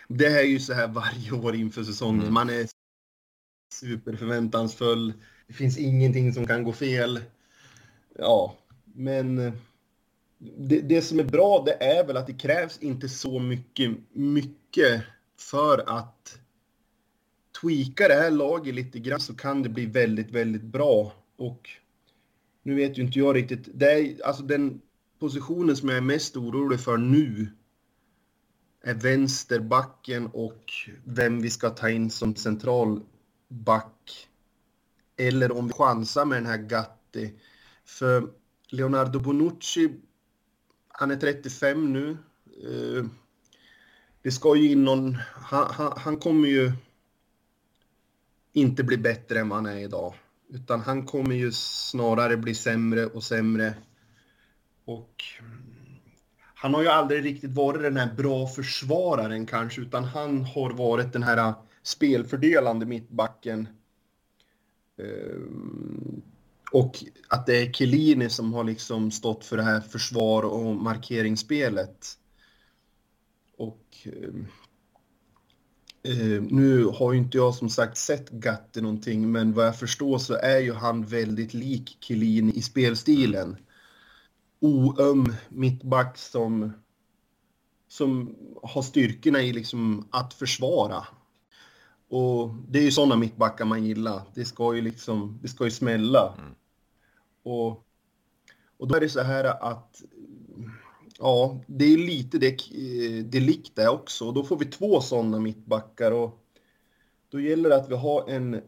Det 0.09 0.29
här 0.29 0.39
är 0.39 0.49
ju 0.49 0.59
så 0.59 0.73
här 0.73 0.89
varje 0.89 1.33
år 1.33 1.55
inför 1.55 1.85
säsongen. 1.85 2.21
Mm. 2.21 2.35
Man 2.35 2.51
är 2.51 2.67
superförväntansfull. 3.75 5.12
Det 5.47 5.53
finns 5.53 5.79
ingenting 5.79 6.33
som 6.33 6.47
kan 6.47 6.64
gå 6.64 6.73
fel. 6.73 7.21
Ja, 8.19 8.57
men 8.85 9.37
det, 10.39 10.81
det, 10.81 11.03
som 11.03 11.19
är 11.19 11.25
bra 11.25 11.62
det 11.67 11.85
är 11.85 12.07
väl 12.07 12.17
att 12.17 12.27
det 12.27 12.35
krävs 12.35 12.79
inte 12.79 13.09
så 13.09 13.39
mycket, 13.39 13.91
mycket 14.12 15.03
för 15.39 15.99
att 15.99 16.39
tweaka 17.61 18.09
det 18.09 18.14
här 18.14 18.31
laget 18.31 18.75
lite 18.75 18.99
grann 18.99 19.21
så 19.21 19.35
kan 19.35 19.62
det 19.62 19.69
bli 19.69 19.87
väldigt, 19.87 20.31
väldigt 20.31 20.62
bra. 20.62 21.12
Och 21.37 21.71
nu 22.62 22.75
vet 22.75 22.99
ju 22.99 23.03
inte 23.03 23.19
jag 23.19 23.37
riktigt. 23.37 23.69
Det 23.75 23.93
är, 23.93 24.27
alltså 24.27 24.43
den 24.43 24.81
positionen 25.19 25.77
som 25.77 25.89
jag 25.89 25.99
är 25.99 26.03
mest 26.03 26.37
orolig 26.37 26.81
för 26.81 26.97
nu 26.97 27.49
är 28.83 28.95
vänsterbacken 28.95 30.27
och 30.33 30.73
vem 31.05 31.43
vi 31.43 31.51
ska 31.51 31.71
ta 31.71 31.91
in 31.91 32.11
som 32.11 32.37
central 32.37 33.01
back. 33.49 34.29
Eller 35.17 35.53
om 35.53 35.67
vi 35.67 35.73
chansar 35.73 36.25
med 36.25 36.39
den 36.39 36.47
här 36.47 36.59
Gatti. 36.59 37.33
För 37.85 38.29
Leonardo 38.69 39.21
Bonucci, 39.21 39.91
han 40.89 41.11
är 41.11 41.17
35 41.17 41.93
nu. 41.93 42.11
Eh, 42.64 43.05
det 44.23 44.31
ska 44.31 44.57
ju 44.57 44.71
in 44.71 44.85
någon... 44.85 45.14
Han, 45.33 45.67
han, 45.71 45.93
han 45.97 46.17
kommer 46.17 46.49
ju 46.49 46.73
inte 48.53 48.85
bli 48.85 48.99
bättre 48.99 49.41
än 49.41 49.49
vad 49.49 49.59
han 49.59 49.67
är 49.67 49.79
idag. 49.79 50.14
Utan 50.49 50.81
han 50.81 51.07
kommer 51.07 51.35
ju 51.35 51.53
snarare 51.53 52.37
bli 52.37 52.55
sämre 52.55 53.07
och 53.07 53.23
sämre. 53.23 53.75
Och 54.87 55.24
mm, 55.41 55.62
han 56.55 56.74
har 56.74 56.82
ju 56.82 56.89
aldrig 56.89 57.24
riktigt 57.24 57.51
varit 57.51 57.82
den 57.82 57.97
här 57.97 58.14
bra 58.14 58.47
försvararen 58.47 59.47
kanske, 59.47 59.80
utan 59.80 60.05
han 60.05 60.45
har 60.45 60.70
varit 60.70 61.12
den 61.12 61.22
här 61.22 61.37
äh, 61.37 61.55
spelfördelande 61.82 62.87
mittbacken. 62.87 63.68
Ehm, 64.99 66.22
och 66.72 67.05
att 67.28 67.47
det 67.47 67.62
är 67.62 67.72
Chiellini 67.72 68.30
som 68.30 68.53
har 68.53 68.64
liksom 68.64 69.11
stått 69.11 69.45
för 69.45 69.57
det 69.57 69.62
här 69.62 69.80
försvar 69.80 70.43
och 70.43 70.76
markeringsspelet. 70.76 72.18
Och 73.57 73.84
eh, 74.05 74.34
nu 76.43 76.84
har 76.84 77.12
ju 77.12 77.18
inte 77.18 77.37
jag 77.37 77.55
som 77.55 77.70
sagt 77.70 77.97
sett 77.97 78.30
Gatti 78.30 78.80
någonting, 78.80 79.32
men 79.32 79.53
vad 79.53 79.66
jag 79.66 79.78
förstår 79.78 80.18
så 80.18 80.34
är 80.34 80.59
ju 80.59 80.72
han 80.72 81.05
väldigt 81.05 81.55
lik 81.55 81.97
Chiellini 82.01 82.53
i 82.53 82.62
spelstilen 82.62 83.57
oöm 84.61 85.35
mittback 85.49 86.19
som, 86.19 86.73
som 87.89 88.37
har 88.63 88.83
styrkorna 88.83 89.43
i 89.43 89.53
liksom 89.53 90.09
att 90.11 90.35
försvara. 90.35 91.07
Och 92.09 92.55
det 92.69 92.79
är 92.79 92.83
ju 92.83 92.91
sådana 92.91 93.17
mittbackar 93.17 93.65
man 93.65 93.85
gillar. 93.85 94.23
Det 94.35 94.45
ska 94.45 94.75
ju 94.75 94.81
liksom, 94.81 95.39
det 95.43 95.49
ska 95.49 95.65
ju 95.65 95.71
smälla. 95.71 96.35
Mm. 96.39 96.55
Och, 97.43 97.87
och 98.79 98.89
då 98.89 98.95
är 98.95 99.01
det 99.01 99.09
så 99.09 99.23
här 99.23 99.45
att 99.45 100.03
ja, 101.19 101.61
det 101.67 101.85
är 101.85 101.99
lite 101.99 102.39
det, 102.39 102.57
det 103.23 103.41
likt 103.41 103.77
det 103.77 103.89
också. 103.89 104.27
Och 104.27 104.35
då 104.35 104.45
får 104.45 104.59
vi 104.59 104.65
två 104.65 105.01
sådana 105.01 105.39
mittbackar 105.39 106.13
och 106.13 106.43
då 107.29 107.41
gäller 107.41 107.69
det 107.69 107.77
att 107.77 107.91
vi 107.91 107.97
har 107.97 108.29
en 108.31 108.63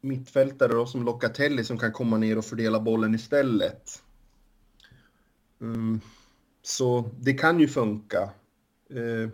mittfältare 0.00 0.72
då, 0.72 0.86
som 0.86 1.04
Locatelli 1.04 1.64
som 1.64 1.78
kan 1.78 1.92
komma 1.92 2.18
ner 2.18 2.38
och 2.38 2.44
fördela 2.44 2.80
bollen 2.80 3.14
istället. 3.14 4.02
Mm. 5.60 6.00
Så 6.62 7.10
det 7.20 7.34
kan 7.34 7.60
ju 7.60 7.68
funka. 7.68 8.30
Eh, 8.90 9.30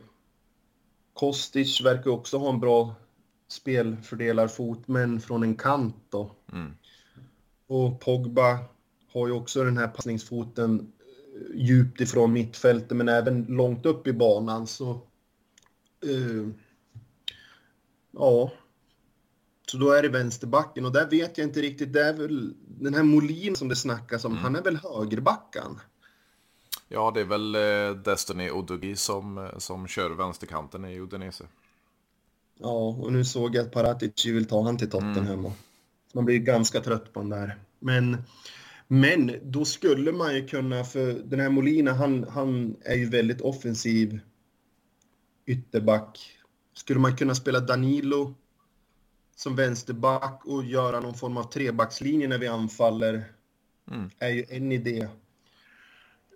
Kostic 1.14 1.80
verkar 1.80 2.10
också 2.10 2.38
ha 2.38 2.50
en 2.50 2.60
bra 2.60 2.94
spelfördelarfot, 3.48 4.88
men 4.88 5.20
från 5.20 5.42
en 5.42 5.54
kant 5.54 5.96
då. 6.10 6.30
Mm. 6.52 6.72
Och 7.66 8.00
Pogba 8.00 8.58
har 9.12 9.26
ju 9.26 9.32
också 9.32 9.64
den 9.64 9.78
här 9.78 9.88
passningsfoten 9.88 10.92
eh, 11.34 11.60
djupt 11.60 12.00
ifrån 12.00 12.32
mittfältet, 12.32 12.96
men 12.96 13.08
även 13.08 13.44
långt 13.44 13.86
upp 13.86 14.06
i 14.06 14.12
banan. 14.12 14.66
Så 14.66 14.90
eh, 16.04 16.48
ja, 18.10 18.50
så 19.66 19.78
då 19.78 19.90
är 19.90 20.02
det 20.02 20.08
vänsterbacken 20.08 20.84
och 20.84 20.92
där 20.92 21.10
vet 21.10 21.38
jag 21.38 21.46
inte 21.46 21.60
riktigt, 21.60 21.92
det 21.92 22.04
är 22.04 22.12
väl 22.12 22.54
den 22.66 22.94
här 22.94 23.02
Molin 23.02 23.56
som 23.56 23.68
det 23.68 23.76
snackas 23.76 24.24
om, 24.24 24.32
mm. 24.32 24.42
han 24.42 24.56
är 24.56 24.62
väl 24.62 24.76
högerbacken? 24.76 25.80
Ja, 26.92 27.10
det 27.10 27.20
är 27.20 27.24
väl 27.24 27.54
eh, 27.54 28.02
Destiny 28.02 28.50
Odugi 28.50 28.96
som, 28.96 29.38
eh, 29.38 29.58
som 29.58 29.86
kör 29.86 30.10
vänsterkanten 30.10 30.84
i 30.84 31.00
Udinese. 31.00 31.44
Ja, 32.58 32.96
och 33.00 33.12
nu 33.12 33.24
såg 33.24 33.54
jag 33.54 33.66
att 33.66 33.72
Paratici 33.72 34.32
vill 34.32 34.48
ta 34.48 34.62
han 34.62 34.78
till 34.78 34.90
Tottenham. 34.90 35.38
Mm. 35.38 35.52
Man 36.12 36.24
blir 36.24 36.38
ganska 36.38 36.80
trött 36.80 37.12
på 37.12 37.20
den 37.20 37.28
där. 37.28 37.58
Men, 37.78 38.16
men 38.88 39.32
då 39.42 39.64
skulle 39.64 40.12
man 40.12 40.34
ju 40.34 40.46
kunna, 40.46 40.84
för 40.84 41.12
den 41.12 41.40
här 41.40 41.48
Molina, 41.48 41.92
han, 41.92 42.26
han 42.28 42.76
är 42.84 42.94
ju 42.94 43.08
väldigt 43.08 43.40
offensiv 43.40 44.20
ytterback. 45.46 46.38
Skulle 46.74 47.00
man 47.00 47.16
kunna 47.16 47.34
spela 47.34 47.60
Danilo 47.60 48.34
som 49.36 49.56
vänsterback 49.56 50.42
och 50.44 50.64
göra 50.64 51.00
någon 51.00 51.14
form 51.14 51.36
av 51.36 51.44
trebackslinje 51.44 52.28
när 52.28 52.38
vi 52.38 52.46
anfaller 52.46 53.24
mm. 53.90 54.10
är 54.18 54.30
ju 54.30 54.44
en 54.48 54.72
idé. 54.72 55.08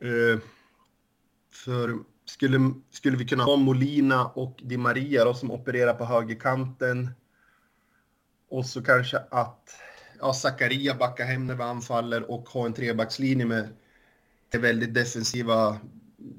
Uh, 0.04 0.38
för 1.50 1.98
skulle, 2.24 2.72
skulle 2.90 3.16
vi 3.16 3.24
kunna 3.24 3.44
ha 3.44 3.56
Molina 3.56 4.26
och 4.26 4.60
Di 4.62 4.76
Maria 4.76 5.24
då, 5.24 5.34
som 5.34 5.50
opererar 5.50 5.94
på 5.94 6.04
högerkanten 6.04 7.10
och 8.48 8.66
så 8.66 8.82
kanske 8.82 9.18
att 9.18 9.70
ja, 10.20 10.32
Zakaria 10.32 10.94
backar 10.94 11.24
hem 11.24 11.46
när 11.46 11.54
vi 11.54 11.62
anfaller 11.62 12.30
och 12.30 12.48
ha 12.48 12.66
en 12.66 12.72
trebackslinje 12.72 13.46
med 13.46 13.68
väldigt 14.52 14.94
defensiva 14.94 15.78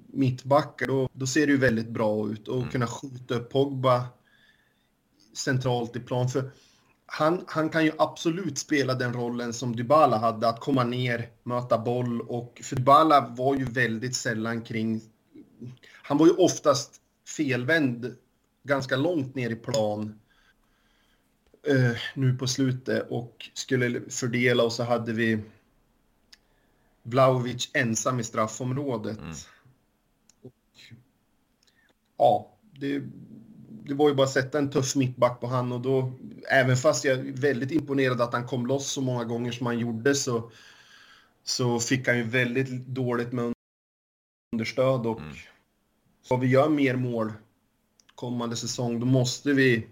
mittbackar, 0.07 0.87
då, 0.87 1.09
då 1.13 1.27
ser 1.27 1.47
det 1.47 1.51
ju 1.51 1.57
väldigt 1.57 1.89
bra 1.89 2.29
ut. 2.29 2.47
Och 2.47 2.57
mm. 2.57 2.69
kunna 2.69 2.87
skjuta 2.87 3.35
upp 3.35 3.49
Pogba 3.49 4.07
centralt 5.33 5.95
i 5.95 5.99
plan. 5.99 6.29
För 6.29 6.51
han, 7.09 7.45
han 7.47 7.69
kan 7.69 7.85
ju 7.85 7.91
absolut 7.97 8.57
spela 8.57 8.93
den 8.93 9.13
rollen 9.13 9.53
som 9.53 9.75
Dybala 9.75 10.17
hade, 10.17 10.49
att 10.49 10.59
komma 10.59 10.83
ner, 10.83 11.29
möta 11.43 11.77
boll 11.77 12.21
och 12.21 12.61
för 12.63 12.75
Dybala 12.75 13.27
var 13.27 13.55
ju 13.55 13.65
väldigt 13.65 14.15
sällan 14.15 14.61
kring... 14.61 15.01
Han 15.91 16.17
var 16.17 16.27
ju 16.27 16.33
oftast 16.33 17.01
felvänd 17.37 18.15
ganska 18.63 18.95
långt 18.95 19.35
ner 19.35 19.49
i 19.49 19.55
plan 19.55 20.19
uh, 21.69 21.97
nu 22.13 22.37
på 22.37 22.47
slutet 22.47 23.07
och 23.09 23.49
skulle 23.53 24.01
fördela 24.09 24.63
och 24.63 24.73
så 24.73 24.83
hade 24.83 25.13
vi 25.13 25.39
Vlahovic 27.03 27.71
ensam 27.73 28.19
i 28.19 28.23
straffområdet. 28.23 29.19
Mm. 29.19 29.33
Och, 30.41 30.53
ja, 32.17 32.57
det, 32.79 33.01
det 33.87 33.93
var 33.93 34.09
ju 34.09 34.15
bara 34.15 34.23
att 34.23 34.33
sätta 34.33 34.57
en 34.57 34.69
tuff 34.69 34.95
mittback 34.95 35.39
på 35.39 35.47
han 35.47 35.71
och 35.71 35.81
då, 35.81 36.13
även 36.51 36.77
fast 36.77 37.05
jag 37.05 37.19
är 37.19 37.31
väldigt 37.31 37.71
imponerad 37.71 38.21
att 38.21 38.33
han 38.33 38.47
kom 38.47 38.67
loss 38.67 38.91
så 38.91 39.01
många 39.01 39.23
gånger 39.23 39.51
som 39.51 39.65
han 39.65 39.79
gjorde 39.79 40.15
så, 40.15 40.51
så 41.43 41.79
fick 41.79 42.07
han 42.07 42.17
ju 42.17 42.23
väldigt 42.23 42.69
dåligt 42.87 43.31
med 43.31 43.53
understöd 44.53 45.05
och 45.05 45.19
mm. 45.19 45.33
ska 46.23 46.37
vi 46.37 46.47
göra 46.47 46.69
mer 46.69 46.95
mål 46.95 47.33
kommande 48.15 48.55
säsong 48.55 48.99
då 48.99 49.05
måste 49.05 49.53
vi 49.53 49.87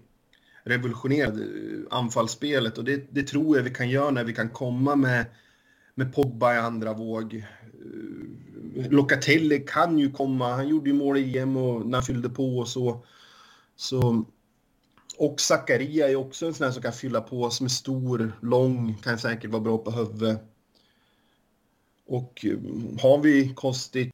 revolutionera 0.62 1.32
anfallsspelet 1.90 2.78
och 2.78 2.84
det, 2.84 3.06
det 3.10 3.22
tror 3.22 3.56
jag 3.56 3.64
vi 3.64 3.70
kan 3.70 3.88
göra 3.88 4.10
när 4.10 4.24
vi 4.24 4.32
kan 4.32 4.48
komma 4.48 4.96
med, 4.96 5.26
med 5.94 6.14
Pogba 6.14 6.54
i 6.54 6.58
andra 6.58 6.92
våg. 6.92 7.46
Locatelli 8.90 9.58
kan 9.58 9.98
ju 9.98 10.10
komma, 10.10 10.54
han 10.54 10.68
gjorde 10.68 10.90
ju 10.90 10.96
mål 10.96 11.16
i 11.16 11.38
EM 11.38 11.56
och 11.56 11.86
när 11.86 11.98
han 11.98 12.04
fyllde 12.04 12.28
på 12.28 12.58
och 12.58 12.68
så. 12.68 13.04
Så, 13.76 14.24
och 15.18 15.40
Zakaria 15.40 16.08
är 16.08 16.16
också 16.16 16.46
en 16.46 16.54
sån 16.54 16.64
här 16.64 16.72
som 16.72 16.82
kan 16.82 16.92
fylla 16.92 17.20
på, 17.20 17.50
som 17.50 17.66
är 17.66 17.70
stor, 17.70 18.32
lång, 18.42 18.94
kan 19.02 19.18
säkert 19.18 19.50
vara 19.50 19.62
bra 19.62 19.78
på 19.78 19.90
huvudet. 19.90 20.42
Och 22.06 22.44
eh, 22.44 22.58
har 23.02 23.22
vi 23.22 23.54
Kostic, 23.54 24.10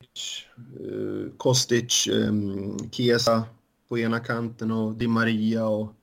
eh, 0.57 1.37
Kostic, 1.37 2.07
eh, 2.07 3.43
på 3.89 3.99
ena 3.99 4.21
kanten 4.21 4.71
och 4.71 4.95
Di 4.95 5.07
Maria 5.07 5.67
och 5.67 5.95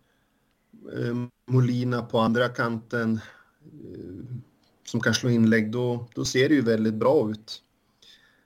eh, 0.94 1.16
Molina 1.46 2.02
på 2.02 2.20
andra 2.20 2.50
kanten 2.50 3.20
eh, 3.64 4.36
som 4.84 5.00
kan 5.00 5.14
slå 5.14 5.30
inlägg, 5.30 5.72
då, 5.72 6.08
då 6.16 6.26
ser 6.26 6.50
det 6.50 6.56
ju 6.56 6.62
väldigt 6.62 6.94
bra 6.94 7.32
ut. 7.32 7.64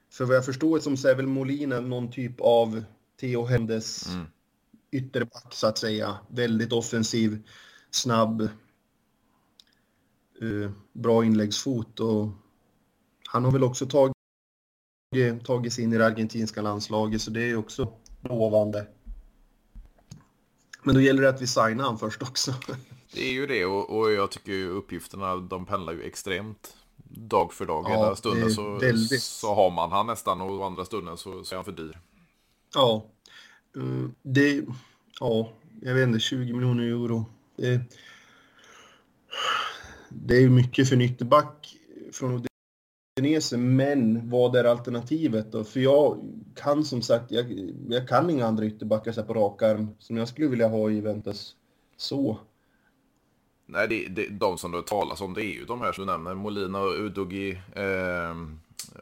För 0.09 0.26
vad 0.26 0.36
jag 0.36 0.45
förstår 0.45 0.80
som 0.80 0.97
så 0.97 1.07
är 1.07 1.16
väl 1.16 1.28
Molina 1.28 1.80
någon 1.80 2.11
typ 2.11 2.36
av 2.39 2.84
Theo 3.20 3.45
Hendes 3.45 4.07
mm 4.07 4.26
ytterback 4.94 5.54
så 5.54 5.68
att 5.68 5.78
säga. 5.78 6.18
Väldigt 6.28 6.74
offensiv, 6.74 7.48
snabb, 7.91 8.50
uh, 10.41 10.72
bra 10.94 11.26
inläggsfot 11.26 12.00
och 12.00 12.30
han 13.30 13.46
har 13.46 13.52
väl 13.52 13.64
också 13.64 13.86
tagit, 13.86 14.14
sig 15.74 15.84
in 15.84 15.94
i 15.94 15.98
det 15.98 16.06
argentinska 16.06 16.62
landslaget 16.62 17.22
så 17.22 17.32
det 17.32 17.50
är 17.50 17.56
också 17.56 17.94
lovande. 18.22 18.88
Men 20.84 20.96
då 20.96 21.02
gäller 21.02 21.22
det 21.22 21.30
att 21.30 21.41
vi 21.41 21.48
signar 21.48 21.84
han 21.84 22.00
först 22.00 22.22
också. 22.22 22.54
Det 23.14 23.30
är 23.30 23.32
ju 23.32 23.48
det 23.48 23.66
och, 23.66 23.98
och 23.98 24.12
jag 24.12 24.32
tycker 24.32 24.68
uppgifterna 24.68 25.36
de 25.36 25.66
pendlar 25.66 25.94
ju 25.94 26.04
extremt 26.04 26.76
dag 27.10 27.54
för 27.54 27.66
dag. 27.66 27.86
Ja, 27.88 27.94
Ena 27.94 28.16
stunden 28.16 28.52
så, 28.52 28.78
väldigt... 28.78 29.24
så 29.24 29.54
har 29.54 29.72
man 29.72 29.91
han 29.91 30.08
nästan 30.08 30.41
och 30.41 30.66
andra 30.66 30.86
stunden 30.86 31.18
så, 31.18 31.44
så 31.44 31.56
är 31.56 31.58
han 31.58 31.66
för 31.66 31.72
dyr. 31.72 32.00
Ja, 32.74 33.06
Mm, 33.76 34.16
det, 34.22 34.66
ja, 35.20 35.52
jag 35.82 35.94
vet 35.94 36.08
inte, 36.08 36.20
20 36.20 36.54
miljoner 36.54 36.84
euro. 36.84 37.26
Det, 37.56 37.82
det 40.10 40.44
är 40.44 40.50
mycket 40.50 40.90
för 40.90 40.96
nytteback 40.96 41.78
från 42.12 42.46
Udinese, 43.20 43.58
men 43.58 44.30
vad 44.30 44.56
är 44.56 44.64
alternativet 44.64 45.52
då? 45.52 45.64
För 45.64 45.80
jag 45.80 46.20
kan 46.56 46.86
som 46.86 47.02
sagt, 47.02 47.32
jag, 47.32 47.72
jag 47.90 48.08
kan 48.08 48.30
inga 48.30 48.46
andra 48.46 48.66
ytterbackar 48.66 49.12
så 49.12 49.24
på 49.24 49.34
rak 49.34 49.62
arm 49.62 49.90
som 50.00 50.18
jag 50.18 50.28
skulle 50.28 50.48
vilja 50.48 50.68
ha 50.68 50.90
i 50.90 51.02
Ventus. 51.02 51.56
Så. 51.98 52.40
Nej, 53.66 53.88
det, 53.88 54.08
det, 54.08 54.28
de 54.30 54.58
som 54.58 54.72
det 54.72 54.82
talas 54.82 55.22
om 55.22 55.34
det 55.34 55.46
är 55.46 55.54
ju 55.54 55.66
de 55.66 55.82
här 55.82 55.92
som 55.92 56.06
du 56.06 56.12
nämner, 56.12 56.34
Molina 56.34 56.80
och 56.80 56.94
Udogi, 56.94 57.62
eh, 57.74 58.36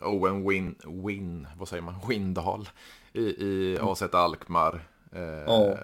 Owen 0.01 0.49
Win, 0.49 0.75
Win, 1.05 1.47
vad 1.57 1.67
säger 1.67 1.83
man, 1.83 1.95
Windal 2.07 2.69
i, 3.13 3.21
i 3.21 3.77
AZ 3.81 4.01
Alkmaar. 4.01 4.87
Eh, 5.11 5.21
ja. 5.21 5.77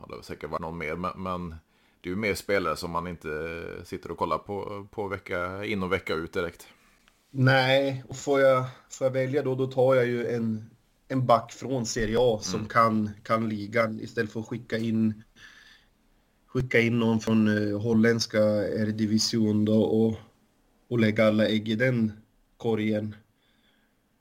Hade 0.00 0.22
säkert 0.22 0.50
varit 0.50 0.60
någon 0.60 0.78
mer, 0.78 0.96
men, 0.96 1.22
men 1.22 1.50
det 2.00 2.08
är 2.08 2.10
ju 2.10 2.16
mer 2.16 2.34
spelare 2.34 2.76
som 2.76 2.90
man 2.90 3.06
inte 3.06 3.62
sitter 3.84 4.10
och 4.10 4.18
kollar 4.18 4.38
på, 4.38 4.86
på 4.90 5.08
vecka 5.08 5.64
in 5.64 5.82
och 5.82 5.92
vecka 5.92 6.14
ut 6.14 6.32
direkt. 6.32 6.66
Nej, 7.30 8.04
och 8.08 8.16
får 8.16 8.40
jag, 8.40 8.64
får 8.90 9.04
jag 9.04 9.12
välja 9.12 9.42
då, 9.42 9.54
då 9.54 9.66
tar 9.66 9.94
jag 9.94 10.06
ju 10.06 10.26
en, 10.26 10.70
en 11.08 11.26
back 11.26 11.52
från 11.52 11.86
Serie 11.86 12.16
A 12.18 12.38
som 12.42 12.58
mm. 12.58 12.68
kan, 12.68 13.10
kan 13.22 13.48
ligan 13.48 14.00
istället 14.00 14.32
för 14.32 14.40
att 14.40 14.46
skicka 14.46 14.78
in 14.78 15.22
skicka 16.54 16.80
in 16.80 16.98
någon 16.98 17.20
från 17.20 17.48
uh, 17.48 17.80
holländska 17.80 18.38
R-division 18.38 19.64
då 19.64 19.82
och, 19.82 20.16
och 20.88 20.98
lägga 20.98 21.26
alla 21.26 21.46
ägg 21.46 21.68
i 21.68 21.74
den 21.74 22.12
korgen. 22.56 23.16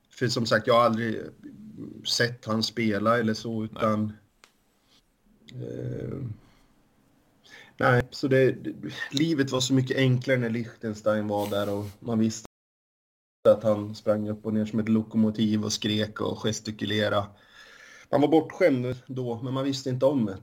För 0.10 0.28
som 0.28 0.46
sagt, 0.46 0.68
jag 0.68 0.74
har 0.74 0.82
aldrig 0.82 1.22
sett 2.06 2.46
han 2.46 2.64
spela 2.64 3.20
eller 3.20 3.34
så, 3.34 3.64
utan... 3.64 4.14
Eh, 5.54 6.18
nej, 7.78 8.04
så 8.10 8.28
det, 8.28 8.52
det, 8.52 8.74
livet 9.12 9.52
var 9.52 9.60
så 9.60 9.74
mycket 9.74 9.98
enklare 9.98 10.38
när 10.38 10.50
Liechtenstein 10.50 11.28
var 11.28 11.50
där 11.50 11.74
och 11.74 11.86
man 12.00 12.20
visste 12.20 12.48
att 13.50 13.64
han 13.64 13.96
sprang 13.96 14.30
upp 14.30 14.46
och 14.46 14.54
ner 14.54 14.66
som 14.66 14.80
ett 14.80 14.90
lokomotiv 14.90 15.64
och 15.66 15.74
skrek 15.74 16.22
och 16.22 16.38
gestikulerade. 16.38 17.26
Man 18.12 18.22
var 18.22 18.28
bortskämd 18.28 18.96
då, 19.06 19.42
men 19.44 19.54
man 19.54 19.64
visste 19.64 19.90
inte 19.90 20.06
om 20.06 20.26
det. 20.26 20.38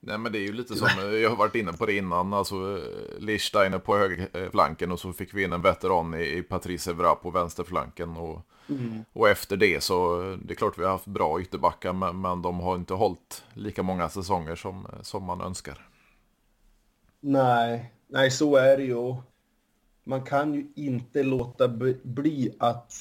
Nej 0.00 0.18
men 0.18 0.32
det 0.32 0.38
är 0.38 0.42
ju 0.42 0.52
lite 0.52 0.74
som, 0.74 0.88
jag 1.22 1.30
har 1.30 1.36
varit 1.36 1.54
inne 1.54 1.72
på 1.72 1.86
det 1.86 1.96
innan, 1.96 2.32
alltså 2.32 2.80
Lichsteiner 3.18 3.78
på 3.78 3.96
högerflanken 3.96 4.92
och 4.92 5.00
så 5.00 5.12
fick 5.12 5.34
vi 5.34 5.44
in 5.44 5.52
en 5.52 5.62
veteran 5.62 6.14
i 6.14 6.42
Patrice 6.42 6.88
Evra 6.88 7.14
på 7.14 7.30
vänsterflanken. 7.30 8.16
Och, 8.16 8.46
mm. 8.68 9.04
och 9.12 9.28
efter 9.28 9.56
det 9.56 9.82
så, 9.82 10.20
det 10.44 10.52
är 10.52 10.56
klart 10.56 10.78
vi 10.78 10.84
har 10.84 10.90
haft 10.90 11.06
bra 11.06 11.40
ytterbackar 11.40 11.92
men, 11.92 12.20
men 12.20 12.42
de 12.42 12.60
har 12.60 12.74
inte 12.74 12.94
hållit 12.94 13.44
lika 13.54 13.82
många 13.82 14.08
säsonger 14.08 14.56
som, 14.56 14.86
som 15.02 15.24
man 15.24 15.40
önskar. 15.40 15.88
Nej, 17.20 17.92
Nej, 18.08 18.30
så 18.30 18.56
är 18.56 18.76
det 18.76 18.84
ju. 18.84 19.14
Man 20.04 20.22
kan 20.22 20.54
ju 20.54 20.66
inte 20.74 21.22
låta 21.22 21.68
bli 22.02 22.54
att 22.58 22.92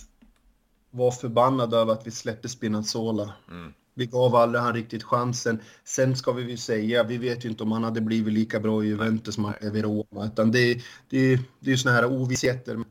vara 0.92 1.12
förbannad 1.12 1.74
över 1.74 1.94
att 1.94 2.08
vi 2.08 2.12
släppte 2.12 2.50
Spinazzola. 2.50 3.34
Mm. 3.52 3.74
Vi 3.94 4.06
gav 4.06 4.36
aldrig 4.36 4.62
han 4.62 4.74
riktigt 4.74 5.04
chansen. 5.04 5.60
Sen 5.84 6.16
ska 6.16 6.32
vi 6.32 6.52
ju 6.52 6.58
säga, 6.58 7.04
vi 7.04 7.18
vet 7.18 7.46
ju 7.46 7.50
inte 7.50 7.64
om 7.64 7.72
han 7.72 7.84
hade 7.84 8.02
blivit 8.02 8.34
lika 8.34 8.60
bra 8.60 8.84
i 8.84 8.88
Juventus 8.88 9.36
som 9.36 9.46
han 9.46 9.54
är 9.62 9.76
i 9.76 9.82
Roma. 9.82 10.26
Utan 10.26 10.52
det, 10.52 10.74
det, 11.10 11.36
det 11.60 11.70
är 11.70 11.72
ju 11.72 11.78
såna 11.78 11.96
här 11.96 12.06
ovissheter. 12.06 12.84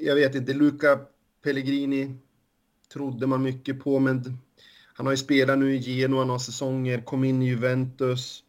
Jag 0.00 0.14
vet 0.14 0.34
inte, 0.34 0.52
Luca 0.52 1.00
Pellegrini 1.42 2.14
trodde 2.92 3.26
man 3.26 3.42
mycket 3.42 3.80
på, 3.80 3.98
men 3.98 4.38
han 4.94 5.06
har 5.06 5.12
ju 5.12 5.16
spelat 5.16 5.58
nu 5.58 5.74
i 5.74 5.78
Genoa 5.78 6.24
några 6.24 6.38
säsonger, 6.38 7.00
kom 7.00 7.24
in 7.24 7.42
i 7.42 7.46
Juventus. 7.46 8.42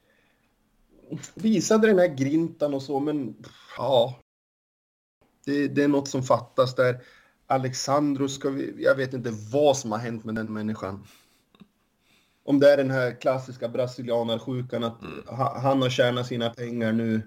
Visade 1.34 1.88
den 1.88 2.00
här 2.00 2.16
grintan 2.16 2.74
och 2.74 2.84
så, 2.84 3.00
men 3.00 3.36
ja. 3.78 4.20
Det, 5.46 5.68
det 5.68 5.84
är 5.84 5.88
något 5.88 6.08
som 6.08 6.24
fattas 6.24 6.76
där. 6.76 7.02
Alexandro 7.48 8.30
ska 8.30 8.50
vi, 8.50 8.84
jag 8.84 8.96
vet 8.96 9.14
inte 9.14 9.34
vad 9.52 9.78
som 9.78 9.92
har 9.92 10.00
hänt 10.00 10.26
med 10.26 10.36
den 10.36 10.54
människan. 10.54 11.08
Om 12.44 12.60
det 12.60 12.74
är 12.74 12.78
den 12.78 12.92
här 12.92 13.22
klassiska 13.22 13.70
brasilianarsjukan 13.70 14.84
att 14.84 15.02
mm. 15.02 15.24
han 15.64 15.82
har 15.82 15.90
tjänat 15.90 16.28
sina 16.28 16.50
pengar 16.50 16.92
nu. 16.92 17.22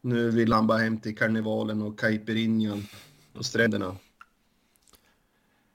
Nu 0.00 0.30
vill 0.30 0.52
han 0.52 0.66
bara 0.66 0.78
hem 0.78 1.00
till 1.00 1.16
karnevalen 1.16 1.82
och 1.82 1.98
caipirinhan 1.98 2.86
på 3.32 3.44
stränderna. 3.44 3.96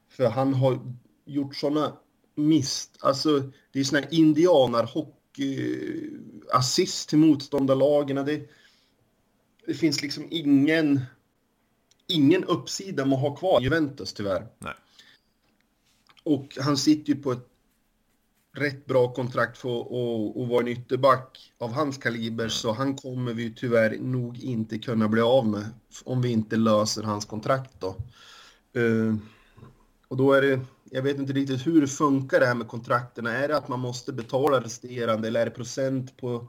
För 0.09 0.29
han 0.29 0.53
har 0.53 0.93
gjort 1.25 1.55
såna 1.55 1.97
mist, 2.35 2.97
alltså 2.99 3.51
det 3.71 3.79
är 3.79 3.83
såna 3.83 4.01
här 4.01 4.13
indianarhockey, 4.13 6.09
assist 6.53 7.09
till 7.09 7.17
motståndarlagen. 7.17 8.25
Det, 8.25 8.49
det 9.65 9.73
finns 9.73 10.01
liksom 10.01 10.27
ingen 10.31 11.01
ingen 12.07 12.43
uppsida 12.43 13.05
med 13.05 13.15
att 13.15 13.21
ha 13.21 13.35
kvar 13.35 13.61
Juventus 13.61 14.13
tyvärr. 14.13 14.47
Nej. 14.59 14.73
Och 16.23 16.57
han 16.61 16.77
sitter 16.77 17.13
ju 17.13 17.21
på 17.21 17.31
ett 17.31 17.47
rätt 18.55 18.85
bra 18.85 19.13
kontrakt 19.13 19.57
för 19.57 19.79
att, 19.79 20.49
vara 20.49 20.61
en 20.61 20.67
ytterback 20.67 21.53
av 21.57 21.71
hans 21.73 21.97
kaliber 21.97 22.47
så 22.47 22.71
han 22.71 22.95
kommer 22.95 23.33
vi 23.33 23.53
tyvärr 23.53 23.97
nog 23.99 24.39
inte 24.39 24.79
kunna 24.79 25.07
bli 25.07 25.21
av 25.21 25.47
med 25.47 25.65
om 26.03 26.21
vi 26.21 26.29
inte 26.31 26.55
löser 26.55 27.03
hans 27.03 27.25
kontrakt 27.25 27.71
då. 27.79 27.95
Uh, 28.77 29.15
och 30.07 30.17
då 30.17 30.33
är 30.33 30.41
det, 30.41 30.59
jag 30.83 31.01
vet 31.01 31.17
inte 31.17 31.33
riktigt 31.33 31.67
hur 31.67 31.81
det 31.81 31.87
funkar 31.87 32.39
det 32.39 32.45
här 32.45 32.55
med 32.55 32.67
kontrakterna. 32.67 33.31
Är 33.31 33.47
det 33.47 33.57
att 33.57 33.67
man 33.67 33.79
måste 33.79 34.13
betala 34.13 34.61
resterande 34.61 35.27
eller 35.27 35.41
är 35.41 35.45
det 35.45 35.51
procent 35.51 36.17
på... 36.17 36.47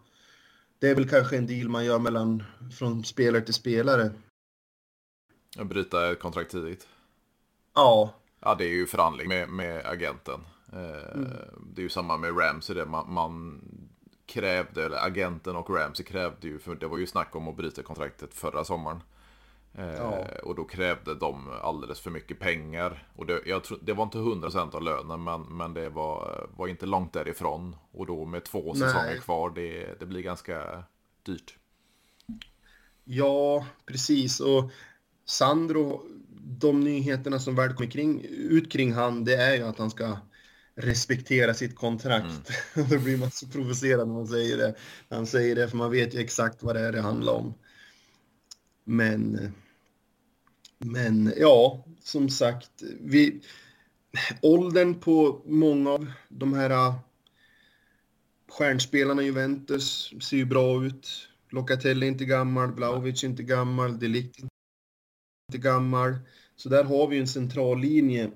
Det 0.78 0.90
är 0.90 0.94
väl 0.94 1.08
kanske 1.08 1.36
en 1.36 1.46
deal 1.46 1.68
man 1.68 1.84
gör 1.84 1.98
mellan, 1.98 2.42
från 2.78 3.04
spelare 3.04 3.42
till 3.42 3.54
spelare. 3.54 4.10
Bryta 5.64 6.12
ett 6.12 6.20
kontrakt 6.20 6.50
tidigt? 6.50 6.88
Ja. 7.74 8.14
Ja, 8.40 8.54
det 8.54 8.64
är 8.64 8.74
ju 8.74 8.86
förhandling 8.86 9.28
med, 9.28 9.48
med 9.48 9.86
agenten. 9.86 10.40
Eh, 10.72 11.14
mm. 11.14 11.30
Det 11.74 11.80
är 11.80 11.82
ju 11.82 11.88
samma 11.88 12.16
med 12.16 12.38
Ramsey 12.38 12.76
det. 12.76 12.86
Man, 12.86 13.12
man, 13.12 13.60
krävde, 14.26 14.84
eller 14.84 15.06
agenten 15.06 15.56
och 15.56 15.70
Ramsey 15.70 16.06
krävde 16.06 16.48
ju, 16.48 16.58
för 16.58 16.74
det 16.74 16.86
var 16.86 16.98
ju 16.98 17.06
snack 17.06 17.36
om 17.36 17.48
att 17.48 17.56
bryta 17.56 17.82
kontraktet 17.82 18.34
förra 18.34 18.64
sommaren. 18.64 19.02
Eh, 19.74 19.94
ja. 19.94 20.26
Och 20.42 20.54
då 20.54 20.64
krävde 20.64 21.14
de 21.14 21.50
alldeles 21.62 22.00
för 22.00 22.10
mycket 22.10 22.38
pengar. 22.38 23.08
Och 23.16 23.26
det, 23.26 23.42
jag 23.46 23.64
tro, 23.64 23.76
det 23.82 23.92
var 23.92 24.04
inte 24.04 24.18
100% 24.18 24.74
av 24.74 24.82
lönen, 24.82 25.24
men, 25.24 25.42
men 25.42 25.74
det 25.74 25.88
var, 25.88 26.46
var 26.56 26.68
inte 26.68 26.86
långt 26.86 27.12
därifrån. 27.12 27.76
Och 27.92 28.06
då 28.06 28.24
med 28.24 28.44
två 28.44 28.74
säsonger 28.74 29.06
Nej. 29.06 29.20
kvar, 29.20 29.50
det, 29.50 30.00
det 30.00 30.06
blir 30.06 30.22
ganska 30.22 30.82
dyrt. 31.22 31.56
Ja, 33.04 33.66
precis. 33.86 34.40
Och 34.40 34.70
Sandro, 35.24 36.02
de 36.38 36.80
nyheterna 36.80 37.38
som 37.38 37.54
väl 37.54 37.74
kommer 37.74 37.90
kring, 37.90 38.20
ut 38.28 38.72
kring 38.72 38.92
han, 38.92 39.24
det 39.24 39.36
är 39.36 39.56
ju 39.56 39.62
att 39.62 39.78
han 39.78 39.90
ska 39.90 40.16
respektera 40.76 41.54
sitt 41.54 41.76
kontrakt. 41.76 42.50
Mm. 42.74 42.88
Då 42.90 42.98
blir 42.98 43.16
man 43.16 43.30
så 43.30 43.46
provocerad 43.46 44.08
när 44.08 44.14
man 44.14 44.26
säger 44.26 44.56
det. 44.56 44.74
Han 45.08 45.26
säger 45.26 45.54
det, 45.54 45.68
för 45.68 45.76
man 45.76 45.90
vet 45.90 46.14
ju 46.14 46.20
exakt 46.20 46.62
vad 46.62 46.76
det 46.76 46.80
är 46.80 46.92
det 46.92 47.00
handlar 47.00 47.32
om. 47.32 47.54
Men, 48.84 49.52
men 50.78 51.32
ja, 51.36 51.84
som 52.02 52.28
sagt, 52.28 52.82
vi, 53.00 53.40
åldern 54.42 55.00
på 55.00 55.42
många 55.44 55.90
av 55.90 56.12
de 56.28 56.52
här 56.52 56.94
stjärnspelarna 58.48 59.22
i 59.22 59.24
Juventus 59.24 60.12
ser 60.20 60.36
ju 60.36 60.44
bra 60.44 60.84
ut. 60.84 61.28
Locatelli 61.50 62.06
är 62.06 62.10
inte 62.10 62.24
gammal, 62.24 62.72
Vlahovic 62.72 63.24
är 63.24 63.28
inte 63.28 63.42
gammal, 63.42 63.98
Delict 63.98 64.38
inte 64.38 65.58
gammal. 65.58 66.16
Så 66.56 66.68
där 66.68 66.84
har 66.84 67.08
vi 67.08 67.18
en 67.18 67.28
central 67.28 67.80
linje 67.80 68.30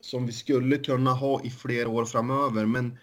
som 0.00 0.26
vi 0.26 0.32
skulle 0.32 0.76
kunna 0.76 1.12
ha 1.12 1.42
i 1.44 1.50
flera 1.50 1.88
år 1.88 2.04
framöver. 2.04 2.66
Men 2.66 2.98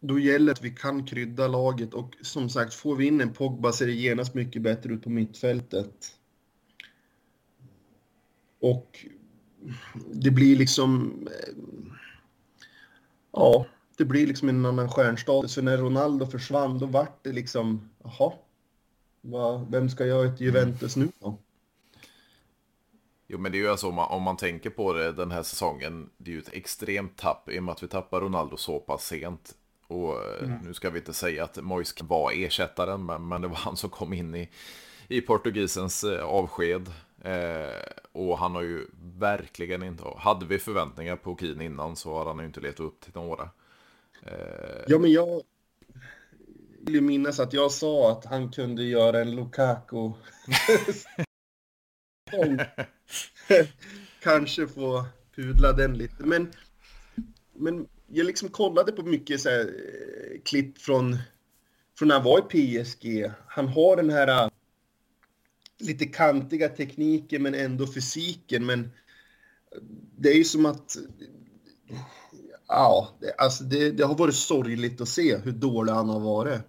då 0.00 0.18
gäller 0.18 0.46
det 0.46 0.52
att 0.52 0.64
vi 0.64 0.70
kan 0.70 1.06
krydda 1.06 1.48
laget 1.48 1.94
och 1.94 2.16
som 2.22 2.48
sagt, 2.48 2.74
får 2.74 2.96
vi 2.96 3.06
in 3.06 3.20
en 3.20 3.32
Pogba 3.32 3.72
ser 3.72 3.86
det 3.86 3.92
genast 3.92 4.34
mycket 4.34 4.62
bättre 4.62 4.92
ut 4.92 5.02
på 5.02 5.10
mittfältet. 5.10 6.14
Och 8.60 9.06
det 10.12 10.30
blir 10.30 10.56
liksom... 10.56 11.12
Eh, 11.26 11.54
ja, 13.32 13.66
det 13.96 14.04
blir 14.04 14.26
liksom 14.26 14.48
en 14.48 14.66
annan 14.66 14.88
stjärnstatus. 14.88 15.54
För 15.54 15.62
när 15.62 15.78
Ronaldo 15.78 16.26
försvann, 16.26 16.78
då 16.78 16.86
vart 16.86 17.24
det 17.24 17.32
liksom, 17.32 17.90
jaha, 18.04 18.32
vem 19.68 19.88
ska 19.88 20.06
göra 20.06 20.26
ett 20.28 20.40
Juventus 20.40 20.96
nu 20.96 21.08
då? 21.18 21.38
Jo 23.30 23.38
men 23.38 23.52
det 23.52 23.58
är 23.58 23.60
ju 23.60 23.68
alltså 23.68 23.88
om 23.88 23.94
man, 23.94 24.10
om 24.10 24.22
man 24.22 24.36
tänker 24.36 24.70
på 24.70 24.92
det 24.92 25.12
den 25.12 25.30
här 25.30 25.42
säsongen. 25.42 26.10
Det 26.16 26.30
är 26.30 26.34
ju 26.34 26.40
ett 26.40 26.52
extremt 26.52 27.16
tapp 27.16 27.48
i 27.50 27.58
och 27.58 27.62
med 27.62 27.72
att 27.72 27.82
vi 27.82 27.88
tappar 27.88 28.20
Ronaldo 28.20 28.56
så 28.56 28.80
pass 28.80 29.06
sent. 29.06 29.54
Och 29.86 30.12
eh, 30.12 30.44
mm. 30.44 30.58
nu 30.64 30.74
ska 30.74 30.90
vi 30.90 30.98
inte 30.98 31.12
säga 31.12 31.44
att 31.44 31.56
Moisk 31.56 32.00
var 32.02 32.32
ersättaren 32.32 33.06
men, 33.06 33.28
men 33.28 33.42
det 33.42 33.48
var 33.48 33.56
han 33.64 33.76
som 33.76 33.90
kom 33.90 34.12
in 34.12 34.34
i, 34.34 34.48
i 35.08 35.20
portugisens 35.20 36.04
eh, 36.04 36.24
avsked. 36.24 36.88
Eh, 37.22 37.92
och 38.12 38.38
han 38.38 38.54
har 38.54 38.62
ju 38.62 38.86
verkligen 39.18 39.82
inte, 39.82 40.04
hade 40.16 40.46
vi 40.46 40.58
förväntningar 40.58 41.16
på 41.16 41.36
Keen 41.40 41.60
innan 41.60 41.96
så 41.96 42.14
har 42.14 42.26
han 42.26 42.38
ju 42.38 42.44
inte 42.44 42.60
letat 42.60 42.80
upp 42.80 43.00
till 43.00 43.12
några. 43.14 43.50
Eh... 44.22 44.84
Ja 44.86 44.98
men 44.98 45.12
jag 45.12 45.42
vill 46.80 46.94
ju 46.94 47.00
minnas 47.00 47.40
att 47.40 47.52
jag 47.52 47.72
sa 47.72 48.12
att 48.12 48.24
han 48.24 48.52
kunde 48.52 48.84
göra 48.84 49.20
en 49.20 49.36
Lukaku. 49.36 50.12
Kanske 54.22 54.66
få 54.66 55.06
pudla 55.36 55.72
den 55.72 55.98
lite. 55.98 56.24
Men, 56.24 56.52
men 57.54 57.86
jag 58.06 58.26
liksom 58.26 58.48
kollade 58.48 58.92
på 58.92 59.02
mycket 59.02 59.40
så 59.40 59.48
här, 59.48 59.60
eh, 59.60 60.40
klipp 60.44 60.78
från, 60.78 61.16
från 61.98 62.08
när 62.08 62.14
han 62.14 62.24
var 62.24 62.38
i 62.38 62.82
PSG. 62.84 63.30
Han 63.48 63.68
har 63.68 63.96
den 63.96 64.10
här 64.10 64.44
eh, 64.44 64.50
lite 65.78 66.06
kantiga 66.06 66.68
tekniken 66.68 67.42
men 67.42 67.54
ändå 67.54 67.86
fysiken. 67.86 68.66
Men 68.66 68.90
det 70.18 70.28
är 70.28 70.34
ju 70.34 70.44
som 70.44 70.66
att... 70.66 70.96
Ja, 72.68 73.08
det, 73.20 73.34
alltså 73.38 73.64
det, 73.64 73.90
det 73.90 74.04
har 74.04 74.14
varit 74.14 74.34
sorgligt 74.34 75.00
att 75.00 75.08
se 75.08 75.36
hur 75.36 75.52
dålig 75.52 75.92
han 75.92 76.08
har 76.08 76.20
varit. 76.20 76.60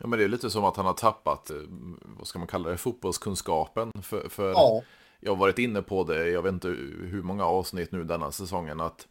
Ja, 0.00 0.06
men 0.06 0.18
det 0.18 0.24
är 0.24 0.28
lite 0.28 0.50
som 0.50 0.64
att 0.64 0.76
han 0.76 0.86
har 0.86 0.92
tappat, 0.92 1.50
eh, 1.50 1.56
vad 2.02 2.26
ska 2.26 2.38
man 2.38 2.48
kalla 2.48 2.70
det, 2.70 2.76
fotbollskunskapen. 2.76 3.92
För, 4.02 4.28
för 4.28 4.50
ja 4.50 4.82
jag 5.24 5.32
har 5.32 5.36
varit 5.36 5.58
inne 5.58 5.82
på 5.82 6.04
det, 6.04 6.28
jag 6.28 6.42
vet 6.42 6.52
inte 6.52 6.68
hur 6.68 7.22
många 7.22 7.44
avsnitt 7.44 7.92
nu 7.92 8.04
denna 8.04 8.32
säsongen, 8.32 8.80
att 8.80 9.06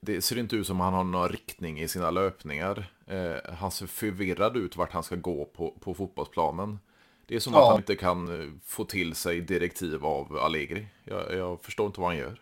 det 0.00 0.22
ser 0.22 0.38
inte 0.38 0.56
ut 0.56 0.66
som 0.66 0.80
han 0.80 0.94
har 0.94 1.04
någon 1.04 1.28
riktning 1.28 1.80
i 1.80 1.88
sina 1.88 2.10
löpningar. 2.10 2.92
Eh, 3.06 3.54
han 3.54 3.70
ser 3.70 3.86
förvirrad 3.86 4.56
ut 4.56 4.76
vart 4.76 4.92
han 4.92 5.02
ska 5.02 5.16
gå 5.16 5.44
på, 5.44 5.70
på 5.80 5.94
fotbollsplanen. 5.94 6.78
Det 7.26 7.36
är 7.36 7.40
som 7.40 7.52
ja. 7.52 7.62
att 7.62 7.68
han 7.68 7.76
inte 7.76 7.96
kan 7.96 8.40
eh, 8.40 8.48
få 8.64 8.84
till 8.84 9.14
sig 9.14 9.40
direktiv 9.40 10.04
av 10.04 10.36
Allegri. 10.36 10.86
Jag, 11.04 11.34
jag, 11.34 11.64
förstår 11.64 11.86
inte 11.86 12.00
vad 12.00 12.10
han 12.10 12.18
gör. 12.18 12.40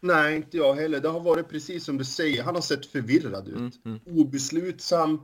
Nej, 0.00 0.36
inte 0.36 0.56
jag 0.56 0.74
heller. 0.74 1.00
Det 1.00 1.08
har 1.08 1.20
varit 1.20 1.48
precis 1.48 1.84
som 1.84 1.98
du 1.98 2.04
säger. 2.04 2.42
Han 2.42 2.54
har 2.54 2.62
sett 2.62 2.86
förvirrad 2.86 3.48
ut. 3.48 3.56
Mm, 3.56 3.72
mm. 3.84 4.00
Obeslutsam. 4.06 5.20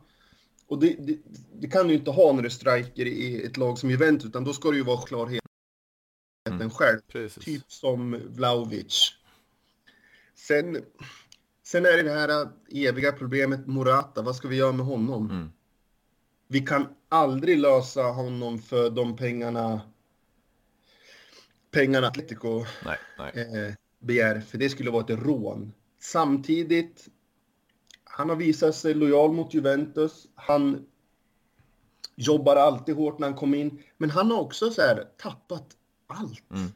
Och 0.68 0.78
det, 0.78 0.96
det, 0.98 1.18
det, 1.60 1.68
kan 1.68 1.88
du 1.88 1.94
inte 1.94 2.10
ha 2.10 2.32
när 2.32 2.42
du 2.42 2.50
striker 2.50 3.06
i 3.06 3.42
ett 3.46 3.56
lag 3.56 3.78
som 3.78 3.90
Juventus, 3.90 4.28
utan 4.28 4.44
då 4.44 4.52
ska 4.52 4.70
det 4.70 4.76
ju 4.76 4.82
vara 4.82 5.02
klarhet 5.02 5.42
mm. 6.50 6.70
själv. 6.70 7.00
Precis. 7.08 7.44
Typ 7.44 7.72
som 7.72 8.20
Vlaovic. 8.28 9.12
Sen, 10.34 10.84
sen 11.62 11.86
är 11.86 11.96
det 11.96 12.02
det 12.02 12.10
här 12.10 12.48
eviga 12.70 13.12
problemet 13.12 13.66
Morata. 13.66 14.22
Vad 14.22 14.36
ska 14.36 14.48
vi 14.48 14.56
göra 14.56 14.72
med 14.72 14.86
honom? 14.86 15.30
Mm. 15.30 15.48
Vi 16.48 16.60
kan 16.60 16.88
aldrig 17.08 17.58
lösa 17.58 18.02
honom 18.02 18.58
för 18.58 18.90
de 18.90 19.16
pengarna 19.16 19.80
pengarna 21.70 22.06
Atletico 22.06 22.64
nej, 22.84 22.98
nej. 23.18 23.66
Eh, 23.66 23.74
begär, 23.98 24.40
för 24.40 24.58
det 24.58 24.68
skulle 24.68 24.90
vara 24.90 25.04
ett 25.04 25.20
rån. 25.22 25.72
Samtidigt, 26.00 27.08
han 28.18 28.28
har 28.28 28.36
visat 28.36 28.74
sig 28.74 28.94
lojal 28.94 29.32
mot 29.32 29.54
Juventus. 29.54 30.26
Han 30.34 30.86
jobbar 32.16 32.56
alltid 32.56 32.94
hårt 32.94 33.18
när 33.18 33.26
han 33.26 33.36
kommer 33.36 33.58
in. 33.58 33.82
Men 33.96 34.10
han 34.10 34.30
har 34.30 34.40
också 34.40 34.70
så 34.70 34.82
här 34.82 35.04
tappat 35.16 35.66
allt. 36.06 36.50
Mm. 36.50 36.68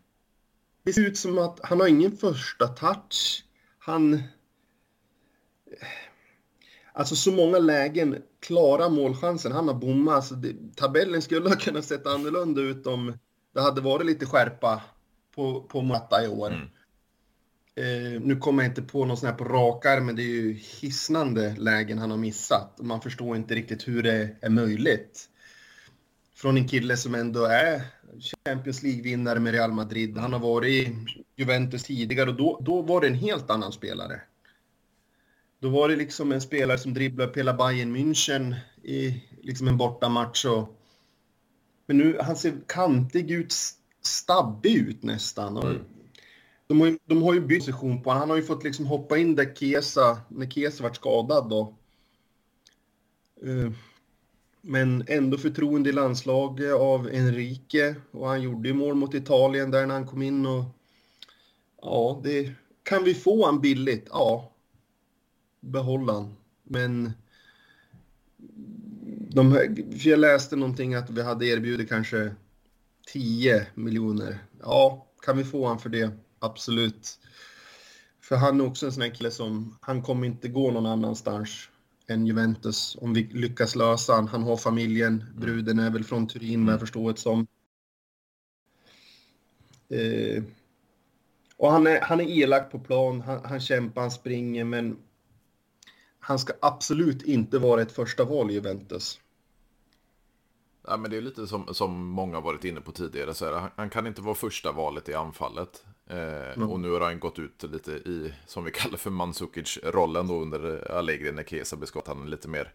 Det 0.82 0.92
ser 0.92 1.06
ut 1.06 1.18
som 1.18 1.38
att 1.38 1.60
han 1.62 1.80
har 1.80 1.88
ingen 1.88 2.16
första 2.16 2.68
touch. 2.68 3.44
Han... 3.78 4.22
Alltså 6.92 7.16
så 7.16 7.32
många 7.32 7.58
lägen, 7.58 8.22
klara 8.40 8.88
målchansen, 8.88 9.52
han 9.52 9.68
har 9.68 9.74
bommat. 9.74 10.14
Alltså, 10.14 10.34
det, 10.34 10.76
tabellen 10.76 11.22
skulle 11.22 11.48
ha 11.48 11.56
kunnat 11.56 11.84
sett 11.84 12.06
annorlunda 12.06 12.60
ut 12.60 12.86
om 12.86 13.18
det 13.54 13.60
hade 13.60 13.80
varit 13.80 14.06
lite 14.06 14.26
skärpa 14.26 14.82
på, 15.34 15.62
på 15.62 15.82
Matta 15.82 16.24
i 16.24 16.28
år. 16.28 16.50
Mm. 16.50 16.68
Eh, 17.74 18.20
nu 18.20 18.36
kommer 18.36 18.62
jag 18.62 18.70
inte 18.70 18.82
på 18.82 19.04
någon 19.04 19.16
sån 19.16 19.28
här 19.28 19.36
på 19.36 19.44
rakar, 19.44 20.00
men 20.00 20.16
det 20.16 20.22
är 20.22 20.26
ju 20.26 20.52
hisnande 20.52 21.54
lägen 21.58 21.98
han 21.98 22.10
har 22.10 22.18
missat. 22.18 22.78
Man 22.80 23.00
förstår 23.00 23.36
inte 23.36 23.54
riktigt 23.54 23.88
hur 23.88 24.02
det 24.02 24.36
är 24.40 24.50
möjligt. 24.50 25.28
Från 26.34 26.56
en 26.56 26.68
kille 26.68 26.96
som 26.96 27.14
ändå 27.14 27.44
är 27.44 27.82
Champions 28.44 28.82
League-vinnare 28.82 29.38
med 29.40 29.52
Real 29.52 29.72
Madrid. 29.72 30.18
Han 30.18 30.32
har 30.32 30.40
varit 30.40 30.70
i 30.70 30.96
Juventus 31.36 31.82
tidigare 31.84 32.30
och 32.30 32.36
då, 32.36 32.60
då 32.62 32.82
var 32.82 33.00
det 33.00 33.06
en 33.06 33.14
helt 33.14 33.50
annan 33.50 33.72
spelare. 33.72 34.20
Då 35.58 35.68
var 35.68 35.88
det 35.88 35.96
liksom 35.96 36.32
en 36.32 36.40
spelare 36.40 36.78
som 36.78 36.94
dribblade 36.94 37.30
upp 37.30 37.36
hela 37.36 37.54
Bayern 37.54 37.96
München 37.96 38.54
i 38.82 39.22
liksom 39.42 39.68
en 39.68 39.76
bortamatch. 39.76 40.44
Och... 40.44 40.78
Men 41.86 41.98
nu, 41.98 42.18
han 42.20 42.36
ser 42.36 42.52
kantig 42.66 43.30
ut, 43.30 43.54
stabbig 44.02 44.74
ut 44.74 45.02
nästan. 45.02 45.56
Och 45.56 45.70
mm 45.70 45.82
de, 46.72 46.80
har 46.80 46.88
ju, 46.88 46.98
de 47.04 47.22
har 47.22 47.34
ju 47.34 47.40
bytt 47.40 47.66
position 47.66 48.02
på 48.02 48.10
honom. 48.10 48.20
Han 48.20 48.30
har 48.30 48.36
ju 48.36 48.42
fått 48.42 48.64
liksom 48.64 48.86
hoppa 48.86 49.18
in 49.18 49.34
där 49.34 49.54
Kesa, 49.54 50.20
när 50.28 50.50
Kesa 50.50 50.82
vart 50.82 50.96
skadad 50.96 51.48
då. 51.48 51.74
Uh, 53.46 53.70
men 54.60 55.04
ändå 55.08 55.38
förtroende 55.38 55.90
i 55.90 55.92
landslaget 55.92 56.72
av 56.72 57.08
Enrique 57.12 57.94
och 58.10 58.28
han 58.28 58.42
gjorde 58.42 58.68
ju 58.68 58.74
mål 58.74 58.94
mot 58.94 59.14
Italien 59.14 59.70
där 59.70 59.86
när 59.86 59.94
han 59.94 60.06
kom 60.06 60.22
in 60.22 60.46
och 60.46 60.64
ja, 61.82 62.20
det 62.24 62.52
kan 62.82 63.04
vi 63.04 63.14
få 63.14 63.46
han 63.46 63.60
billigt? 63.60 64.06
Ja, 64.10 64.52
behålla 65.60 66.12
han. 66.12 66.36
Men 66.62 67.12
de, 69.30 69.52
för 69.98 70.08
jag 70.08 70.18
läste 70.18 70.56
någonting 70.56 70.94
att 70.94 71.10
vi 71.10 71.22
hade 71.22 71.46
erbjudit 71.46 71.88
kanske 71.88 72.34
10 73.12 73.66
miljoner. 73.74 74.38
Ja, 74.60 75.06
kan 75.22 75.38
vi 75.38 75.44
få 75.44 75.66
han 75.66 75.78
för 75.78 75.88
det? 75.88 76.10
Absolut. 76.42 77.18
För 78.20 78.36
han 78.36 78.60
är 78.60 78.66
också 78.66 78.86
en 78.86 78.92
sån 78.92 79.02
här 79.02 79.14
kille 79.14 79.30
som, 79.30 79.78
han 79.80 80.02
kommer 80.02 80.26
inte 80.26 80.48
gå 80.48 80.70
någon 80.70 80.86
annanstans 80.86 81.68
än 82.06 82.26
Juventus 82.26 82.96
om 83.00 83.14
vi 83.14 83.22
lyckas 83.22 83.76
lösa 83.76 84.12
han. 84.12 84.28
Han 84.28 84.42
har 84.42 84.56
familjen, 84.56 85.24
bruden 85.36 85.78
är 85.78 85.90
väl 85.90 86.04
från 86.04 86.28
Turin 86.28 86.66
vad 86.66 86.72
jag 86.72 86.80
förstår 86.80 87.12
det 87.12 87.18
som. 87.18 87.46
Eh, 89.88 90.42
och 91.56 91.72
han 91.72 91.86
är, 91.86 92.00
han 92.00 92.20
är 92.20 92.24
elak 92.24 92.70
på 92.70 92.78
plan, 92.78 93.20
han, 93.20 93.44
han 93.44 93.60
kämpar, 93.60 94.00
han 94.00 94.10
springer 94.10 94.64
men 94.64 94.98
han 96.18 96.38
ska 96.38 96.52
absolut 96.60 97.22
inte 97.22 97.58
vara 97.58 97.82
ett 97.82 97.92
första 97.92 98.24
val 98.24 98.50
i 98.50 98.54
Juventus. 98.54 99.20
Ja, 100.86 100.96
men 100.96 101.10
det 101.10 101.16
är 101.16 101.20
lite 101.20 101.46
som, 101.46 101.74
som 101.74 102.06
många 102.06 102.40
varit 102.40 102.64
inne 102.64 102.80
på 102.80 102.92
tidigare. 102.92 103.34
Så 103.34 103.44
här, 103.44 103.52
han, 103.52 103.70
han, 103.76 103.90
kan 103.90 104.06
inte 104.06 104.22
vara 104.22 104.34
första 104.34 104.72
valet 104.72 105.08
i 105.08 105.14
anfallet. 105.14 105.84
Eh, 106.06 106.52
mm. 106.52 106.70
Och 106.70 106.80
nu 106.80 106.90
har 106.90 107.00
han 107.00 107.20
gått 107.20 107.38
ut 107.38 107.62
lite 107.62 107.92
i, 107.92 108.34
som 108.46 108.64
vi 108.64 108.70
kallar 108.70 108.96
för 108.96 109.10
Mandzukic-rollen 109.10 110.26
då 110.26 110.40
under 110.40 110.92
Allegri 110.92 111.32
när 111.32 111.42
Kesa 111.42 111.76
blev 111.76 111.88
Han 112.06 112.22
är 112.22 112.26
lite 112.26 112.48
mer 112.48 112.72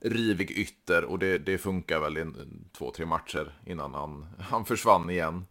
rivig 0.00 0.50
ytter 0.50 1.04
och 1.04 1.18
det, 1.18 1.38
det 1.38 1.58
funkar 1.58 2.00
väl 2.00 2.18
i 2.18 2.26
två, 2.72 2.90
tre 2.90 3.06
matcher 3.06 3.58
innan 3.66 3.94
han, 3.94 4.26
han 4.40 4.64
försvann 4.64 5.10
igen. 5.10 5.46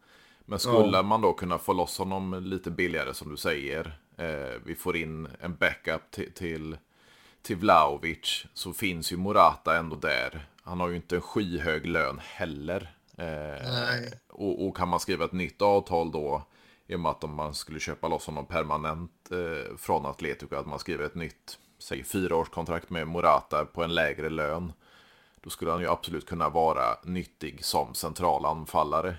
Men 0.46 0.60
skulle 0.60 0.98
ja. 0.98 1.04
man 1.04 1.22
då 1.22 1.34
kunna 1.34 1.58
få 1.58 1.74
loss 1.74 1.98
honom 1.98 2.44
lite 2.44 2.72
billigare 2.72 3.14
som 3.14 3.30
du 3.32 3.38
säger. 3.38 4.00
Eh, 4.18 4.62
vi 4.66 4.76
får 4.76 4.98
in 4.98 5.28
en 5.40 5.56
backup 5.56 6.12
till, 6.12 6.34
till, 6.34 6.78
till 7.42 7.56
Vlaovic 7.56 8.46
så 8.54 8.74
finns 8.74 9.12
ju 9.12 9.18
Morata 9.18 9.78
ändå 9.78 9.96
där. 9.96 10.46
Han 10.64 10.80
har 10.80 10.90
ju 10.90 10.96
inte 10.96 11.16
en 11.16 11.22
skyhög 11.22 11.86
lön 11.86 12.20
heller. 12.24 12.96
Eh, 13.18 14.12
och, 14.30 14.68
och, 14.68 14.78
kan 14.78 14.88
man 14.88 15.00
skriva 15.00 15.26
ett 15.26 15.32
nytt 15.32 15.62
avtal 15.62 16.12
då 16.12 16.44
i 16.92 16.96
och 16.96 17.00
med 17.00 17.12
att 17.12 17.24
om 17.24 17.36
man 17.36 17.54
skulle 17.54 17.80
köpa 17.80 18.08
loss 18.08 18.26
honom 18.26 18.46
permanent 18.46 19.32
eh, 19.32 19.78
från 19.78 20.06
Atletico, 20.06 20.56
att 20.56 20.66
man 20.66 20.80
skriver 20.80 21.06
ett 21.06 21.16
nytt, 21.16 21.60
säg 21.80 22.04
fyraårskontrakt 22.04 22.90
med 22.90 23.08
Morata 23.08 23.66
på 23.66 23.84
en 23.84 23.94
lägre 23.94 24.30
lön. 24.30 24.74
Då 25.42 25.50
skulle 25.50 25.72
han 25.72 25.82
ju 25.82 25.88
absolut 25.88 26.26
kunna 26.26 26.50
vara 26.50 26.98
nyttig 27.04 27.66
som 27.66 27.94
central 27.94 28.46
anfallare. 28.46 29.10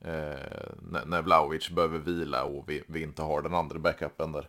Eh, 0.00 0.70
när, 0.82 1.04
när 1.06 1.22
Vlaovic 1.22 1.70
behöver 1.70 1.98
vila 1.98 2.44
och 2.44 2.68
vi, 2.68 2.82
vi, 2.86 3.02
inte 3.02 3.22
har 3.22 3.42
den 3.42 3.54
andra 3.54 3.78
backupen 3.78 4.32
där. 4.32 4.48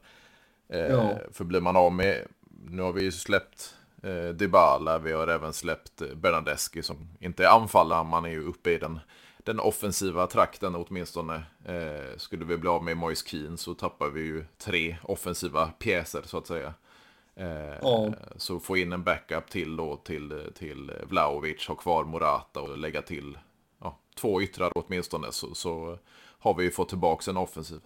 Eh, 0.69 0.79
ja. 0.79 1.17
För 1.31 1.43
blir 1.43 1.61
man 1.61 1.75
av 1.75 1.93
med, 1.93 2.27
nu 2.69 2.81
har 2.81 2.93
vi 2.93 3.03
ju 3.03 3.11
släppt 3.11 3.75
eh, 4.03 4.29
Dybala, 4.29 4.99
vi 4.99 5.11
har 5.11 5.27
även 5.27 5.53
släppt 5.53 6.01
Bernadeschi 6.15 6.83
som 6.83 7.09
inte 7.19 7.45
är 7.45 7.49
anfallare, 7.49 8.03
man 8.03 8.25
är 8.25 8.29
ju 8.29 8.43
uppe 8.43 8.71
i 8.71 8.77
den 8.77 8.99
den 9.43 9.59
offensiva 9.59 10.27
trakten 10.27 10.75
åtminstone. 10.75 11.43
Eh, 11.65 12.17
skulle 12.17 12.45
vi 12.45 12.57
bli 12.57 12.69
av 12.69 12.83
med 12.83 12.97
Moise 12.97 13.27
Keane 13.27 13.57
så 13.57 13.73
tappar 13.73 14.09
vi 14.09 14.21
ju 14.21 14.45
tre 14.57 14.97
offensiva 15.03 15.67
pjäser 15.67 16.21
så 16.25 16.37
att 16.37 16.47
säga. 16.47 16.73
Eh, 17.35 17.77
ja. 17.81 18.13
Så 18.35 18.59
få 18.59 18.77
in 18.77 18.93
en 18.93 19.03
backup 19.03 19.49
till 19.49 19.75
då 19.75 19.95
till, 19.95 20.51
till 20.55 20.91
Vlaovic, 21.09 21.67
ha 21.67 21.75
kvar 21.75 22.03
Morata 22.03 22.61
och 22.61 22.77
lägga 22.77 23.01
till 23.01 23.37
ja, 23.81 23.97
två 24.15 24.41
yttrar 24.41 24.71
åtminstone 24.75 25.31
så, 25.31 25.55
så 25.55 25.97
har 26.39 26.53
vi 26.53 26.63
ju 26.63 26.71
fått 26.71 26.89
tillbaka 26.89 27.31
en 27.31 27.37
offensiv. 27.37 27.79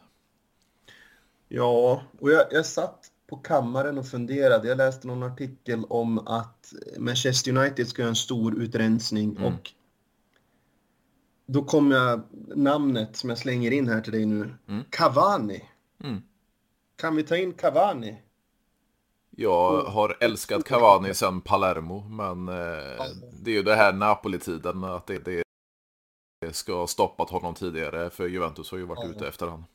Ja, 1.47 2.01
och 2.19 2.31
jag, 2.31 2.45
jag 2.51 2.65
satt 2.65 3.11
på 3.27 3.37
kammaren 3.37 3.97
och 3.97 4.07
funderade. 4.07 4.67
Jag 4.67 4.77
läste 4.77 5.07
någon 5.07 5.23
artikel 5.23 5.85
om 5.89 6.27
att 6.27 6.73
Manchester 6.97 7.57
United 7.57 7.87
ska 7.87 8.01
göra 8.01 8.09
en 8.09 8.15
stor 8.15 8.61
utrensning 8.61 9.31
mm. 9.31 9.43
och 9.43 9.71
då 11.45 11.63
kommer 11.63 11.95
jag 11.95 12.21
namnet 12.55 13.15
som 13.15 13.29
jag 13.29 13.39
slänger 13.39 13.71
in 13.71 13.87
här 13.87 14.01
till 14.01 14.11
dig 14.11 14.25
nu. 14.25 14.53
Mm. 14.67 14.83
Cavani. 14.89 15.63
Mm. 16.03 16.21
Kan 16.95 17.15
vi 17.15 17.23
ta 17.23 17.37
in 17.37 17.53
Cavani? 17.53 18.21
Jag 19.37 19.83
har 19.83 20.17
älskat 20.19 20.63
Cavani 20.63 21.13
sedan 21.13 21.41
Palermo, 21.41 21.99
men 22.09 22.47
eh, 22.47 23.05
det 23.41 23.51
är 23.51 23.55
ju 23.55 23.63
det 23.63 23.75
här 23.75 23.93
Napoli-tiden, 23.93 24.83
att 24.83 25.07
det, 25.07 25.19
det, 25.19 25.43
ska 26.51 26.73
ha 26.73 26.87
stoppat 26.87 27.29
honom 27.29 27.53
tidigare, 27.53 28.09
för 28.09 28.27
Juventus 28.27 28.71
har 28.71 28.77
ju 28.77 28.85
varit 28.85 29.03
ja. 29.03 29.09
ute 29.09 29.27
efter 29.27 29.45
honom. 29.45 29.65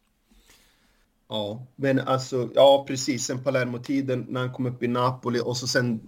Ja, 1.29 1.67
men 1.77 1.99
alltså, 1.99 2.49
ja 2.55 2.85
precis, 2.89 3.27
sen 3.27 3.45
Palermo-tiden 3.45 4.27
när 4.29 4.41
han 4.41 4.53
kom 4.53 4.67
upp 4.67 4.83
i 4.83 4.89
Napoli 4.89 5.41
och 5.45 5.57
så 5.57 5.67
sen, 5.67 6.01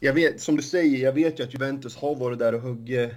jag 0.00 0.12
vet, 0.12 0.40
som 0.40 0.56
du 0.56 0.62
säger, 0.62 1.04
jag 1.04 1.12
vet 1.12 1.40
ju 1.40 1.44
att 1.44 1.54
Juventus 1.54 1.96
har 1.96 2.14
varit 2.14 2.38
där 2.38 2.54
och 2.54 2.60
huggit 2.60 3.12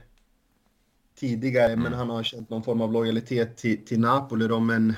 tidigare, 1.20 1.72
mm. 1.72 1.84
men 1.84 1.94
han 1.94 2.10
har 2.10 2.24
känt 2.24 2.50
någon 2.50 2.64
form 2.64 2.82
av 2.82 2.94
lojalitet 2.94 3.58
till, 3.58 3.86
till 3.86 4.00
Napoli 4.00 4.48
då, 4.48 4.60
men 4.60 4.96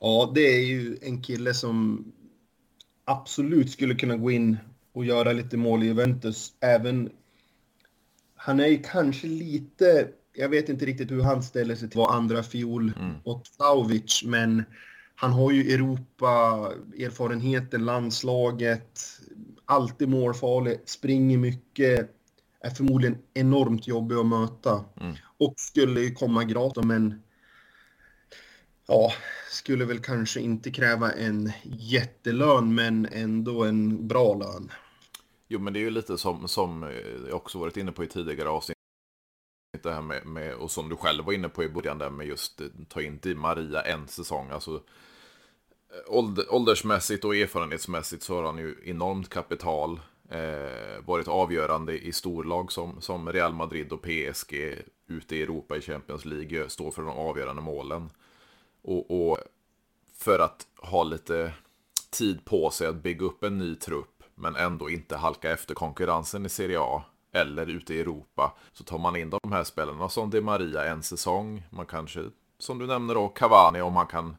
ja, 0.00 0.32
det 0.34 0.40
är 0.40 0.64
ju 0.64 0.98
en 1.02 1.22
kille 1.22 1.54
som 1.54 2.04
absolut 3.04 3.70
skulle 3.70 3.94
kunna 3.94 4.16
gå 4.16 4.30
in 4.30 4.56
och 4.92 5.04
göra 5.04 5.32
lite 5.32 5.56
mål 5.56 5.82
i 5.82 5.86
Juventus, 5.86 6.52
även 6.60 7.10
han 8.34 8.60
är 8.60 8.66
ju 8.66 8.82
kanske 8.82 9.26
lite, 9.26 10.08
jag 10.36 10.48
vet 10.48 10.68
inte 10.68 10.86
riktigt 10.86 11.10
hur 11.10 11.22
han 11.22 11.42
ställer 11.42 11.74
sig 11.74 11.90
till 11.90 11.98
vad 11.98 12.14
andra 12.14 12.42
fiol 12.42 12.92
mm. 12.98 13.14
åt 13.24 13.50
Vlahovic, 13.58 14.22
men 14.24 14.64
han 15.14 15.32
har 15.32 15.50
ju 15.50 15.74
Europa-erfarenheten, 15.74 17.84
landslaget, 17.84 19.00
alltid 19.64 20.08
målfarlig, 20.08 20.80
springer 20.84 21.38
mycket, 21.38 22.10
är 22.62 22.70
förmodligen 22.70 23.18
enormt 23.34 23.86
jobbig 23.86 24.16
att 24.16 24.26
möta. 24.26 24.84
Mm. 25.00 25.16
Och 25.38 25.54
skulle 25.56 26.00
ju 26.00 26.14
komma 26.14 26.44
gratis, 26.44 26.84
men 26.84 27.22
ja, 28.86 29.12
skulle 29.50 29.84
väl 29.84 29.98
kanske 29.98 30.40
inte 30.40 30.70
kräva 30.70 31.12
en 31.12 31.52
jättelön, 31.64 32.74
men 32.74 33.06
ändå 33.06 33.64
en 33.64 34.08
bra 34.08 34.34
lön. 34.34 34.72
Jo, 35.48 35.60
men 35.60 35.72
det 35.72 35.78
är 35.78 35.80
ju 35.80 35.90
lite 35.90 36.18
som, 36.18 36.48
som 36.48 36.90
jag 37.28 37.36
också 37.36 37.58
varit 37.58 37.76
inne 37.76 37.92
på 37.92 38.04
i 38.04 38.06
tidigare 38.06 38.48
avsnitt. 38.48 38.76
Det 39.82 39.92
här 39.92 40.02
med, 40.02 40.26
med, 40.26 40.54
och 40.54 40.70
som 40.70 40.88
du 40.88 40.96
själv 40.96 41.24
var 41.24 41.32
inne 41.32 41.48
på 41.48 41.64
i 41.64 41.68
början 41.68 41.98
där 41.98 42.10
med 42.10 42.26
just 42.26 42.60
ta 42.88 43.02
in 43.02 43.18
Di 43.22 43.34
Maria 43.34 43.82
en 43.82 44.08
säsong. 44.08 44.50
Alltså, 44.50 44.82
åldersmässigt 46.48 47.24
och 47.24 47.36
erfarenhetsmässigt 47.36 48.22
så 48.22 48.34
har 48.34 48.42
han 48.42 48.58
ju 48.58 48.76
enormt 48.84 49.28
kapital 49.28 50.00
eh, 50.32 51.04
varit 51.04 51.28
avgörande 51.28 51.98
i 51.98 52.12
storlag 52.12 52.72
som, 52.72 53.00
som 53.00 53.32
Real 53.32 53.54
Madrid 53.54 53.92
och 53.92 54.02
PSG 54.02 54.82
ute 55.06 55.36
i 55.36 55.42
Europa 55.42 55.76
i 55.76 55.80
Champions 55.80 56.24
League 56.24 56.68
står 56.68 56.90
för 56.90 57.02
de 57.02 57.10
avgörande 57.10 57.62
målen. 57.62 58.10
Och, 58.82 59.30
och 59.30 59.38
för 60.14 60.38
att 60.38 60.66
ha 60.76 61.04
lite 61.04 61.52
tid 62.10 62.44
på 62.44 62.70
sig 62.70 62.86
att 62.86 63.02
bygga 63.02 63.26
upp 63.26 63.44
en 63.44 63.58
ny 63.58 63.74
trupp 63.74 64.22
men 64.34 64.56
ändå 64.56 64.90
inte 64.90 65.16
halka 65.16 65.50
efter 65.50 65.74
konkurrensen 65.74 66.46
i 66.46 66.48
Serie 66.48 66.80
A. 66.80 67.02
eller 67.32 67.66
ute 67.66 67.94
i 67.94 68.00
Europa 68.00 68.52
så 68.72 68.84
tar 68.84 68.98
man 68.98 69.16
in 69.16 69.30
de 69.30 69.52
här 69.52 69.64
spelarna 69.64 70.08
som 70.08 70.30
Di 70.30 70.40
Maria 70.40 70.84
en 70.84 71.02
säsong. 71.02 71.62
Man 71.70 71.86
kanske, 71.86 72.24
som 72.58 72.78
du 72.78 72.86
nämner 72.86 73.14
då, 73.14 73.28
Cavani 73.28 73.80
om 73.80 73.92
man 73.92 74.06
kan 74.06 74.36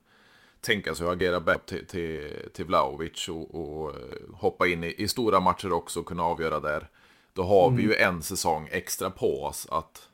tänka 0.63 0.95
sig 0.95 1.07
att 1.07 1.13
agera 1.13 1.39
bättre 1.39 1.77
till, 1.77 1.87
till, 1.87 2.49
till 2.53 2.65
Vlaovic 2.65 3.29
och, 3.29 3.55
och 3.55 3.89
eh, 3.89 4.35
hoppa 4.35 4.67
in 4.67 4.83
i, 4.83 4.95
i, 4.97 5.07
stora 5.07 5.39
matcher 5.39 5.71
också 5.71 5.99
och 5.99 6.05
kunna 6.05 6.23
avgöra 6.23 6.59
där. 6.59 6.89
Då 7.33 7.43
har 7.43 7.67
mm. 7.67 7.77
vi 7.77 7.83
ju 7.83 7.95
en 7.95 8.23
säsong 8.23 8.67
extra 8.71 9.09
på 9.09 9.43
oss 9.43 9.67
att 9.71 10.09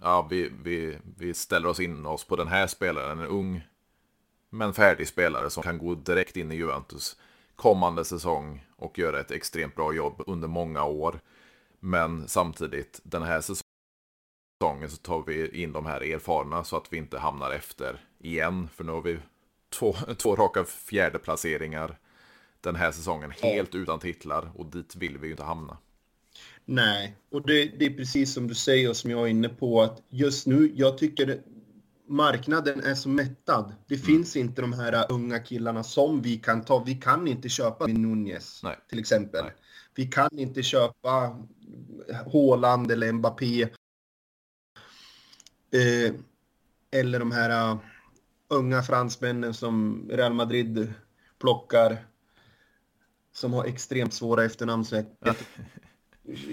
ja, 0.00 0.26
vi, 0.30 0.50
vi, 0.62 0.98
vi 1.16 1.34
ställer 1.34 1.68
oss 1.68 1.80
in 1.80 2.06
oss 2.06 2.24
på 2.24 2.36
den 2.36 2.48
här 2.48 2.66
spelaren, 2.66 3.18
en 3.18 3.26
ung 3.26 3.60
men 4.50 4.74
färdig 4.74 5.08
spelare 5.08 5.50
som 5.50 5.62
kan 5.62 5.78
gå 5.78 5.94
direkt 5.94 6.36
in 6.36 6.52
i 6.52 6.56
Juventus 6.56 7.16
kommande 7.56 8.04
säsong 8.04 8.64
och 8.76 8.98
göra 8.98 9.20
ett 9.20 9.30
extremt 9.30 9.74
bra 9.74 9.92
jobb 9.92 10.22
under 10.26 10.48
många 10.48 10.84
år. 10.84 11.20
Men 11.80 12.28
samtidigt, 12.28 13.00
den 13.02 13.22
här 13.22 13.40
säsongen 13.40 14.90
så 14.90 14.96
tar 14.96 15.22
vi 15.26 15.62
in 15.62 15.72
de 15.72 15.86
här 15.86 16.00
erfarna 16.00 16.64
så 16.64 16.76
att 16.76 16.92
vi 16.92 16.96
inte 16.96 17.18
hamnar 17.18 17.50
efter 17.50 18.04
igen. 18.18 18.68
För 18.74 18.84
nu 18.84 18.92
har 18.92 19.02
vi 19.02 19.18
två, 19.78 19.92
två 20.16 20.36
raka 20.36 20.64
fjärdeplaceringar 20.64 21.98
den 22.60 22.76
här 22.76 22.92
säsongen 22.92 23.30
helt 23.30 23.74
utan 23.74 23.98
titlar 23.98 24.50
och 24.54 24.66
dit 24.66 24.96
vill 24.96 25.18
vi 25.18 25.26
ju 25.26 25.30
inte 25.30 25.42
hamna. 25.42 25.78
Nej, 26.64 27.16
och 27.30 27.46
det, 27.46 27.64
det, 27.64 27.86
är 27.86 27.90
precis 27.90 28.34
som 28.34 28.48
du 28.48 28.54
säger 28.54 28.88
och 28.88 28.96
som 28.96 29.10
jag 29.10 29.20
är 29.20 29.26
inne 29.26 29.48
på 29.48 29.82
att 29.82 30.02
just 30.08 30.46
nu, 30.46 30.72
jag 30.74 30.98
tycker 30.98 31.40
marknaden 32.06 32.80
är 32.80 32.94
så 32.94 33.08
mättad. 33.08 33.74
Det 33.86 33.94
mm. 33.94 34.06
finns 34.06 34.36
inte 34.36 34.60
de 34.60 34.72
här 34.72 35.12
unga 35.12 35.38
killarna 35.38 35.82
som 35.82 36.22
vi 36.22 36.36
kan 36.36 36.64
ta. 36.64 36.84
Vi 36.86 36.94
kan 36.94 37.28
inte 37.28 37.48
köpa 37.48 37.86
Nunez 37.86 38.60
Nej. 38.62 38.76
till 38.88 38.98
exempel. 38.98 39.44
Nej. 39.44 39.54
Vi 39.94 40.06
kan 40.06 40.38
inte 40.38 40.62
köpa 40.62 41.36
Håland 42.26 42.90
eller 42.90 43.12
Mbappé. 43.12 43.62
Eh, 45.70 46.14
eller 46.90 47.18
de 47.18 47.32
här 47.32 47.78
unga 48.48 48.82
fransmännen 48.82 49.54
som 49.54 50.04
Real 50.10 50.32
Madrid 50.32 50.92
plockar. 51.38 52.06
Som 53.32 53.52
har 53.52 53.64
extremt 53.64 54.14
svåra 54.14 54.44
efternamn. 54.44 54.84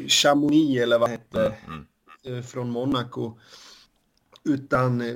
Chamonix 0.08 0.82
eller 0.82 1.00
vad 1.00 1.10
hette. 1.10 1.46
Mm, 1.46 1.86
mm. 2.26 2.38
Eh, 2.38 2.44
från 2.44 2.70
Monaco. 2.70 3.39
Utan 4.44 5.02
eh, 5.02 5.16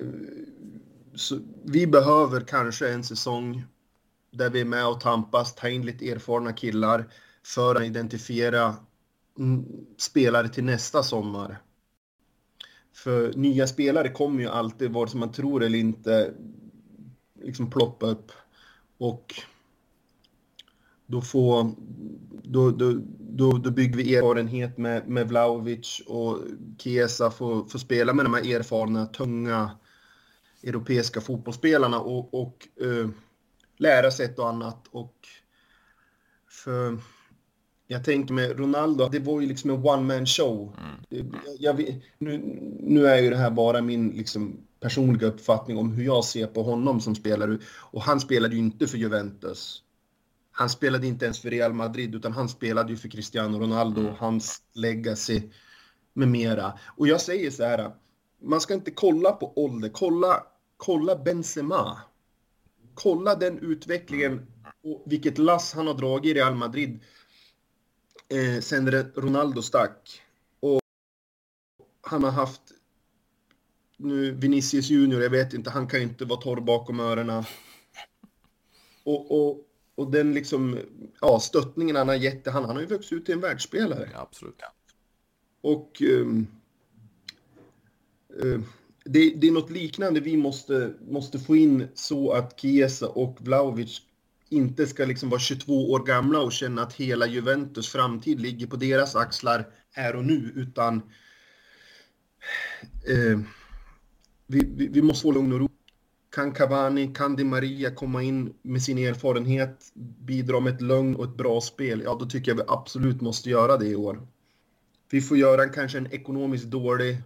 vi 1.64 1.88
behöver 1.88 2.42
kanske 2.42 2.90
en 2.90 3.04
säsong 3.04 3.64
där 4.32 4.50
vi 4.50 4.62
är 4.62 4.66
med 4.66 4.88
och 4.88 5.02
tampas, 5.02 5.56
ta 5.56 5.70
in 5.70 5.86
lite 5.86 6.10
erfarna 6.10 6.54
killar 6.54 7.06
för 7.44 7.76
att 7.76 7.84
identifiera 7.84 8.76
mm, 9.38 9.66
spelare 9.98 10.50
till 10.50 10.64
nästa 10.64 11.04
sommar. 11.04 11.58
För 12.94 13.34
nya 13.34 13.68
spelare 13.68 14.10
kommer 14.10 14.42
ju 14.42 14.50
alltid, 14.50 14.92
vare 14.92 15.10
sig 15.10 15.20
man 15.20 15.32
tror 15.32 15.64
eller 15.64 15.80
inte, 15.80 16.34
liksom 17.42 17.70
ploppa 17.70 18.06
upp. 18.06 18.32
Och 18.98 19.34
då, 21.06 21.22
får, 21.22 21.72
då, 22.44 22.72
då, 22.72 23.02
då, 23.20 23.52
då 23.52 23.72
bygger 23.72 23.98
vi 23.98 24.16
erfarenhet 24.16 24.78
med, 24.78 25.08
med 25.08 25.28
Vlaovic 25.28 26.02
och 26.08 26.40
Chiesa 26.78 27.32
får, 27.32 27.66
får 27.66 27.80
spela 27.80 28.14
med 28.14 28.26
de 28.26 28.34
här 28.34 28.56
erfarna, 28.56 29.06
tunga 29.06 29.72
europeiska 30.64 31.22
fotbollsspelarna 31.22 32.00
och, 32.00 32.34
och 32.34 32.68
uh, 32.82 33.10
lära 33.78 34.12
sig 34.12 34.26
ett 34.26 34.40
och 34.40 34.50
annat. 34.50 34.88
Och 34.92 35.16
för 36.50 36.98
jag 37.88 38.04
tänker 38.04 38.34
med 38.34 38.60
Ronaldo, 38.60 39.10
det 39.12 39.20
var 39.20 39.42
ju 39.42 39.48
liksom 39.48 39.70
en 39.70 39.86
one 39.86 40.02
man 40.02 40.26
show. 40.26 40.76
Mm. 41.12 41.36
Jag, 41.60 42.02
nu, 42.18 42.38
nu 42.80 43.08
är 43.08 43.22
ju 43.22 43.30
det 43.30 43.38
här 43.38 43.52
bara 43.52 43.82
min 43.82 44.10
liksom, 44.10 44.58
personliga 44.86 45.28
uppfattning 45.28 45.78
om 45.78 45.92
hur 45.92 46.06
jag 46.06 46.26
ser 46.26 46.48
på 46.48 46.64
honom 46.64 47.02
som 47.02 47.16
spelare. 47.16 47.58
Och 47.76 48.02
han 48.02 48.20
spelade 48.20 48.56
ju 48.56 48.60
inte 48.62 48.88
för 48.88 48.98
Juventus. 48.98 49.84
Han 50.52 50.70
spelade 50.70 51.08
inte 51.08 51.26
ens 51.26 51.42
för 51.42 51.50
Real 51.50 51.74
Madrid, 51.74 52.16
utan 52.16 52.34
han 52.34 52.50
spelade 52.50 52.90
ju 52.90 52.98
för 52.98 53.10
Cristiano 53.10 53.60
Ronaldo, 53.60 54.02
mm. 54.02 54.14
hans 54.18 54.62
legacy 54.74 55.42
med 56.14 56.28
mera. 56.28 56.80
Och 56.98 57.08
jag 57.08 57.22
säger 57.22 57.52
så 57.52 57.64
här, 57.64 57.92
man 58.42 58.62
ska 58.62 58.74
inte 58.74 58.92
kolla 58.92 59.32
på 59.32 59.54
ålder, 59.56 59.90
kolla, 59.90 60.44
kolla 60.78 61.16
Benzema. 61.16 61.98
Kolla 62.94 63.36
den 63.36 63.60
utvecklingen 63.60 64.48
och 64.84 65.04
vilket 65.06 65.38
lass 65.38 65.74
han 65.74 65.88
har 65.88 65.94
dragit 65.94 66.32
i 66.32 66.34
Real 66.34 66.56
Madrid 66.56 67.00
eh, 68.30 68.62
sen 68.62 68.92
Ronaldo 69.16 69.62
stack. 69.62 70.22
Och 70.60 70.82
han 72.02 72.24
har 72.24 72.32
haft 72.32 72.75
nu 74.06 74.32
Vinicius 74.32 74.90
Junior, 74.90 75.22
jag 75.22 75.30
vet 75.30 75.54
inte, 75.54 75.70
han 75.70 75.88
kan 75.88 76.00
ju 76.00 76.06
inte 76.06 76.26
vara 76.26 76.42
torr 76.42 76.62
bakom 76.62 77.00
öronen. 77.00 77.44
Och, 79.04 79.32
och, 79.32 79.62
och 79.96 80.12
den 80.12 80.34
liksom, 80.34 80.80
ja, 81.22 81.40
stöttningen 81.40 81.96
han 81.96 82.08
har 82.08 82.16
gett, 82.16 82.48
han, 82.48 82.66
han 82.66 82.76
har 82.76 82.82
ju 82.82 82.88
vuxit 82.88 83.14
ut 83.14 83.26
till 83.26 83.34
en 83.34 83.42
världsspelare. 83.42 84.10
Ja, 84.14 84.22
absolut. 84.22 84.56
Och 85.62 86.02
um, 86.02 86.48
uh, 88.44 88.60
det, 89.06 89.30
det, 89.30 89.48
är 89.48 89.52
något 89.52 89.72
liknande 89.72 90.20
vi 90.20 90.38
måste, 90.38 90.94
måste 91.10 91.40
få 91.40 91.56
in 91.56 91.88
så 91.94 92.32
att 92.32 92.60
Chiesa 92.60 93.08
och 93.08 93.38
Vlaovic 93.42 94.02
inte 94.50 94.88
ska 94.88 95.06
liksom 95.06 95.30
vara 95.30 95.40
22 95.40 95.92
år 95.92 96.00
gamla 96.00 96.40
och 96.40 96.52
känna 96.52 96.82
att 96.82 96.94
hela 96.94 97.28
Juventus 97.28 97.90
framtid 97.90 98.42
ligger 98.42 98.68
på 98.68 98.76
deras 98.76 99.16
axlar 99.16 99.68
här 99.92 100.16
och 100.16 100.26
nu, 100.26 100.52
utan 100.56 101.02
eh, 103.08 103.40
vi, 104.48 104.62
vi, 104.76 104.88
vi, 104.88 105.02
måste 105.02 105.22
få 105.22 105.32
lugn 105.32 105.54
och 105.54 105.60
ro. 105.60 105.70
Kan 106.30 106.52
Cavani, 106.52 107.14
kan 107.14 107.36
Di 107.36 107.44
Maria 107.44 107.92
komma 107.92 108.24
in 108.24 108.54
med 108.62 108.82
sin 108.82 108.98
erfarenhet, 108.98 109.92
bidra 110.20 110.60
med 110.60 110.74
ett 110.74 110.82
lugn 110.82 111.16
och 111.16 111.26
ett 111.26 111.38
bra 111.38 111.62
spel, 111.62 112.02
ja 112.06 112.18
då 112.20 112.26
tycker 112.26 112.52
jag 112.52 112.56
vi 112.56 112.64
absolut 112.68 113.22
måste 113.22 113.50
göra 113.50 113.78
det 113.78 113.88
i 113.88 113.96
år. 113.96 114.28
Vi 115.10 115.22
får 115.22 115.38
göra 115.38 115.64
en, 115.64 115.70
kanske 115.70 115.98
en 115.98 116.14
ekonomiskt 116.14 116.66
dålig, 116.66 117.18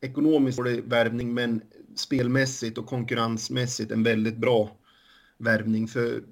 ekonomiskt 0.00 0.58
dålig 0.58 0.84
värvning, 0.84 1.34
men 1.34 1.62
spelmässigt 1.96 2.78
och 2.78 2.86
konkurrensmässigt 2.86 3.90
en 3.90 4.02
väldigt 4.02 4.36
bra 4.36 4.76
värvning. 5.38 5.88
För 5.88 6.22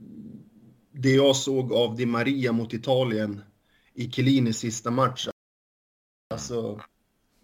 det 0.92 1.14
jag 1.14 1.36
såg 1.36 1.72
av 1.72 1.96
Di 1.96 2.06
Maria 2.06 2.52
mot 2.52 2.74
Italien 2.74 3.40
i 3.94 4.10
Chiellinis 4.10 4.58
sista 4.58 4.90
match, 4.90 5.28
alltså 6.30 6.80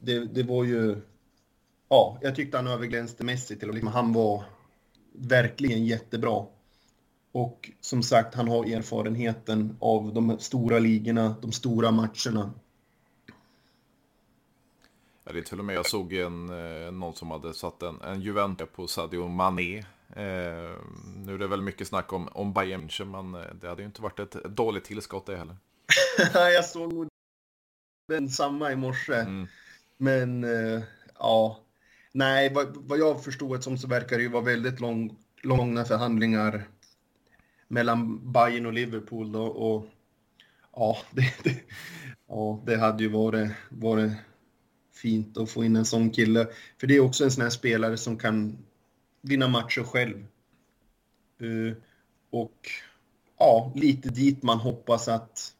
det, 0.00 0.18
det 0.18 0.42
var 0.42 0.64
ju... 0.64 0.96
Ja, 1.88 2.18
jag 2.22 2.34
tyckte 2.34 2.56
han 2.56 2.66
överglänste 2.66 3.24
Messi 3.24 3.58
till 3.58 3.68
och 3.68 3.74
liksom, 3.74 3.92
han 3.92 4.12
var 4.12 4.44
verkligen 5.12 5.86
jättebra. 5.86 6.46
Och 7.32 7.70
som 7.80 8.02
sagt, 8.02 8.34
han 8.34 8.48
har 8.48 8.64
erfarenheten 8.64 9.76
av 9.80 10.14
de 10.14 10.38
stora 10.38 10.78
ligorna, 10.78 11.36
de 11.42 11.52
stora 11.52 11.90
matcherna. 11.90 12.52
Ja, 15.24 15.32
det 15.32 15.38
är 15.38 15.42
till 15.42 15.58
och 15.58 15.64
med, 15.64 15.76
jag 15.76 15.86
såg 15.86 16.12
en, 16.12 16.48
eh, 16.48 16.92
någon 16.92 17.14
som 17.14 17.30
hade 17.30 17.54
satt 17.54 17.82
en, 17.82 18.00
en 18.00 18.20
Juventus 18.20 18.68
på 18.74 18.86
Sadio 18.86 19.28
Mané 19.28 19.84
Eh, 20.16 20.76
nu 21.16 21.34
är 21.34 21.38
det 21.38 21.46
väl 21.46 21.62
mycket 21.62 21.88
snack 21.88 22.12
om, 22.12 22.28
om 22.28 22.52
Bayern 22.52 22.80
München, 22.80 23.04
men 23.04 23.42
eh, 23.42 23.54
det 23.54 23.68
hade 23.68 23.82
ju 23.82 23.86
inte 23.86 24.02
varit 24.02 24.20
ett 24.20 24.32
dåligt 24.32 24.84
tillskott 24.84 25.26
det 25.26 25.36
heller. 25.36 25.56
jag 26.54 26.64
såg 26.64 26.92
nog 26.92 27.08
den 28.08 28.28
samma 28.28 28.72
i 28.72 28.76
morse. 28.76 29.14
Mm. 29.14 29.46
Men 29.96 30.44
eh, 30.44 30.82
ja, 31.18 31.60
nej, 32.14 32.52
vad, 32.54 32.76
vad 32.76 32.98
jag 32.98 33.24
förstod 33.24 33.64
som 33.64 33.78
så 33.78 33.88
verkar 33.88 34.16
det 34.16 34.22
ju 34.22 34.28
vara 34.28 34.44
väldigt 34.44 34.80
lång, 34.80 35.16
långa 35.42 35.84
förhandlingar 35.84 36.68
mellan 37.68 38.32
Bayern 38.32 38.66
och 38.66 38.72
Liverpool 38.72 39.32
då, 39.32 39.42
och 39.42 39.86
ja, 40.72 40.98
det, 41.10 41.44
det, 41.44 41.60
ja, 42.28 42.62
det 42.66 42.76
hade 42.76 43.02
ju 43.02 43.08
varit, 43.08 43.50
varit 43.68 44.12
fint 44.92 45.38
att 45.38 45.50
få 45.50 45.64
in 45.64 45.76
en 45.76 45.84
sån 45.84 46.10
kille. 46.10 46.48
För 46.80 46.86
det 46.86 46.96
är 46.96 47.00
också 47.00 47.24
en 47.24 47.30
sån 47.30 47.42
här 47.42 47.50
spelare 47.50 47.96
som 47.96 48.18
kan 48.18 48.58
vinna 49.22 49.48
matcher 49.48 49.82
själv. 49.82 50.26
Uh, 51.42 51.74
och 52.30 52.68
ja, 53.38 53.72
lite 53.74 54.08
dit 54.08 54.42
man 54.42 54.58
hoppas 54.58 55.08
att 55.08 55.52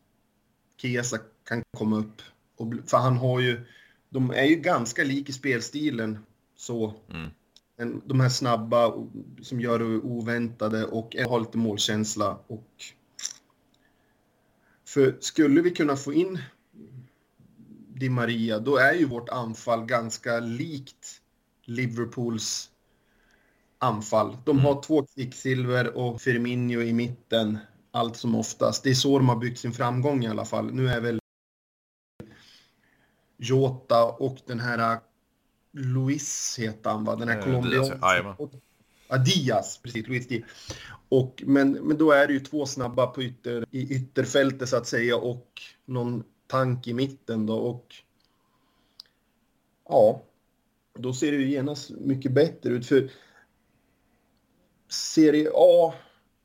Kesa 0.77 1.19
kan 1.49 1.63
komma 1.77 1.99
upp. 1.99 2.23
Och, 2.57 2.73
för 2.87 2.97
han 2.97 3.17
har 3.17 3.41
ju, 3.41 3.67
de 4.09 4.31
är 4.31 4.45
ju 4.45 4.55
ganska 4.55 5.05
lika 5.05 5.31
i 5.31 5.33
spelstilen 5.33 6.19
så. 6.65 6.95
Mm. 7.11 7.31
En, 7.77 8.03
de 8.05 8.21
här 8.21 8.29
snabba 8.29 8.93
som 9.43 9.61
gör 9.61 9.79
det 9.79 9.85
oväntade 9.85 10.85
och 10.85 11.17
har 11.29 11.41
lite 11.41 11.59
målkänsla. 11.59 12.39
Och, 12.47 12.85
för 14.89 15.17
skulle 15.21 15.61
vi 15.61 15.71
kunna 15.71 15.97
få 15.97 16.13
in 16.13 16.39
Di 17.95 18.09
Maria, 18.09 18.59
då 18.59 18.77
är 18.77 18.93
ju 18.93 19.07
vårt 19.07 19.29
anfall 19.29 19.85
ganska 19.85 20.41
likt 20.41 21.21
Liverpools 21.65 22.71
anfall. 23.79 24.37
De 24.45 24.59
har 24.59 24.73
mm. 24.73 24.83
två 24.83 25.07
Kvicksilver 25.15 25.97
och 25.97 26.21
Firmino 26.21 26.83
i 26.83 26.93
mitten 26.93 27.59
allt 27.91 28.17
som 28.17 28.35
oftast. 28.35 28.85
Det 28.85 28.91
är 28.91 28.95
så 28.95 29.19
de 29.19 29.29
har 29.29 29.37
byggt 29.37 29.59
sin 29.59 29.73
framgång 29.73 30.25
i 30.25 30.29
alla 30.29 30.45
fall. 30.45 30.75
Nu 30.75 30.89
är 30.89 31.01
väl 31.01 31.21
Jota 33.37 34.05
och 34.05 34.39
den 34.47 34.61
här 34.61 34.99
Luis 35.75 36.59
heter 36.59 36.91
han 36.91 37.05
va? 37.05 37.17
Den 37.17 37.29
här 37.29 37.39
Eh, 37.39 37.45
colombianska. 37.45 37.99
Ja, 39.09 39.19
Diaz, 39.19 39.81
precis. 39.83 40.09
Luis 40.09 40.29
Diaz. 40.29 40.45
Och, 41.09 41.43
men, 41.47 41.73
men 41.73 41.99
då 41.99 42.13
är 42.13 42.27
det 42.27 42.33
ju 42.33 42.41
två 42.41 42.67
snabba 42.67 43.07
på 43.07 43.23
ytter, 43.23 43.65
i 43.71 43.95
ytterfältet 43.95 44.69
så 44.69 44.77
att 44.77 44.87
säga 44.87 45.17
och 45.17 45.63
någon 45.85 46.25
tank 46.47 46.87
i 46.87 46.95
mitten 46.95 47.47
då 47.47 47.57
och 47.57 47.95
ja, 49.89 50.23
då 50.99 51.13
ser 51.13 51.33
det 51.33 51.39
ju 51.39 51.51
genast 51.51 51.91
mycket 51.91 52.33
bättre 52.33 52.71
ut 52.71 52.87
för 52.87 53.11
Serie 54.89 55.51
A 55.55 55.95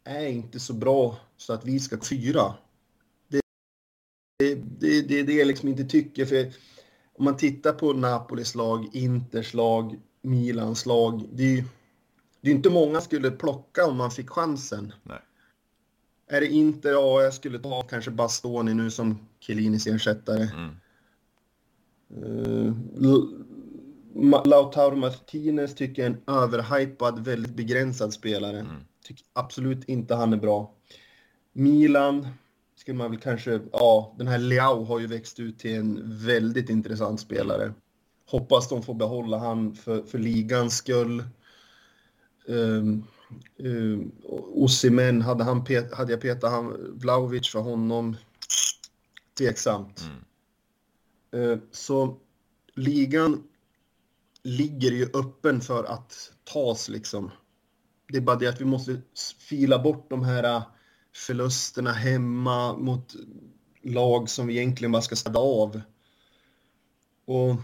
är 0.03 0.27
inte 0.27 0.59
så 0.59 0.73
bra 0.73 1.17
så 1.37 1.53
att 1.53 1.65
vi 1.65 1.79
ska 1.79 1.97
fyra. 1.97 2.53
Det 3.27 3.41
det, 4.39 4.55
det, 4.55 5.01
det 5.01 5.19
är 5.19 5.23
det 5.23 5.33
jag 5.33 5.47
liksom 5.47 5.69
inte 5.69 5.83
tycker 5.83 6.25
för 6.25 6.53
om 7.19 7.25
man 7.25 7.37
tittar 7.37 7.73
på 7.73 7.93
Napolis 7.93 8.55
lag, 8.55 8.89
Inters 8.93 9.53
lag, 9.53 9.99
Milans 10.21 10.85
lag, 10.85 11.25
det 11.33 11.43
är 11.43 11.55
ju 11.55 11.63
det 12.41 12.49
är 12.49 12.55
inte 12.55 12.69
många 12.69 13.01
skulle 13.01 13.31
plocka 13.31 13.85
om 13.85 13.97
man 13.97 14.11
fick 14.11 14.29
chansen. 14.29 14.93
Nej. 15.03 15.21
Är 16.27 16.41
det 16.41 16.47
Inter, 16.47 16.89
ja, 16.89 17.23
jag 17.23 17.33
skulle 17.33 17.59
ta 17.59 17.81
kanske 17.81 18.11
Bastoni 18.11 18.73
nu 18.73 18.91
som 18.91 19.19
Chiellinis 19.39 19.87
ersättare. 19.87 20.43
Mm. 20.43 20.75
Uh, 22.25 22.73
Lautaro 24.45 24.95
Martinez 24.95 25.75
tycker 25.75 26.01
jag 26.01 26.11
är 26.11 26.15
en 26.15 26.35
överhypad, 26.35 27.25
väldigt 27.25 27.55
begränsad 27.55 28.13
spelare. 28.13 28.59
Mm. 28.59 28.75
Tycker 29.03 29.25
absolut 29.33 29.89
inte 29.89 30.15
han 30.15 30.33
är 30.33 30.37
bra. 30.37 30.73
Milan 31.53 32.27
skulle 32.79 32.97
man 32.97 33.11
väl 33.11 33.19
kanske, 33.19 33.59
ja, 33.71 34.15
den 34.17 34.27
här 34.27 34.37
Leao 34.37 34.83
har 34.83 34.99
ju 34.99 35.07
växt 35.07 35.39
ut 35.39 35.59
till 35.59 35.75
en 35.75 36.17
väldigt 36.25 36.69
intressant 36.69 37.19
spelare. 37.19 37.73
Hoppas 38.25 38.69
de 38.69 38.83
får 38.83 38.93
behålla 38.93 39.37
han 39.37 39.75
för, 39.75 40.03
för 40.03 40.19
ligans 40.19 40.77
skull. 40.77 41.23
Um, 42.45 43.07
um, 43.57 44.11
Osimhen, 44.53 45.21
hade, 45.21 45.43
han 45.43 45.63
pet, 45.63 45.93
hade 45.93 46.11
jag 46.11 46.21
petat 46.21 46.51
han, 46.51 46.97
Vlahovic 46.99 47.49
för 47.49 47.59
honom? 47.59 48.17
Tveksamt. 49.37 50.03
Mm. 51.31 51.51
Eh, 51.51 51.59
Så 51.71 52.17
ligan 52.75 53.43
ligger 54.43 54.91
ju 54.91 55.09
öppen 55.13 55.61
för 55.61 55.83
att 55.83 56.31
tas 56.43 56.89
liksom. 56.89 57.31
Det 58.07 58.17
är 58.17 58.21
bara 58.21 58.35
det 58.35 58.47
att 58.47 58.61
vi 58.61 58.65
måste 58.65 59.01
fila 59.39 59.79
bort 59.79 60.09
de 60.09 60.23
här 60.23 60.61
förlusterna 61.13 61.91
hemma 61.91 62.77
mot 62.77 63.15
lag 63.81 64.29
som 64.29 64.47
vi 64.47 64.57
egentligen 64.57 64.91
bara 64.91 65.01
ska 65.01 65.15
städa 65.15 65.39
av. 65.39 65.81
Och 67.25 67.55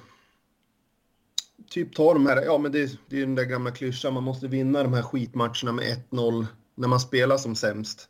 typ 1.69 1.95
ta 1.95 2.13
de 2.13 2.25
här, 2.25 2.41
ja 2.41 2.57
men 2.57 2.71
det, 2.71 2.99
det 3.09 3.17
är 3.17 3.21
den 3.21 3.35
där 3.35 3.43
gamla 3.43 3.71
klyschan, 3.71 4.13
man 4.13 4.23
måste 4.23 4.47
vinna 4.47 4.83
de 4.83 4.93
här 4.93 5.01
skitmatcherna 5.01 5.71
med 5.71 6.03
1-0 6.09 6.45
när 6.75 6.87
man 6.87 6.99
spelar 6.99 7.37
som 7.37 7.55
sämst. 7.55 8.09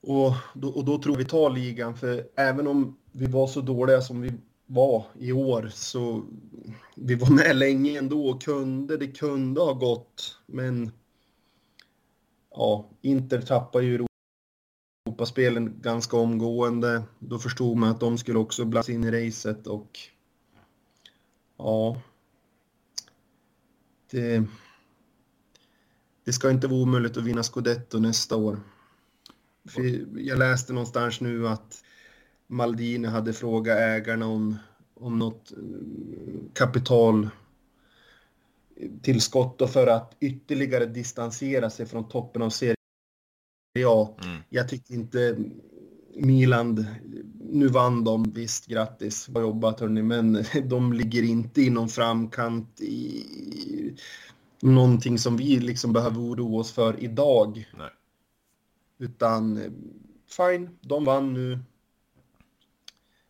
Och 0.00 0.34
då, 0.54 0.68
och 0.68 0.84
då 0.84 0.98
tror 0.98 1.16
vi 1.16 1.24
tar 1.24 1.50
ligan, 1.50 1.96
för 1.96 2.28
även 2.36 2.66
om 2.66 2.96
vi 3.12 3.26
var 3.26 3.46
så 3.46 3.60
dåliga 3.60 4.00
som 4.00 4.20
vi 4.20 4.32
var 4.66 5.06
i 5.18 5.32
år 5.32 5.70
så 5.74 6.24
vi 6.94 7.14
var 7.14 7.30
med 7.30 7.56
länge 7.56 7.98
ändå 7.98 8.28
och 8.28 8.42
kunde, 8.42 8.96
det 8.96 9.06
kunde 9.06 9.60
ha 9.60 9.72
gått, 9.72 10.38
men 10.46 10.92
ja, 12.58 12.90
Inter 13.00 13.40
tappar 13.40 13.80
ju 13.80 14.06
Europaspelen 15.06 15.80
ganska 15.80 16.16
omgående. 16.16 17.02
Då 17.18 17.38
förstod 17.38 17.76
man 17.76 17.90
att 17.90 18.00
de 18.00 18.18
skulle 18.18 18.38
också 18.38 18.64
blandas 18.64 18.88
in 18.88 19.04
i 19.04 19.10
racet 19.10 19.66
och 19.66 19.98
ja, 21.56 22.00
det, 24.10 24.44
det 26.24 26.32
ska 26.32 26.50
inte 26.50 26.66
vara 26.66 26.80
omöjligt 26.80 27.16
att 27.16 27.24
vinna 27.24 27.42
Scudetto 27.42 27.98
nästa 27.98 28.36
år. 28.36 28.60
För 29.68 30.06
jag 30.18 30.38
läste 30.38 30.72
någonstans 30.72 31.20
nu 31.20 31.48
att 31.48 31.84
Maldini 32.46 33.08
hade 33.08 33.32
frågat 33.32 33.78
ägarna 33.78 34.26
om, 34.26 34.56
om 34.94 35.18
något 35.18 35.52
eh, 35.52 35.58
kapital 36.54 37.28
tillskott 39.02 39.60
och 39.60 39.70
för 39.70 39.86
att 39.86 40.16
ytterligare 40.20 40.86
distansera 40.86 41.70
sig 41.70 41.86
från 41.86 42.08
toppen 42.08 42.42
av 42.42 42.50
Serie 42.50 42.76
A. 43.86 44.14
Mm. 44.24 44.42
Jag 44.48 44.68
tycker 44.68 44.94
inte 44.94 45.38
Milan, 46.14 46.86
nu 47.50 47.68
vann 47.68 48.04
de, 48.04 48.22
visst 48.22 48.66
grattis, 48.66 49.28
bra 49.28 49.42
jobbat 49.42 49.80
hörni, 49.80 50.02
men 50.02 50.44
de 50.64 50.92
ligger 50.92 51.22
inte 51.22 51.62
i 51.62 51.70
någon 51.70 51.88
framkant 51.88 52.80
i 52.80 53.24
någonting 54.60 55.18
som 55.18 55.36
vi 55.36 55.60
liksom 55.60 55.92
behöver 55.92 56.20
oroa 56.20 56.60
oss 56.60 56.72
för 56.72 57.04
idag. 57.04 57.72
Nej. 57.78 57.90
Utan 58.98 59.60
fine, 60.36 60.78
de 60.80 61.04
vann 61.04 61.34
nu. 61.34 61.58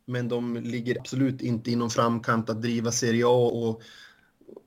Men 0.04 0.28
de 0.28 0.56
ligger 0.56 0.98
absolut 0.98 1.42
inte 1.42 1.70
i 1.70 1.76
någon 1.76 1.90
framkant 1.90 2.50
att 2.50 2.62
driva 2.62 2.92
Serie 2.92 3.26
A 3.26 3.46
och 3.46 3.82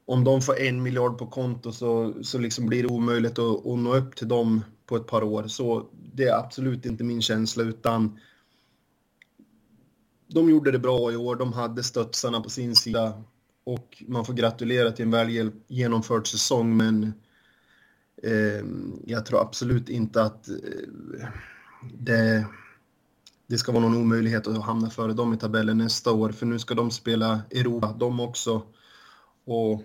om 0.05 0.23
de 0.23 0.41
får 0.41 0.59
en 0.59 0.83
miljard 0.83 1.17
på 1.17 1.27
konto 1.27 1.71
så, 1.71 2.13
så 2.23 2.37
liksom 2.37 2.65
blir 2.65 2.83
det 2.83 2.89
omöjligt 2.89 3.39
att, 3.39 3.65
att 3.65 3.79
nå 3.79 3.95
upp 3.95 4.15
till 4.15 4.27
dem 4.27 4.61
på 4.85 4.95
ett 4.95 5.07
par 5.07 5.23
år. 5.23 5.47
Så 5.47 5.89
det 6.13 6.23
är 6.23 6.39
absolut 6.39 6.85
inte 6.85 7.03
min 7.03 7.21
känsla 7.21 7.63
utan 7.63 8.19
de 10.27 10.49
gjorde 10.49 10.71
det 10.71 10.79
bra 10.79 11.11
i 11.11 11.15
år. 11.15 11.35
De 11.35 11.53
hade 11.53 11.83
stötsarna 11.83 12.41
på 12.41 12.49
sin 12.49 12.75
sida 12.75 13.23
och 13.63 14.03
man 14.07 14.25
får 14.25 14.33
gratulera 14.33 14.91
till 14.91 15.05
en 15.05 15.11
väl 15.11 15.51
genomförd 15.67 16.27
säsong 16.27 16.77
men 16.77 17.13
eh, 18.23 18.65
jag 19.05 19.25
tror 19.25 19.41
absolut 19.41 19.89
inte 19.89 20.23
att 20.23 20.49
eh, 20.49 21.27
det, 21.93 22.45
det 23.47 23.57
ska 23.57 23.71
vara 23.71 23.83
någon 23.83 23.97
omöjlighet 23.97 24.47
att 24.47 24.63
hamna 24.63 24.89
före 24.89 25.13
dem 25.13 25.33
i 25.33 25.37
tabellen 25.37 25.77
nästa 25.77 26.11
år 26.11 26.31
för 26.31 26.45
nu 26.45 26.59
ska 26.59 26.73
de 26.73 26.91
spela 26.91 27.41
Europa, 27.51 27.95
de 27.99 28.19
också 28.19 28.61
och 29.45 29.81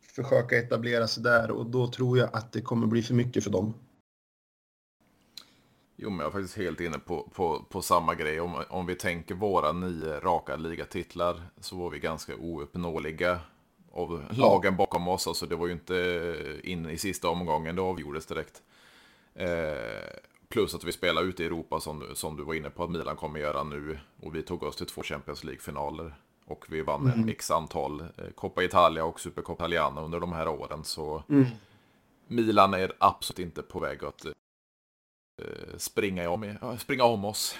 försöka 0.00 0.58
etablera 0.58 1.08
sig 1.08 1.22
där 1.22 1.50
och 1.50 1.66
då 1.66 1.88
tror 1.88 2.18
jag 2.18 2.30
att 2.32 2.52
det 2.52 2.60
kommer 2.60 2.86
bli 2.86 3.02
för 3.02 3.14
mycket 3.14 3.44
för 3.44 3.50
dem. 3.50 3.74
Jo, 5.96 6.10
men 6.10 6.18
jag 6.18 6.26
är 6.26 6.30
faktiskt 6.30 6.56
helt 6.56 6.80
inne 6.80 6.98
på, 6.98 7.30
på, 7.34 7.64
på 7.68 7.82
samma 7.82 8.14
grej. 8.14 8.40
Om, 8.40 8.64
om 8.68 8.86
vi 8.86 8.94
tänker 8.94 9.34
våra 9.34 9.72
nio 9.72 10.20
raka 10.20 10.56
ligatitlar 10.56 11.42
så 11.60 11.76
var 11.76 11.90
vi 11.90 11.98
ganska 11.98 12.36
ouppnåeliga 12.36 13.40
av 13.92 14.24
lagen 14.30 14.76
bakom 14.76 15.08
oss. 15.08 15.26
Alltså 15.26 15.46
det 15.46 15.56
var 15.56 15.66
ju 15.66 15.72
inte 15.72 16.60
in 16.64 16.90
i 16.90 16.98
sista 16.98 17.28
omgången 17.28 17.76
det 17.76 17.82
avgjordes 17.82 18.26
direkt. 18.26 18.62
Eh, 19.34 20.20
plus 20.48 20.74
att 20.74 20.84
vi 20.84 20.92
spelar 20.92 21.22
ute 21.22 21.42
i 21.42 21.46
Europa 21.46 21.80
som, 21.80 22.04
som 22.14 22.36
du 22.36 22.42
var 22.42 22.54
inne 22.54 22.70
på 22.70 22.84
att 22.84 22.90
Milan 22.90 23.16
kommer 23.16 23.40
göra 23.40 23.64
nu. 23.64 23.98
Och 24.20 24.34
vi 24.34 24.42
tog 24.42 24.62
oss 24.62 24.76
till 24.76 24.86
två 24.86 25.02
Champions 25.02 25.44
League-finaler. 25.44 26.14
Och 26.48 26.64
vi 26.68 26.82
vann 26.82 27.06
en 27.06 27.28
x 27.28 27.50
antal 27.50 28.00
eh, 28.00 28.06
Coppa 28.34 28.62
Italia 28.62 29.04
och 29.04 29.20
Supercoppa 29.20 29.64
Italiana 29.64 30.00
under 30.00 30.20
de 30.20 30.32
här 30.32 30.48
åren. 30.48 30.84
Så 30.84 31.22
Milan 32.28 32.74
är 32.74 32.92
absolut 32.98 33.38
inte 33.38 33.62
på 33.62 33.80
väg 33.80 34.04
att 34.04 34.24
eh, 34.24 35.76
springa 35.76 36.30
om, 36.30 36.54
springa 36.78 37.04
om 37.04 37.24
oss. 37.24 37.56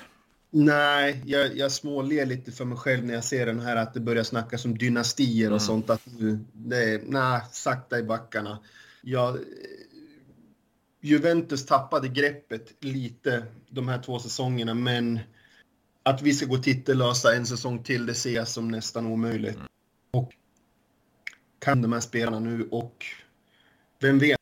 Nej, 0.50 1.22
jag, 1.26 1.56
jag 1.56 1.72
småler 1.72 2.26
lite 2.26 2.52
för 2.52 2.64
mig 2.64 2.78
själv 2.78 3.04
när 3.04 3.14
jag 3.14 3.24
ser 3.24 3.46
den 3.46 3.60
här 3.60 3.76
att 3.76 3.94
det 3.94 4.00
börjar 4.00 4.24
snackas 4.24 4.64
om 4.64 4.78
dynastier 4.78 5.52
och 5.52 5.62
sånt. 5.62 5.90
Att 5.90 6.02
nu, 6.18 6.38
det 6.52 6.94
är, 6.94 7.02
nej, 7.06 7.40
sakta 7.52 7.98
i 7.98 8.02
backarna. 8.02 8.58
Ja, 9.02 9.28
eh, 9.28 9.36
Juventus 11.00 11.66
tappade 11.66 12.08
greppet 12.08 12.74
lite 12.80 13.44
de 13.68 13.88
här 13.88 14.02
två 14.02 14.18
säsongerna, 14.18 14.74
men 14.74 15.20
att 16.08 16.22
vi 16.22 16.32
ska 16.34 16.46
gå 16.46 16.58
titellösa 16.58 17.34
en 17.34 17.46
säsong 17.46 17.82
till, 17.82 18.06
det 18.06 18.14
ser 18.14 18.34
jag 18.34 18.48
som 18.48 18.68
nästan 18.68 19.06
omöjligt. 19.06 19.58
Och 20.10 20.32
kan 21.58 21.82
de 21.82 21.92
här 21.92 22.00
spelarna 22.00 22.40
nu 22.40 22.68
och 22.70 23.06
vem 24.00 24.18
vet, 24.18 24.38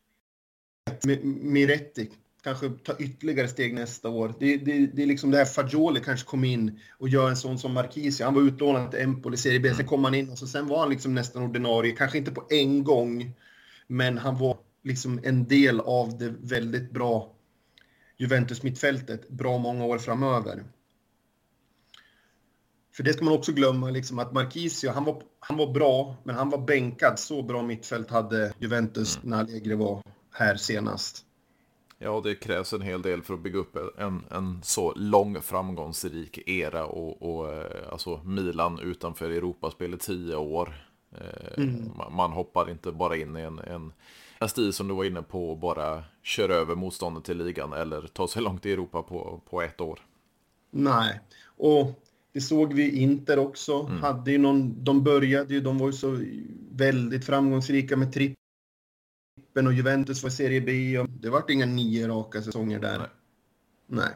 Mi- 1.03 1.23
Miretti 1.23 2.09
kanske 2.43 2.69
ta 2.69 2.97
ytterligare 2.99 3.47
steg 3.47 3.73
nästa 3.73 4.09
år. 4.09 4.33
Det, 4.39 4.57
det, 4.57 4.87
det 4.87 5.03
är 5.03 5.07
liksom 5.07 5.31
det 5.31 5.37
här 5.37 5.45
Fagioli 5.45 5.99
kanske 5.99 6.27
kom 6.27 6.43
in 6.43 6.79
och 6.99 7.09
gör 7.09 7.29
en 7.29 7.37
sån 7.37 7.59
som 7.59 7.73
Marquisi. 7.73 8.23
Han 8.23 8.33
var 8.33 8.41
utlånad 8.41 8.91
till 8.91 8.99
Empoli 8.99 9.37
Serie 9.37 9.59
B, 9.59 9.73
sen 9.73 9.87
kom 9.87 10.03
han 10.03 10.15
in 10.15 10.29
och 10.29 10.37
så 10.37 10.47
sen 10.47 10.67
var 10.67 10.79
han 10.79 10.89
liksom 10.89 11.15
nästan 11.15 11.43
ordinarie. 11.43 11.91
Kanske 11.91 12.17
inte 12.17 12.31
på 12.31 12.47
en 12.49 12.83
gång, 12.83 13.31
men 13.87 14.17
han 14.17 14.37
var 14.37 14.57
liksom 14.83 15.19
en 15.23 15.47
del 15.47 15.79
av 15.79 16.17
det 16.17 16.33
väldigt 16.41 16.91
bra 16.91 17.33
Juventus 18.17 18.63
mittfältet 18.63 19.29
bra 19.29 19.57
många 19.57 19.85
år 19.85 19.97
framöver. 19.97 20.63
För 22.97 23.03
det 23.03 23.13
ska 23.13 23.25
man 23.25 23.33
också 23.33 23.51
glömma, 23.51 23.89
liksom 23.89 24.19
att 24.19 24.33
Marquisio, 24.33 24.89
han 24.89 25.03
var, 25.03 25.21
han 25.39 25.57
var 25.57 25.73
bra, 25.73 26.15
men 26.23 26.35
han 26.35 26.49
var 26.49 26.57
bänkad. 26.57 27.19
Så 27.19 27.41
bra 27.41 27.61
mittfält 27.61 28.09
hade 28.09 28.53
Juventus 28.59 29.19
när 29.23 29.39
Allegri 29.39 29.75
var 29.75 30.01
här 30.31 30.55
senast. 30.55 31.25
Ja, 31.97 32.21
det 32.23 32.35
krävs 32.35 32.73
en 32.73 32.81
hel 32.81 33.01
del 33.01 33.21
för 33.21 33.33
att 33.33 33.39
bygga 33.39 33.59
upp 33.59 33.77
en, 33.97 34.23
en 34.31 34.59
så 34.63 34.93
lång 34.95 35.41
framgångsrik 35.41 36.49
era 36.49 36.85
och, 36.85 37.21
och 37.21 37.53
eh, 37.53 37.91
alltså 37.91 38.21
Milan 38.23 38.79
utanför 38.79 39.29
Europaspel 39.29 39.93
i 39.93 39.97
tio 39.97 40.35
år. 40.35 40.87
Eh, 41.11 41.63
mm. 41.63 41.91
Man 42.11 42.31
hoppar 42.31 42.69
inte 42.69 42.91
bara 42.91 43.15
in 43.15 43.37
i 43.37 43.41
en, 43.41 43.59
en, 43.59 43.93
en 44.39 44.49
stil 44.49 44.73
som 44.73 44.87
du 44.87 44.93
var 44.93 45.03
inne 45.03 45.21
på 45.21 45.49
och 45.49 45.57
bara 45.57 46.03
kör 46.23 46.49
över 46.49 46.75
motståndet 46.75 47.23
till 47.23 47.37
ligan 47.37 47.73
eller 47.73 48.01
tar 48.01 48.27
sig 48.27 48.41
långt 48.41 48.65
i 48.65 48.71
Europa 48.71 49.01
på, 49.01 49.41
på 49.49 49.61
ett 49.61 49.81
år. 49.81 49.99
Nej, 50.71 51.19
och 51.57 52.03
det 52.37 52.41
såg 52.41 52.73
vi 52.73 53.01
Inter 53.01 53.39
också. 53.39 53.79
Mm. 53.79 54.01
Hade 54.01 54.31
ju 54.31 54.37
någon, 54.37 54.83
de 54.83 55.03
började 55.03 55.53
ju, 55.53 55.61
de 55.61 55.77
var 55.77 55.87
ju 55.87 55.93
så 55.93 56.23
väldigt 56.71 57.25
framgångsrika 57.25 57.97
med 57.97 58.13
trippen 58.13 59.67
och 59.67 59.73
Juventus 59.73 60.23
var 60.23 60.29
Serie 60.29 60.61
B. 60.61 60.99
Och 60.99 61.09
det 61.09 61.29
vart 61.29 61.49
inga 61.49 61.65
nio 61.65 62.07
raka 62.07 62.41
säsonger 62.41 62.79
där. 62.79 62.97
Nej. 62.97 63.07
Nej. 63.87 64.09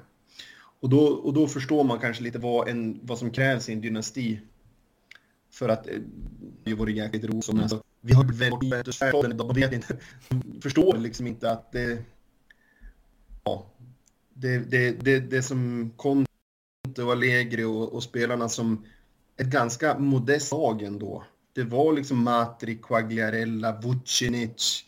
Och, 0.80 0.89
då, 0.89 0.99
och 0.99 1.34
då 1.34 1.47
förstår 1.47 1.84
man 1.84 1.99
kanske 1.99 2.24
lite 2.24 2.39
vad, 2.39 2.67
en, 2.67 2.99
vad 3.03 3.17
som 3.17 3.32
krävs 3.32 3.69
i 3.69 3.74
en 3.74 3.82
dynasti. 3.82 4.39
För 5.51 5.69
att 5.69 5.88
eh, 5.88 5.93
det 6.63 6.74
vore 6.74 6.91
jäkligt 6.91 7.24
roligt. 7.24 7.49
Mm. 7.49 7.61
Alltså, 7.61 7.84
vi 8.01 8.13
har 8.13 8.24
väldigt 8.24 8.63
Juventus 8.63 9.01
vet 9.55 9.74
inte. 9.74 9.97
förstår 10.61 10.97
liksom 10.97 11.28
inte 11.28 11.51
att 11.51 11.72
det... 11.72 12.03
Ja. 13.43 13.65
Det, 14.34 14.57
det, 14.57 14.91
det, 14.91 15.19
det 15.19 15.43
som 15.43 15.91
kom 15.95 16.26
och 16.99 17.11
Allegri 17.11 17.63
och, 17.63 17.93
och 17.93 18.03
spelarna 18.03 18.49
som 18.49 18.85
ett 19.37 19.47
ganska 19.47 19.99
modest 19.99 20.51
lag 20.51 20.81
ändå. 20.81 21.23
Det 21.53 21.63
var 21.63 21.93
liksom 21.93 22.23
Matri, 22.23 22.79
Quagliarella, 22.83 23.79
Vucinic, 23.81 24.85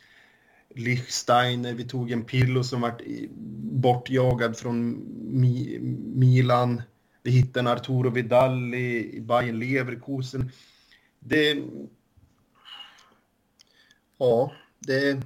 Lichsteiner, 0.75 1.73
vi 1.73 1.83
tog 1.83 2.11
en 2.11 2.23
Pillo 2.23 2.63
som 2.63 2.81
vart 2.81 3.01
bortjagad 3.71 4.57
från 4.57 5.05
Mi 5.39 5.79
Milan. 6.15 6.81
Vi 7.23 7.31
hittade 7.31 7.59
en 7.59 7.67
Arturo 7.77 8.09
Vidal 8.09 8.73
i, 8.73 9.15
i 9.15 9.21
Bayern 9.21 9.59
Leverkusen. 9.59 10.51
Det... 11.19 11.63
Ja, 14.17 14.51
det... 14.79 15.21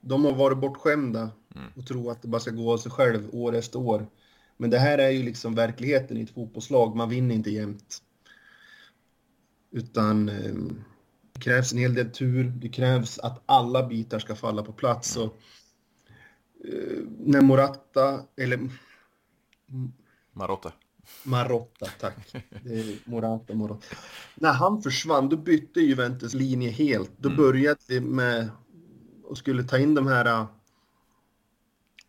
De 0.00 0.24
har 0.24 0.32
varit 0.32 0.58
bortskämda 0.58 1.30
mm. 1.54 1.66
och 1.76 1.86
tror 1.86 2.12
att 2.12 2.22
det 2.22 2.28
bara 2.28 2.40
ska 2.40 2.50
gå 2.50 2.72
av 2.72 2.78
sig 2.78 2.92
själv 2.92 3.28
år 3.32 3.54
efter 3.54 3.78
år. 3.78 4.06
Men 4.60 4.70
det 4.70 4.78
här 4.78 4.98
är 4.98 5.10
ju 5.10 5.22
liksom 5.22 5.54
verkligheten 5.54 6.16
i 6.16 6.22
ett 6.22 6.30
fotbollslag. 6.30 6.96
Man 6.96 7.08
vinner 7.08 7.34
inte 7.34 7.50
jämt. 7.50 8.02
Utan 9.70 10.28
eh, 10.28 10.54
det 11.32 11.40
krävs 11.40 11.72
en 11.72 11.78
hel 11.78 11.94
del 11.94 12.10
tur. 12.10 12.44
Det 12.44 12.68
krävs 12.68 13.18
att 13.18 13.42
alla 13.46 13.86
bitar 13.86 14.18
ska 14.18 14.34
falla 14.34 14.62
på 14.62 14.72
plats. 14.72 15.16
Och, 15.16 15.36
eh, 16.64 16.98
när 17.18 17.40
Morata, 17.40 18.22
eller... 18.36 18.70
Marotta. 20.32 20.72
Marotta, 21.22 21.86
tack. 22.00 22.34
Morata, 23.04 23.54
Morata. 23.54 23.96
När 24.34 24.52
han 24.52 24.82
försvann, 24.82 25.28
då 25.28 25.36
bytte 25.36 25.80
Juventus 25.80 26.34
linje 26.34 26.70
helt. 26.70 27.12
Då 27.16 27.28
mm. 27.28 27.36
började 27.42 27.80
vi 27.88 28.00
med 28.00 28.48
och 29.24 29.38
skulle 29.38 29.62
ta 29.62 29.78
in 29.78 29.94
de 29.94 30.06
här 30.06 30.46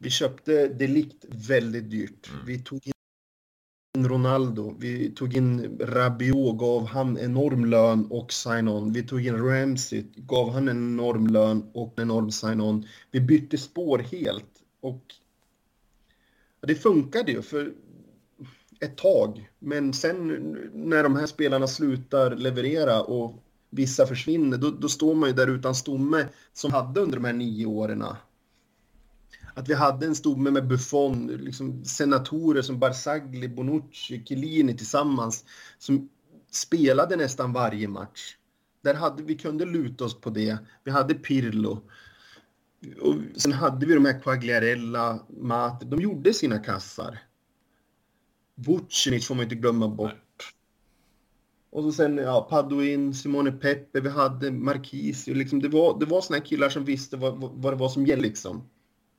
vi 0.01 0.09
köpte 0.09 0.67
Delikt 0.67 1.25
väldigt 1.29 1.91
dyrt. 1.91 2.29
Mm. 2.33 2.45
Vi 2.45 2.59
tog 2.59 2.87
in 2.87 4.07
Ronaldo, 4.07 4.75
vi 4.79 5.11
tog 5.11 5.37
in 5.37 5.77
Rabiot, 5.79 6.57
gav 6.57 6.85
han 6.85 7.17
enorm 7.17 7.65
lön 7.65 8.07
och 8.09 8.33
sign-on. 8.33 8.93
Vi 8.93 9.03
tog 9.03 9.25
in 9.25 9.37
Ramsey, 9.37 10.03
gav 10.15 10.51
han 10.51 10.67
en 10.67 10.77
enorm 10.77 11.27
lön 11.27 11.63
och 11.73 11.93
en 11.97 12.01
enorm 12.03 12.31
sign-on. 12.31 12.87
Vi 13.11 13.21
bytte 13.21 13.57
spår 13.57 13.99
helt 13.99 14.63
och 14.81 15.03
det 16.61 16.75
funkade 16.75 17.31
ju 17.31 17.41
för 17.41 17.73
ett 18.79 18.97
tag. 18.97 19.49
Men 19.59 19.93
sen 19.93 20.27
när 20.73 21.03
de 21.03 21.15
här 21.15 21.25
spelarna 21.27 21.67
slutar 21.67 22.35
leverera 22.35 23.01
och 23.01 23.43
vissa 23.69 24.05
försvinner, 24.05 24.57
då, 24.57 24.69
då 24.69 24.89
står 24.89 25.15
man 25.15 25.29
ju 25.29 25.35
där 25.35 25.47
utan 25.47 25.75
stomme 25.75 26.27
som 26.53 26.71
hade 26.71 27.01
under 27.01 27.17
de 27.17 27.25
här 27.25 27.33
nio 27.33 27.65
åren 27.65 28.03
att 29.53 29.69
vi 29.69 29.73
hade 29.73 30.05
en 30.05 30.15
stomme 30.15 30.51
med 30.51 30.67
Buffon, 30.67 31.27
liksom 31.27 31.85
senatorer 31.85 32.61
som 32.61 32.79
Barzagli, 32.79 33.47
Bonucci, 33.47 34.23
Chiellini 34.25 34.77
tillsammans 34.77 35.45
som 35.77 36.09
spelade 36.51 37.15
nästan 37.15 37.53
varje 37.53 37.87
match. 37.87 38.35
Där 38.81 38.93
hade 38.93 39.23
vi 39.23 39.35
kunde 39.35 39.65
luta 39.65 40.05
oss 40.05 40.21
på 40.21 40.29
det. 40.29 40.57
Vi 40.83 40.91
hade 40.91 41.13
Pirlo. 41.13 41.81
Och 43.01 43.15
sen 43.35 43.51
hade 43.53 43.85
vi 43.85 43.93
de 43.93 44.05
här 44.05 44.21
Quagliarella, 44.21 45.19
Mate. 45.29 45.85
De 45.85 46.01
gjorde 46.01 46.33
sina 46.33 46.59
kassar. 46.59 47.19
Vucinic 48.55 49.27
får 49.27 49.35
man 49.35 49.43
inte 49.43 49.55
glömma 49.55 49.87
bort. 49.87 50.53
Och 51.69 51.83
så 51.83 51.91
sen, 51.91 52.17
ja, 52.17 52.47
Paduin, 52.49 53.13
Simone 53.13 53.51
Pepe, 53.51 54.01
vi 54.01 54.09
hade 54.09 54.51
Marquisi. 54.51 55.33
Liksom, 55.33 55.61
det 55.61 55.69
var, 55.69 55.99
det 55.99 56.05
var 56.05 56.21
såna 56.21 56.37
här 56.37 56.45
killar 56.45 56.69
som 56.69 56.85
visste 56.85 57.17
vad, 57.17 57.37
vad 57.37 57.73
det 57.73 57.77
var 57.77 57.89
som 57.89 58.05
gällde 58.05 58.27
liksom. 58.27 58.69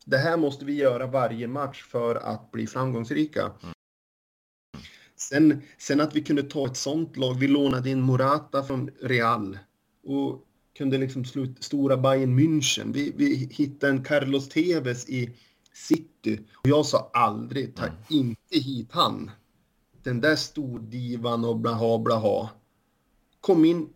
Det 0.05 0.19
här 0.19 0.37
måste 0.37 0.65
vi 0.65 0.75
göra 0.75 1.07
varje 1.07 1.49
match 1.49 1.83
för 1.83 2.15
att 2.15 2.51
bli 2.51 2.67
framgångsrika. 2.67 3.41
Mm. 3.41 3.75
Sen, 5.17 5.63
sen 5.79 6.01
att 6.01 6.17
vi 6.17 6.23
kunde 6.23 6.43
ta 6.43 6.67
ett 6.67 6.77
sånt 6.77 7.17
lag. 7.17 7.35
Vi 7.35 7.49
lånade 7.49 7.91
in 7.91 8.01
Morata 8.01 8.63
från 8.63 8.91
Real 9.01 9.59
och 10.05 10.47
kunde 10.77 10.99
liksom 10.99 11.25
slå 11.25 11.43
ut 11.43 11.65
stora 11.65 11.97
Bayern 11.97 12.39
München. 12.39 12.93
Vi, 12.93 13.13
vi 13.17 13.49
hittade 13.53 13.93
en 13.93 14.05
Carlos 14.05 14.49
Tevez 14.49 15.09
i 15.09 15.31
City 15.73 16.41
och 16.57 16.69
jag 16.69 16.87
sa 16.87 17.11
aldrig 17.13 17.77
ta 17.77 17.83
mm. 17.85 17.97
inte 18.09 18.59
hit 18.59 18.89
han. 18.93 19.31
Den 20.03 20.21
där 20.21 20.37
stordivan 20.37 21.45
och 21.45 21.57
blaha 21.57 21.99
blaha. 21.99 22.51
Kom 23.41 23.65
in 23.65 23.89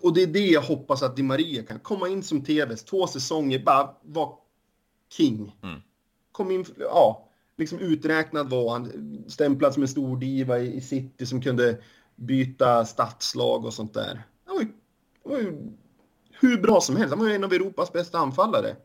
och 0.00 0.14
det 0.14 0.22
är 0.22 0.26
det 0.26 0.46
jag 0.46 0.62
hoppas 0.62 1.02
att 1.02 1.16
Di 1.16 1.22
Maria 1.22 1.62
kan 1.62 1.80
komma 1.80 2.08
in 2.08 2.22
som 2.22 2.44
Tevez 2.44 2.84
två 2.84 3.06
säsonger, 3.06 3.64
bara 3.64 3.90
vara 4.02 4.34
king. 5.16 5.52
Mm. 5.62 5.80
Kom 6.32 6.50
in, 6.50 6.64
ja, 6.78 7.28
liksom 7.56 7.78
uträknad 7.78 8.50
var 8.50 8.72
han. 8.72 9.24
Stämplad 9.28 9.74
som 9.74 9.82
en 9.82 9.88
stor 9.88 10.16
diva 10.16 10.58
i, 10.58 10.80
City 10.80 11.26
som 11.26 11.42
kunde 11.42 11.78
byta 12.16 12.84
stadslag 12.84 13.64
och 13.64 13.74
sånt 13.74 13.94
där. 13.94 14.22
Han 14.44 14.56
var 14.56 14.62
ju, 14.62 14.68
var 15.22 15.38
ju 15.38 15.72
hur 16.30 16.62
bra 16.62 16.80
som 16.80 16.96
helst. 16.96 17.10
Han 17.10 17.18
var 17.18 17.28
ju 17.28 17.34
en 17.34 17.44
av 17.44 17.52
Europas 17.52 17.92
bästa 17.92 18.18
anfallare 18.18 18.76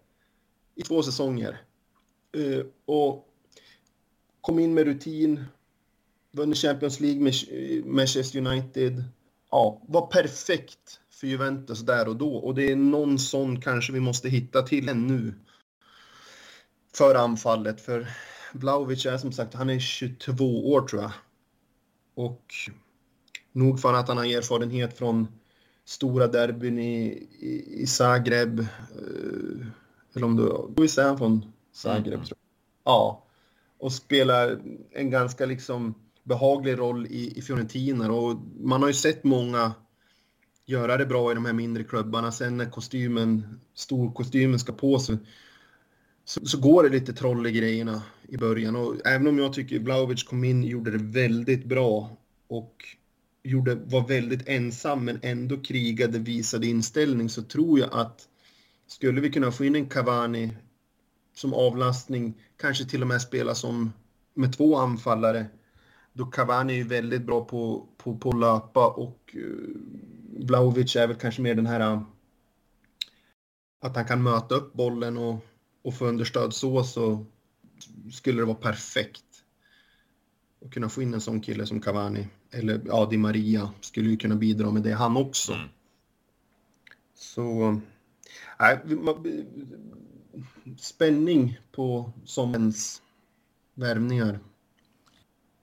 i 0.75 0.81
två 0.81 1.03
säsonger. 1.03 1.61
Uh, 2.37 2.65
och 2.85 3.27
kom 4.41 4.59
in 4.59 4.73
med 4.73 4.85
rutin, 4.85 5.43
vunnit 6.31 6.57
Champions 6.57 6.99
League 6.99 7.21
med 7.21 7.33
Manchester 7.85 8.39
United. 8.39 9.03
Ja, 9.51 9.81
var 9.87 10.07
perfekt 10.07 10.99
för 11.09 11.27
Juventus 11.27 11.79
där 11.79 12.07
och 12.07 12.15
då. 12.15 12.35
Och 12.35 12.55
det 12.55 12.71
är 12.71 12.75
någon 12.75 13.19
sån 13.19 13.61
kanske 13.61 13.93
vi 13.93 13.99
måste 13.99 14.29
hitta 14.29 14.61
till 14.61 14.89
ännu 14.89 15.33
för 16.93 17.15
anfallet. 17.15 17.81
För 17.81 18.07
Vlahovic 18.53 19.05
är 19.05 19.17
som 19.17 19.31
sagt, 19.31 19.53
han 19.53 19.69
är 19.69 19.79
22 19.79 20.71
år 20.71 20.81
tror 20.81 21.01
jag. 21.01 21.11
Och 22.15 22.53
nog 23.51 23.79
för 23.79 23.93
att 23.93 24.07
han 24.07 24.17
har 24.17 24.25
erfarenhet 24.25 24.97
från 24.97 25.27
stora 25.85 26.27
derbyn 26.27 26.79
i, 26.79 27.27
i, 27.39 27.81
i 27.81 27.87
Zagreb. 27.87 28.59
Eh, 28.59 29.67
eller 30.15 30.25
om 30.25 30.35
du... 30.35 30.73
Visst 30.81 30.97
är 30.97 31.07
han 31.07 31.17
från 31.17 31.45
Zagreb? 31.73 32.13
Mm. 32.13 32.25
Tror 32.25 32.37
jag. 32.83 32.93
Ja. 32.93 33.25
Och 33.77 33.93
spelar 33.93 34.59
en 34.91 35.09
ganska 35.09 35.45
liksom 35.45 35.93
behaglig 36.23 36.79
roll 36.79 37.07
i, 37.07 37.37
i 37.37 37.41
Fiorentina. 37.41 38.11
Och 38.11 38.37
man 38.59 38.81
har 38.81 38.87
ju 38.87 38.93
sett 38.93 39.23
många 39.23 39.73
göra 40.65 40.97
det 40.97 41.05
bra 41.05 41.31
i 41.31 41.35
de 41.35 41.45
här 41.45 41.53
mindre 41.53 41.83
klubbarna. 41.83 42.31
Sen 42.31 42.57
när 42.57 42.69
kostymen, 42.69 43.59
storkostymen 43.73 44.59
ska 44.59 44.73
på 44.73 44.99
sig 44.99 45.17
så, 46.29 46.45
så, 46.45 46.57
går 46.57 46.83
det 46.83 46.89
lite 46.89 47.13
troll 47.13 47.47
i 47.47 47.51
grejerna 47.51 48.01
i 48.27 48.37
början. 48.37 48.75
Och 48.75 49.07
även 49.07 49.27
om 49.27 49.37
jag 49.39 49.53
tycker 49.53 49.79
Vlahovic 49.79 50.23
kom 50.23 50.43
in 50.43 50.63
och 50.63 50.69
gjorde 50.69 50.91
det 50.91 51.03
väldigt 51.03 51.65
bra 51.65 52.17
och 52.47 52.85
gjorde, 53.43 53.75
var 53.75 54.07
väldigt 54.07 54.47
ensam 54.47 55.05
men 55.05 55.19
ändå 55.21 55.57
krigade, 55.61 56.19
visade 56.19 56.67
inställning 56.67 57.29
så 57.29 57.41
tror 57.41 57.79
jag 57.79 57.89
att 57.91 58.27
skulle 58.87 59.21
vi 59.21 59.31
kunna 59.31 59.51
få 59.51 59.65
in 59.65 59.75
en 59.75 59.89
Cavani 59.89 60.57
som 61.35 61.53
avlastning, 61.53 62.33
kanske 62.57 62.85
till 62.85 63.01
och 63.01 63.07
med 63.07 63.21
spela 63.21 63.55
som 63.55 63.93
med 64.33 64.57
två 64.57 64.77
anfallare, 64.77 65.45
då 66.13 66.25
Cavani 66.25 66.73
är 66.73 66.77
ju 66.77 66.83
väldigt 66.83 67.25
bra 67.25 67.45
på, 67.45 67.87
på, 67.97 68.17
på 68.17 68.29
att 68.29 68.39
löpa 68.39 68.87
och 68.87 69.35
eh, 69.35 69.41
Vlahovic 70.45 70.95
är 70.95 71.07
väl 71.07 71.17
kanske 71.17 71.41
mer 71.41 71.55
den 71.55 71.67
här 71.67 71.79
eh, 71.79 72.01
att 73.81 73.95
han 73.95 74.05
kan 74.05 74.23
möta 74.23 74.55
upp 74.55 74.73
bollen 74.73 75.17
och 75.17 75.45
och 75.81 75.95
få 75.95 76.05
understöd 76.05 76.53
så, 76.53 76.83
så 76.83 77.25
skulle 78.11 78.41
det 78.41 78.45
vara 78.45 78.57
perfekt. 78.57 79.23
Att 80.65 80.71
kunna 80.71 80.89
få 80.89 81.01
in 81.01 81.13
en 81.13 81.21
sån 81.21 81.41
kille 81.41 81.65
som 81.65 81.81
Cavani, 81.81 82.27
eller 82.51 82.81
ja, 82.85 83.05
Di 83.05 83.17
Maria, 83.17 83.71
skulle 83.81 84.09
ju 84.09 84.17
kunna 84.17 84.35
bidra 84.35 84.71
med 84.71 84.83
det 84.83 84.93
han 84.93 85.17
också. 85.17 85.53
Mm. 85.53 85.67
Så, 87.13 87.79
nej, 88.59 88.79
spänning 90.77 91.59
på 91.71 92.11
sommarens 92.25 93.01
värvningar. 93.73 94.39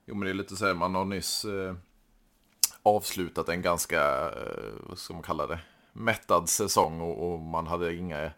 Jo, 0.07 0.15
men 0.15 0.25
det 0.25 0.31
är 0.31 0.35
lite 0.35 0.57
så 0.57 0.67
här, 0.67 0.75
man 0.75 0.95
har 0.95 1.05
nyss 1.05 1.45
eh, 1.45 1.75
avslutat 2.83 3.49
en 3.49 3.63
ganska, 3.63 4.29
eh, 4.29 4.73
vad 4.89 4.99
ska 4.99 5.15
man 5.15 5.23
kalla 5.23 5.47
det, 5.47 5.61
mättad 5.93 6.49
säsong 6.49 7.01
och, 7.01 7.33
och, 7.33 7.41
man 7.41 7.67
hade 7.67 7.95
inga 7.95 8.33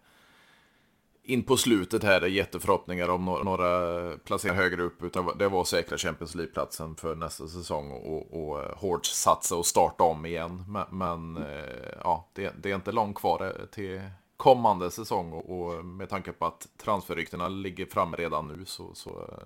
in 1.28 1.42
på 1.42 1.56
slutet 1.56 2.02
här 2.02 2.20
är 2.20 2.26
jätteförhoppningar 2.26 3.08
om 3.08 3.24
några, 3.24 3.42
några 3.42 4.16
placeringar 4.16 4.62
högre 4.62 4.82
upp 4.82 5.02
utan 5.02 5.38
det 5.38 5.48
var 5.48 5.64
säkra 5.64 5.98
Champions 5.98 6.34
League-platsen 6.34 6.96
för 6.96 7.14
nästa 7.14 7.48
säsong 7.48 7.90
och, 7.90 8.42
och 8.42 8.62
eh, 8.62 8.76
hårt 8.76 9.06
satsa 9.06 9.56
och 9.56 9.66
starta 9.66 10.04
om 10.04 10.26
igen. 10.26 10.64
Men, 10.68 10.84
men 10.90 11.36
eh, 11.36 11.98
ja, 12.04 12.28
det, 12.32 12.52
det, 12.62 12.70
är 12.70 12.74
inte 12.74 12.92
långt 12.92 13.16
kvar 13.16 13.44
eh, 13.44 13.66
till 13.66 14.00
kommande 14.36 14.90
säsong 14.90 15.32
och, 15.32 15.50
och 15.50 15.84
med 15.84 16.08
tanke 16.08 16.32
på 16.32 16.46
att 16.46 16.68
transferryktena 16.76 17.48
ligger 17.48 17.86
framme 17.86 18.16
redan 18.16 18.48
nu 18.48 18.64
så, 18.64 18.94
så 18.94 19.40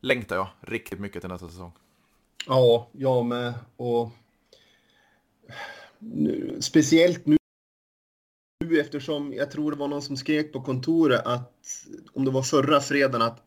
längtar 0.00 0.36
jag 0.36 0.46
riktigt 0.60 1.00
mycket 1.00 1.22
till 1.22 1.30
nästa 1.30 1.48
säsong. 1.48 1.72
Ja, 2.46 2.88
jag 2.92 3.24
med. 3.24 3.54
Och 3.76 4.10
nu, 5.98 6.58
speciellt 6.60 7.26
nu 7.26 7.36
eftersom 8.72 9.32
jag 9.32 9.50
tror 9.50 9.70
det 9.70 9.76
var 9.76 9.88
någon 9.88 10.02
som 10.02 10.16
skrek 10.16 10.52
på 10.52 10.60
kontoret 10.60 11.26
att 11.26 11.52
om 12.12 12.24
det 12.24 12.30
var 12.30 12.42
förra 12.42 12.80
fredagen 12.80 13.22
att 13.22 13.42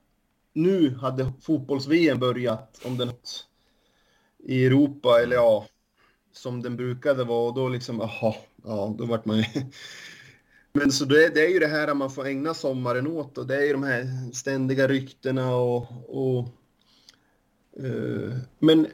nu 0.54 0.96
hade 0.96 1.34
fotbolls-VM 1.42 2.20
börjat 2.20 2.82
om 2.86 2.98
den 2.98 3.12
i 4.40 4.66
Europa 4.66 5.22
eller 5.22 5.36
ja, 5.36 5.68
som 6.34 6.62
den 6.62 6.76
brukade 6.76 7.24
vara 7.24 7.48
och 7.50 7.56
då 7.56 7.70
liksom, 7.70 8.00
jaha, 8.00 8.36
ja, 8.64 8.96
då 8.98 9.06
vart 9.06 9.26
man 9.26 9.38
ju... 9.38 9.44
Men 10.74 10.92
så 10.92 11.06
det, 11.06 11.30
det, 11.30 11.46
är 11.46 11.50
ju 11.50 11.60
det 11.60 11.68
här 11.68 11.88
att 11.88 11.98
man 11.98 12.12
får 12.12 12.28
ägna 12.28 12.54
sommaren 12.54 13.08
åt 13.08 13.38
och 13.38 13.48
det 13.48 13.56
är 13.56 13.66
ju 13.66 13.74
de 13.74 13.84
här 13.84 14.32
ständiga 14.34 14.88
ryktena 14.88 15.56
och, 15.56 15.86
och 16.08 16.48
uh, 17.84 18.34
men 18.60 18.88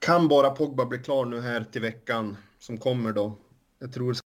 kan 0.00 0.28
bara 0.28 0.50
Pogba 0.50 0.86
bli 0.86 0.98
klar 0.98 1.24
nu 1.24 1.40
här 1.40 1.64
till 1.64 1.80
veckan 1.80 2.36
som 2.58 2.78
kommer 2.78 3.12
då? 3.12 3.38
Jag 3.78 3.92
tror 3.92 4.12
det 4.12 4.18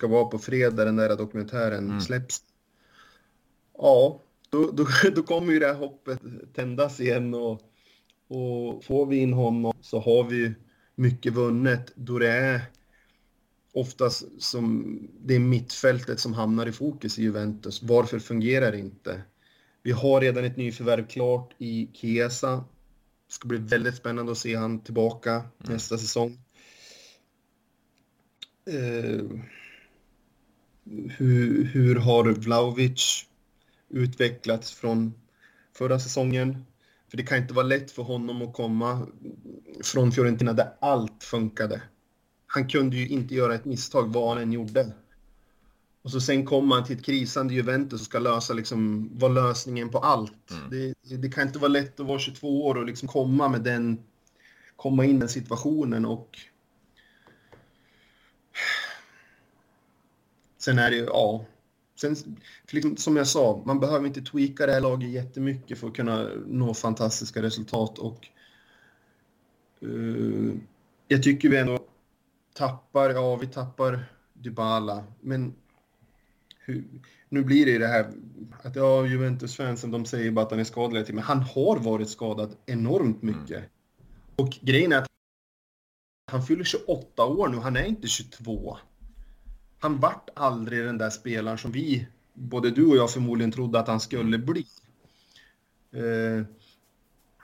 ska 0.00 0.06
vara 0.06 0.24
på 0.24 0.38
fredag 0.38 0.84
den 0.84 0.96
där 0.96 1.16
dokumentären 1.16 1.84
mm. 1.84 2.00
släpps. 2.00 2.42
Ja, 3.78 4.22
då, 4.50 4.70
då, 4.70 4.86
då 5.14 5.22
kommer 5.22 5.52
ju 5.52 5.58
det 5.58 5.66
här 5.66 5.74
hoppet 5.74 6.20
tändas 6.54 7.00
igen 7.00 7.34
och, 7.34 7.60
och 8.28 8.84
får 8.84 9.06
vi 9.06 9.16
in 9.16 9.32
honom 9.32 9.72
så 9.80 10.00
har 10.00 10.24
vi 10.24 10.54
mycket 10.94 11.32
vunnet 11.32 11.92
då 11.94 12.18
det 12.18 12.30
är 12.30 12.60
oftast 13.72 14.42
som 14.42 14.98
det 15.20 15.34
är 15.34 15.38
mittfältet 15.38 16.20
som 16.20 16.34
hamnar 16.34 16.66
i 16.66 16.72
fokus 16.72 17.18
i 17.18 17.22
Juventus. 17.22 17.82
Varför 17.82 18.18
fungerar 18.18 18.72
det 18.72 18.78
inte? 18.78 19.22
Vi 19.82 19.92
har 19.92 20.20
redan 20.20 20.44
ett 20.44 20.56
nyförvärv 20.56 21.06
klart 21.06 21.54
i 21.58 21.90
Chiesa. 21.92 22.56
Det 23.26 23.32
ska 23.32 23.48
bli 23.48 23.58
väldigt 23.58 23.96
spännande 23.96 24.32
att 24.32 24.38
se 24.38 24.54
han 24.54 24.80
tillbaka 24.80 25.30
mm. 25.32 25.46
nästa 25.72 25.98
säsong. 25.98 26.38
Uh, 28.68 29.40
hur, 31.16 31.64
hur 31.64 31.96
har 31.96 32.24
Vlaovic 32.24 33.26
utvecklats 33.88 34.72
från 34.72 35.14
förra 35.76 35.98
säsongen? 35.98 36.64
För 37.08 37.16
det 37.16 37.22
kan 37.22 37.38
inte 37.38 37.54
vara 37.54 37.66
lätt 37.66 37.90
för 37.90 38.02
honom 38.02 38.42
att 38.42 38.54
komma 38.54 39.06
från 39.84 40.12
Fiorentina 40.12 40.52
där 40.52 40.72
allt 40.80 41.24
funkade 41.24 41.82
han 42.52 42.68
kunde 42.68 42.96
ju 42.96 43.08
inte 43.08 43.34
göra 43.34 43.54
ett 43.54 43.64
misstag 43.64 44.12
vad 44.12 44.28
han 44.28 44.42
än 44.42 44.52
gjorde. 44.52 44.92
Och 46.02 46.10
så 46.10 46.20
sen 46.20 46.46
kommer 46.46 46.74
han 46.74 46.84
till 46.84 46.96
ett 46.96 47.04
krisande 47.04 47.54
Juventus 47.54 48.00
och 48.00 48.06
ska 48.06 48.18
lösa 48.18 48.54
liksom, 48.54 49.10
vara 49.18 49.32
lösningen 49.32 49.88
på 49.88 49.98
allt. 49.98 50.50
Mm. 50.50 50.70
Det, 50.70 51.16
det, 51.16 51.28
kan 51.28 51.46
inte 51.46 51.58
vara 51.58 51.68
lätt 51.68 52.00
att 52.00 52.06
vara 52.06 52.18
22 52.18 52.66
år 52.66 52.74
och 52.74 52.86
liksom 52.86 53.08
komma 53.08 53.48
med 53.48 53.60
den, 53.60 53.98
komma 54.76 55.04
in 55.04 55.16
i 55.16 55.18
den 55.18 55.28
situationen 55.28 56.06
och 56.06 56.38
Sen 60.60 60.78
är 60.78 60.90
det 60.90 60.96
ju, 60.96 61.04
ja. 61.04 61.44
Sen, 62.00 62.16
liksom, 62.70 62.96
som 62.96 63.16
jag 63.16 63.26
sa, 63.26 63.62
man 63.66 63.80
behöver 63.80 64.06
inte 64.06 64.20
tweaka 64.20 64.66
det 64.66 64.72
här 64.72 64.80
laget 64.80 65.10
jättemycket 65.10 65.78
för 65.78 65.88
att 65.88 65.94
kunna 65.94 66.28
nå 66.46 66.74
fantastiska 66.74 67.42
resultat 67.42 67.98
och 67.98 68.28
uh, 69.82 70.54
jag 71.08 71.22
tycker 71.22 71.48
vi 71.48 71.56
ändå 71.56 71.78
tappar, 72.54 73.10
ja 73.10 73.36
vi 73.36 73.46
tappar 73.46 74.04
Dybala, 74.32 75.04
men 75.20 75.54
hur, 76.58 76.84
nu 77.28 77.44
blir 77.44 77.66
det 77.66 77.72
ju 77.72 77.78
det 77.78 77.86
här 77.86 78.12
att 78.62 78.76
ja, 78.76 79.06
Juventus-fansen 79.06 79.90
de 79.90 80.04
säger 80.04 80.30
bara 80.30 80.44
att 80.44 80.50
han 80.50 80.60
är 80.60 80.64
skadad 80.64 81.14
men 81.14 81.24
han 81.24 81.42
har 81.42 81.78
varit 81.78 82.10
skadad 82.10 82.56
enormt 82.66 83.22
mm. 83.22 83.34
mycket. 83.34 83.58
Mm. 83.58 83.70
Och 84.36 84.58
grejen 84.60 84.92
är 84.92 84.98
att 84.98 85.06
han 86.30 86.42
fyller 86.42 86.64
28 86.64 87.24
år 87.24 87.48
nu, 87.48 87.56
han 87.56 87.76
är 87.76 87.84
inte 87.84 88.08
22. 88.08 88.78
Han 89.80 90.00
vart 90.00 90.30
aldrig 90.34 90.84
den 90.84 90.98
där 90.98 91.10
spelaren 91.10 91.58
som 91.58 91.72
vi, 91.72 92.06
både 92.34 92.70
du 92.70 92.86
och 92.86 92.96
jag 92.96 93.10
förmodligen 93.10 93.52
trodde 93.52 93.80
att 93.80 93.88
han 93.88 94.00
skulle 94.00 94.38
bli. 94.38 94.66
Eh, 95.92 96.44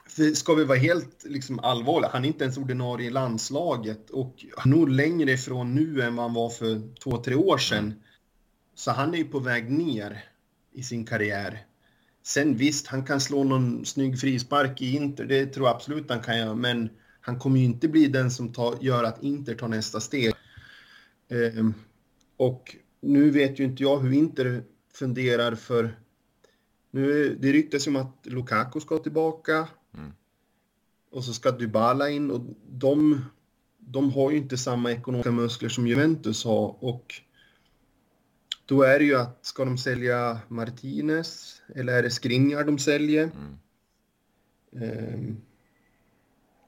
för 0.08 0.34
ska 0.34 0.54
vi 0.54 0.64
vara 0.64 0.78
helt 0.78 1.24
liksom, 1.24 1.58
allvarliga, 1.58 2.10
han 2.12 2.24
är 2.24 2.28
inte 2.28 2.44
ens 2.44 2.58
ordinarie 2.58 3.06
i 3.06 3.10
landslaget 3.10 4.10
och 4.10 4.44
han 4.56 4.72
är 4.72 4.76
nog 4.76 4.88
längre 4.88 5.32
ifrån 5.32 5.74
nu 5.74 6.02
än 6.02 6.16
vad 6.16 6.24
han 6.24 6.34
var 6.34 6.50
för 6.50 6.98
två, 7.02 7.16
tre 7.16 7.34
år 7.34 7.58
sedan. 7.58 7.94
Så 8.74 8.90
han 8.90 9.14
är 9.14 9.18
ju 9.18 9.24
på 9.24 9.38
väg 9.38 9.70
ner 9.70 10.24
i 10.72 10.82
sin 10.82 11.06
karriär. 11.06 11.64
Sen 12.22 12.56
visst, 12.56 12.86
han 12.86 13.04
kan 13.04 13.20
slå 13.20 13.44
någon 13.44 13.84
snygg 13.84 14.20
frispark 14.20 14.82
i 14.82 14.96
Inter, 14.96 15.24
det 15.24 15.46
tror 15.46 15.66
jag 15.66 15.76
absolut 15.76 16.10
han 16.10 16.20
kan 16.20 16.38
göra, 16.38 16.54
men 16.54 16.90
han 17.20 17.38
kommer 17.38 17.58
ju 17.58 17.64
inte 17.64 17.88
bli 17.88 18.06
den 18.06 18.30
som 18.30 18.52
tar, 18.52 18.76
gör 18.80 19.04
att 19.04 19.22
Inter 19.22 19.54
tar 19.54 19.68
nästa 19.68 20.00
steg. 20.00 20.34
Eh, 21.28 21.64
och 22.36 22.76
nu 23.00 23.30
vet 23.30 23.60
ju 23.60 23.64
inte 23.64 23.82
jag 23.82 23.98
hur 23.98 24.12
Inter 24.12 24.62
funderar 24.92 25.54
för 25.54 25.96
nu, 26.90 27.34
det 27.40 27.52
ryktas 27.52 27.86
om 27.86 27.96
att 27.96 28.26
Lukaku 28.26 28.80
ska 28.80 28.98
tillbaka. 28.98 29.68
Mm. 29.94 30.12
Och 31.10 31.24
så 31.24 31.32
ska 31.32 31.50
Dybala 31.50 32.10
in 32.10 32.30
och 32.30 32.40
de, 32.68 33.24
de 33.78 34.12
har 34.12 34.30
ju 34.30 34.36
inte 34.36 34.56
samma 34.56 34.92
ekonomiska 34.92 35.30
muskler 35.30 35.68
som 35.68 35.86
Juventus 35.86 36.44
har 36.44 36.84
och 36.84 37.14
då 38.66 38.82
är 38.82 38.98
det 38.98 39.04
ju 39.04 39.16
att 39.16 39.46
ska 39.46 39.64
de 39.64 39.78
sälja 39.78 40.40
Martinez 40.48 41.62
eller 41.74 41.92
är 41.92 42.02
det 42.02 42.10
Skriniar 42.10 42.64
de 42.64 42.78
säljer? 42.78 43.30
Mm. 43.30 45.14
Um, 45.14 45.40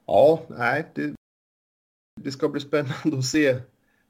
ja, 0.05 0.45
nej, 0.49 0.91
det, 0.95 1.13
det 2.21 2.31
ska 2.31 2.49
bli 2.49 2.61
spännande 2.61 3.17
att 3.17 3.25
se 3.25 3.59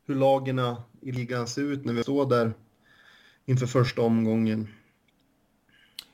hur 0.06 0.15
lagen 0.15 0.60
i 1.01 1.11
ligan 1.11 1.47
ser 1.47 1.61
ut 1.61 1.85
när 1.85 1.93
vi 1.93 2.03
står 2.03 2.26
där 2.26 2.53
inför 3.45 3.65
första 3.65 4.01
omgången. 4.01 4.67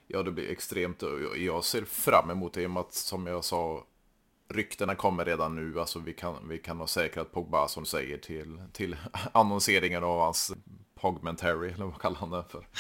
Ja, 0.08 0.24
det 0.24 0.32
blir 0.32 0.50
extremt. 0.50 1.04
Jag 1.38 1.64
ser 1.64 1.86
fram 1.86 2.30
emot 2.30 2.54
det 2.54 2.62
i 2.62 2.66
och 2.66 2.72
med 2.72 2.82
att, 2.82 2.94
som 2.94 3.28
jag 3.28 3.44
sa, 3.44 3.84
ryktena 4.50 4.96
kommer 4.96 5.26
redan 5.26 5.56
nu. 5.56 5.80
Alltså 5.80 6.00
vi 6.00 6.14
kan, 6.14 6.50
vi 6.50 6.58
kan 6.58 6.78
ha 6.78 6.88
säkrat 6.88 7.32
Pogba, 7.32 7.68
som 7.68 7.86
säger, 7.86 8.18
till, 8.18 8.62
till 8.74 8.96
annonseringen 9.32 10.04
av 10.04 10.20
hans 10.20 10.54
Pogmentary, 10.96 11.72
eller 11.72 11.86
vad 11.86 12.02
kallar 12.02 12.18
han 12.18 12.30
det 12.30 12.44
för? 12.50 12.68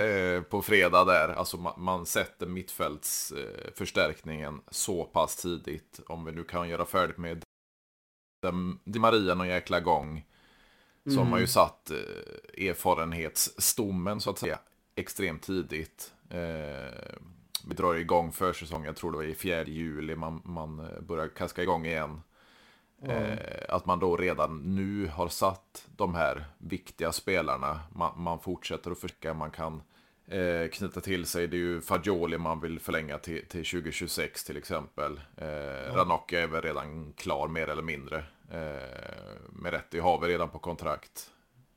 Eh, 0.00 0.42
på 0.42 0.62
fredag 0.62 1.04
där. 1.04 1.28
Alltså 1.28 1.56
man, 1.56 1.72
man 1.76 2.06
sätter 2.06 2.46
mittfältsförstärkningen 2.46 4.60
så 4.70 5.04
pass 5.04 5.36
tidigt. 5.36 6.00
Om 6.06 6.24
vi 6.24 6.32
nu 6.32 6.44
kan 6.44 6.68
göra 6.68 6.86
färdigt 6.86 7.18
med 7.18 7.44
Di 8.84 8.98
Maria 8.98 9.34
någon 9.34 9.48
jäkla 9.48 9.80
gång. 9.80 10.24
Så 11.04 11.10
mm. 11.10 11.18
har 11.18 11.30
man 11.30 11.40
ju 11.40 11.46
satt 11.46 11.90
eh, 11.90 12.68
erfarenhetsstommen 12.68 14.20
så 14.20 14.30
att 14.30 14.38
säga 14.38 14.58
extremt 14.94 15.42
tidigt. 15.42 16.12
Eh, 16.30 17.18
vi 17.66 17.74
drar 17.74 17.94
igång 17.94 18.32
försäsongen, 18.32 18.86
jag 18.86 18.96
tror 18.96 19.10
det 19.10 19.16
var 19.16 19.24
i 19.24 19.34
4 19.34 19.64
juli 19.64 20.16
man, 20.16 20.42
man 20.44 20.80
eh, 20.80 21.00
börjar 21.00 21.28
kaska 21.28 21.62
igång 21.62 21.86
igen. 21.86 22.20
Mm. 23.02 23.38
att 23.68 23.86
man 23.86 23.98
då 23.98 24.16
redan 24.16 24.74
nu 24.74 25.06
har 25.06 25.28
satt 25.28 25.86
de 25.96 26.14
här 26.14 26.44
viktiga 26.58 27.12
spelarna. 27.12 27.80
Man, 27.92 28.22
man 28.22 28.40
fortsätter 28.40 28.90
att 28.90 28.98
försöka, 28.98 29.34
man 29.34 29.50
kan 29.50 29.82
eh, 30.30 30.68
knyta 30.68 31.00
till 31.00 31.26
sig. 31.26 31.48
Det 31.48 31.56
är 31.56 31.58
ju 31.58 31.80
Fagioli 31.80 32.38
man 32.38 32.60
vill 32.60 32.80
förlänga 32.80 33.18
till, 33.18 33.46
till 33.46 33.64
2026 33.64 34.44
till 34.44 34.56
exempel. 34.56 35.20
Eh, 35.36 35.48
mm. 35.48 35.96
Ranocchia 35.96 36.42
är 36.42 36.46
väl 36.46 36.62
redan 36.62 37.12
klar 37.12 37.48
mer 37.48 37.68
eller 37.68 37.82
mindre. 37.82 38.24
Eh, 38.50 39.36
Meretti 39.48 39.98
har 39.98 40.20
vi 40.20 40.28
redan 40.28 40.48
på 40.48 40.58
kontrakt. 40.58 41.30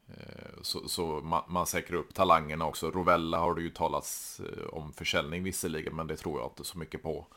Eh, 0.07 0.61
så, 0.61 0.87
så 0.87 1.05
man, 1.05 1.43
man 1.47 1.65
säkrar 1.65 1.97
upp 1.97 2.13
talangerna 2.13 2.65
också. 2.65 2.91
Rovella 2.91 3.39
har 3.39 3.55
det 3.55 3.61
ju 3.61 3.69
talats 3.69 4.39
eh, 4.39 4.65
om 4.69 4.93
försäljning 4.93 5.43
visserligen, 5.43 5.95
men 5.95 6.07
det 6.07 6.15
tror 6.15 6.39
jag 6.39 6.49
inte 6.49 6.63
så 6.63 6.77
mycket 6.77 7.03
på. 7.03 7.27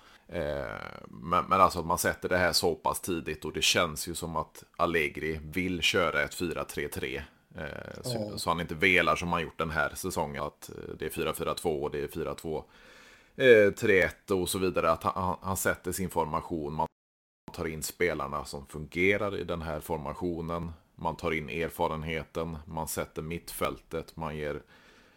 Men, 1.08 1.44
men 1.48 1.60
alltså 1.60 1.80
att 1.80 1.86
man 1.86 1.98
sätter 1.98 2.28
det 2.28 2.36
här 2.36 2.52
så 2.52 2.74
pass 2.74 3.00
tidigt 3.00 3.44
och 3.44 3.52
det 3.52 3.62
känns 3.62 4.08
ju 4.08 4.14
som 4.14 4.36
att 4.36 4.64
Allegri 4.76 5.40
vill 5.42 5.82
köra 5.82 6.22
ett 6.22 6.34
4-3-3. 6.34 7.22
Eh, 7.56 8.02
så, 8.02 8.18
oh. 8.18 8.36
så, 8.36 8.50
han 8.50 8.60
inte 8.60 8.74
velar 8.74 9.16
som 9.16 9.32
han 9.32 9.42
gjort 9.42 9.58
den 9.58 9.70
här 9.70 9.94
säsongen. 9.94 10.42
Att 10.42 10.70
det 10.98 11.04
är 11.04 11.10
4-4-2 11.10 11.82
och 11.82 11.90
det 11.90 12.00
är 12.00 12.08
4-2. 12.08 12.64
3-1 13.36 14.40
och 14.40 14.48
så 14.48 14.58
vidare. 14.58 14.90
Att 14.90 15.02
han, 15.02 15.36
han 15.42 15.56
sätter 15.56 15.92
sin 15.92 16.10
formation. 16.10 16.72
Man 16.72 16.86
tar 17.56 17.68
in 17.68 17.82
spelarna 17.82 18.44
som 18.44 18.66
fungerar 18.66 19.38
i 19.38 19.44
den 19.44 19.62
här 19.62 19.80
formationen. 19.80 20.72
Man 20.94 21.16
tar 21.16 21.32
in 21.32 21.48
erfarenheten. 21.48 22.56
Man 22.66 22.88
sätter 22.88 23.22
mittfältet. 23.22 24.16
Man 24.16 24.36
ger 24.36 24.62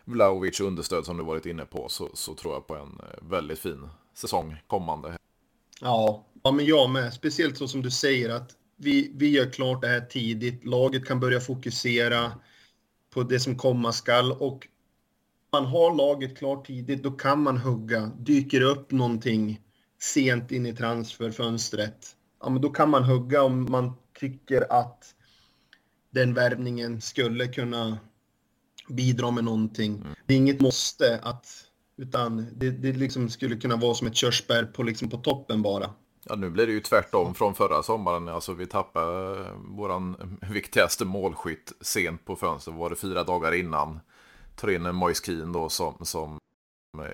Vlaovic 0.06 0.60
understöd 0.60 1.06
som 1.06 1.18
du 1.18 1.24
varit 1.24 1.46
inne 1.46 1.66
på. 1.66 1.90
Så, 1.90 2.10
så 2.14 2.34
tror 2.34 2.54
jag 2.54 2.68
på 2.68 2.76
en 2.76 3.00
eh, 3.00 3.30
väldigt 3.30 3.60
fin 3.60 3.90
säsong 4.14 4.56
kommande. 4.68 5.18
Ja, 5.82 6.26
ja 6.44 6.52
men 6.52 6.66
jag 6.66 6.90
med. 6.90 7.14
Speciellt 7.14 7.58
så 7.58 7.68
som 7.68 7.82
du 7.82 7.92
säger 7.92 8.30
att 8.30 8.52
vi, 8.76 9.12
vi 9.16 9.30
gör 9.30 9.52
klart 9.52 9.82
det 9.82 9.88
här 9.88 10.02
tidigt. 10.02 10.66
Laget 10.66 11.06
kan 11.06 11.20
börja 11.20 11.40
fokusera 11.40 12.32
på 13.14 13.24
det 13.24 13.40
som 13.40 13.58
komma 13.58 13.92
skall. 13.92 14.32
Och 14.32 14.68
man 15.52 15.66
har 15.66 15.96
laget 15.96 16.38
klart 16.38 16.68
tidigt, 16.68 17.04
då 17.04 17.12
kan 17.12 17.44
man 17.44 17.58
hugga. 17.58 18.12
Dyker 18.18 18.62
upp 18.62 18.92
någonting 18.92 19.62
sent 20.02 20.52
in 20.52 20.66
i 20.66 20.76
transferfönstret, 20.76 22.16
ja, 22.42 22.50
men 22.50 22.62
då 22.62 22.70
kan 22.70 22.90
man 22.90 23.04
hugga 23.04 23.44
om 23.44 23.68
man 23.72 23.94
tycker 24.20 24.74
att 24.74 25.16
den 26.10 26.34
värvningen 26.34 27.02
skulle 27.02 27.48
kunna 27.48 27.98
bidra 28.90 29.32
med 29.32 29.44
någonting. 29.44 29.96
Mm. 29.96 30.16
Det 30.26 30.34
är 30.34 30.38
inget 30.38 30.62
måste 30.62 31.20
att, 31.24 31.48
utan 31.98 32.48
det, 32.56 32.70
det 32.70 32.94
liksom 32.94 33.30
skulle 33.30 33.56
kunna 33.56 33.76
vara 33.76 33.94
som 33.94 34.08
ett 34.08 34.16
körsbär 34.16 34.64
på, 34.64 34.84
liksom 34.84 35.10
på 35.10 35.18
toppen 35.18 35.62
bara. 35.62 35.90
Ja, 36.24 36.36
nu 36.36 36.50
blir 36.50 36.68
det 36.68 36.74
ju 36.74 36.80
tvärtom 36.80 37.36
från 37.36 37.56
förra 37.56 37.84
sommaren. 37.84 38.28
Alltså 38.28 38.54
vi 38.54 38.66
tappade 38.66 39.46
våran 39.58 40.38
viktigaste 40.52 41.06
målskytt 41.06 41.74
sent 41.82 42.26
på 42.26 42.36
fönstret. 42.36 42.78
Var 42.78 42.90
det 42.90 42.96
fyra 42.96 43.24
dagar 43.24 43.52
innan. 43.52 44.00
Tar 44.56 44.70
in 44.70 44.96
Moise 44.96 45.26
Keane 45.26 45.54
då 45.54 45.70
som, 45.70 45.96
som 46.02 46.40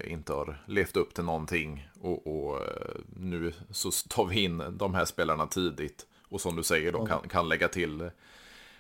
inte 0.08 0.34
har 0.34 0.64
levt 0.66 0.98
upp 0.98 1.14
till 1.14 1.24
någonting. 1.24 1.90
Och, 2.02 2.28
och, 2.28 2.58
eh, 2.58 2.96
nu 3.16 3.54
så 3.72 3.92
tar 3.92 4.26
vi 4.26 4.44
in 4.44 4.64
de 4.72 4.94
här 4.94 5.06
spelarna 5.06 5.48
tidigt. 5.48 6.06
Och 6.30 6.42
som 6.42 6.56
du 6.56 6.64
säger 6.64 6.92
då 6.92 7.06
kan, 7.06 7.28
kan 7.30 7.50
lägga 7.50 7.68
till 7.68 8.10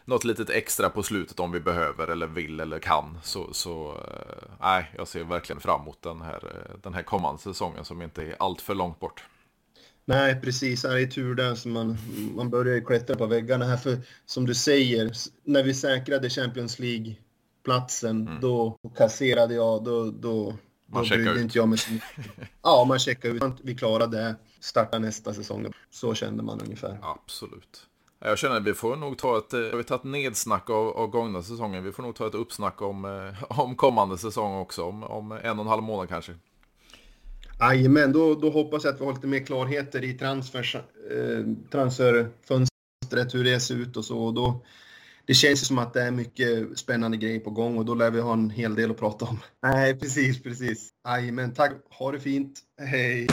något 0.06 0.24
litet 0.24 0.50
extra 0.50 0.90
på 0.90 1.04
slutet 1.04 1.40
om 1.40 1.52
vi 1.52 1.60
behöver 1.60 2.08
eller 2.08 2.28
vill 2.28 2.60
eller 2.60 2.80
kan. 2.80 3.18
Så, 3.24 3.54
så 3.54 3.92
eh, 3.92 4.56
nej, 4.62 4.92
jag 4.98 5.08
ser 5.08 5.24
verkligen 5.24 5.62
fram 5.62 5.82
emot 5.82 6.02
den 6.02 6.22
här, 6.22 6.44
eh, 6.46 6.78
den 6.84 6.94
här 6.94 7.04
kommande 7.04 7.42
säsongen 7.42 7.86
som 7.86 8.02
inte 8.02 8.24
är 8.24 8.36
allt 8.40 8.62
för 8.62 8.76
långt 8.76 9.00
bort. 9.00 9.24
Nej, 10.06 10.42
precis. 10.42 10.82
Det 10.82 11.02
är 11.02 11.08
tur 11.08 11.36
där 11.36 11.56
som 11.56 11.72
man, 11.72 11.98
man 12.36 12.50
börjar 12.50 12.86
klättra 12.86 13.16
på 13.16 13.26
väggarna 13.26 13.66
här. 13.66 13.78
För 13.78 13.98
som 14.26 14.46
du 14.46 14.56
säger, 14.56 15.12
när 15.44 15.64
vi 15.64 15.74
säkrade 15.74 16.30
Champions 16.30 16.80
League-platsen, 16.80 18.28
mm. 18.28 18.42
då 18.42 18.78
kasserade 18.98 19.54
jag, 19.54 19.84
då, 19.84 20.12
då, 20.12 20.54
man 20.96 21.04
då 21.04 21.16
brydde 21.16 21.42
inte 21.42 21.58
jag 21.58 21.80
så 21.80 21.92
Ja, 22.64 22.86
man 22.88 23.00
checkar 23.00 23.30
ut. 23.30 23.54
Vi 23.62 23.76
klarade 23.76 24.18
det. 24.18 24.36
Starta 24.60 25.00
nästa 25.00 25.34
säsong. 25.34 25.68
Så 25.92 26.14
kände 26.14 26.44
man 26.44 26.62
ungefär. 26.62 26.98
Absolut. 27.02 27.88
Jag 28.20 28.38
känner 28.38 28.56
att 28.56 28.64
vi 28.64 28.74
får 28.74 28.96
nog 28.96 29.18
ta 29.18 29.38
ett, 29.38 29.54
vi 29.54 29.72
har 29.72 29.84
tagit 29.84 30.04
nedsnack 30.04 30.70
av, 30.70 30.88
av 30.88 31.08
gångna 31.08 31.44
säsongen. 31.44 31.84
Vi 31.84 31.92
får 31.92 32.04
nog 32.04 32.16
ta 32.16 32.28
ett 32.28 32.36
uppsnack 32.36 32.82
om, 32.82 33.06
eh, 33.06 33.44
om 33.60 33.76
kommande 33.76 34.18
säsong 34.18 34.56
också. 34.56 34.84
Om, 34.84 35.04
om 35.04 35.32
en 35.32 35.60
och 35.60 35.66
en 35.66 35.70
halv 35.70 35.84
månad 35.84 36.10
kanske. 36.10 36.34
Jajamän, 37.60 38.12
då, 38.12 38.36
då 38.36 38.50
hoppas 38.50 38.84
jag 38.84 38.94
att 38.94 39.02
vi 39.02 39.06
har 39.06 39.14
lite 39.14 39.28
mer 39.28 39.46
klarheter 39.46 40.04
i 40.04 40.14
transfers, 40.14 40.76
eh, 40.76 40.82
transferfönstret, 41.72 43.34
hur 43.34 43.44
det 43.44 43.60
ser 43.60 43.76
ut 43.76 43.98
och 43.98 44.06
så. 44.06 44.18
Och 44.18 44.34
då, 44.34 44.62
det 45.28 45.34
känns 45.34 45.68
som 45.68 45.80
att 45.80 45.94
det 45.94 46.02
är 46.02 46.12
mycket 46.12 46.80
spännande 46.80 47.18
grejer 47.18 47.40
på 47.40 47.50
gång 47.50 47.78
och 47.78 47.86
då 47.86 47.94
lär 47.94 48.12
vi 48.12 48.22
ha 48.22 48.34
en 48.34 48.50
hel 48.50 48.76
del 48.76 48.92
att 48.92 48.98
prata 48.98 49.26
om. 49.26 49.40
Nej, 49.64 50.00
precis, 50.00 50.44
precis. 50.44 50.90
Aj, 51.04 51.32
men 51.32 51.54
tack. 51.54 51.72
Ha 51.90 52.12
det 52.12 52.20
fint. 52.20 52.60
Hej! 52.82 53.28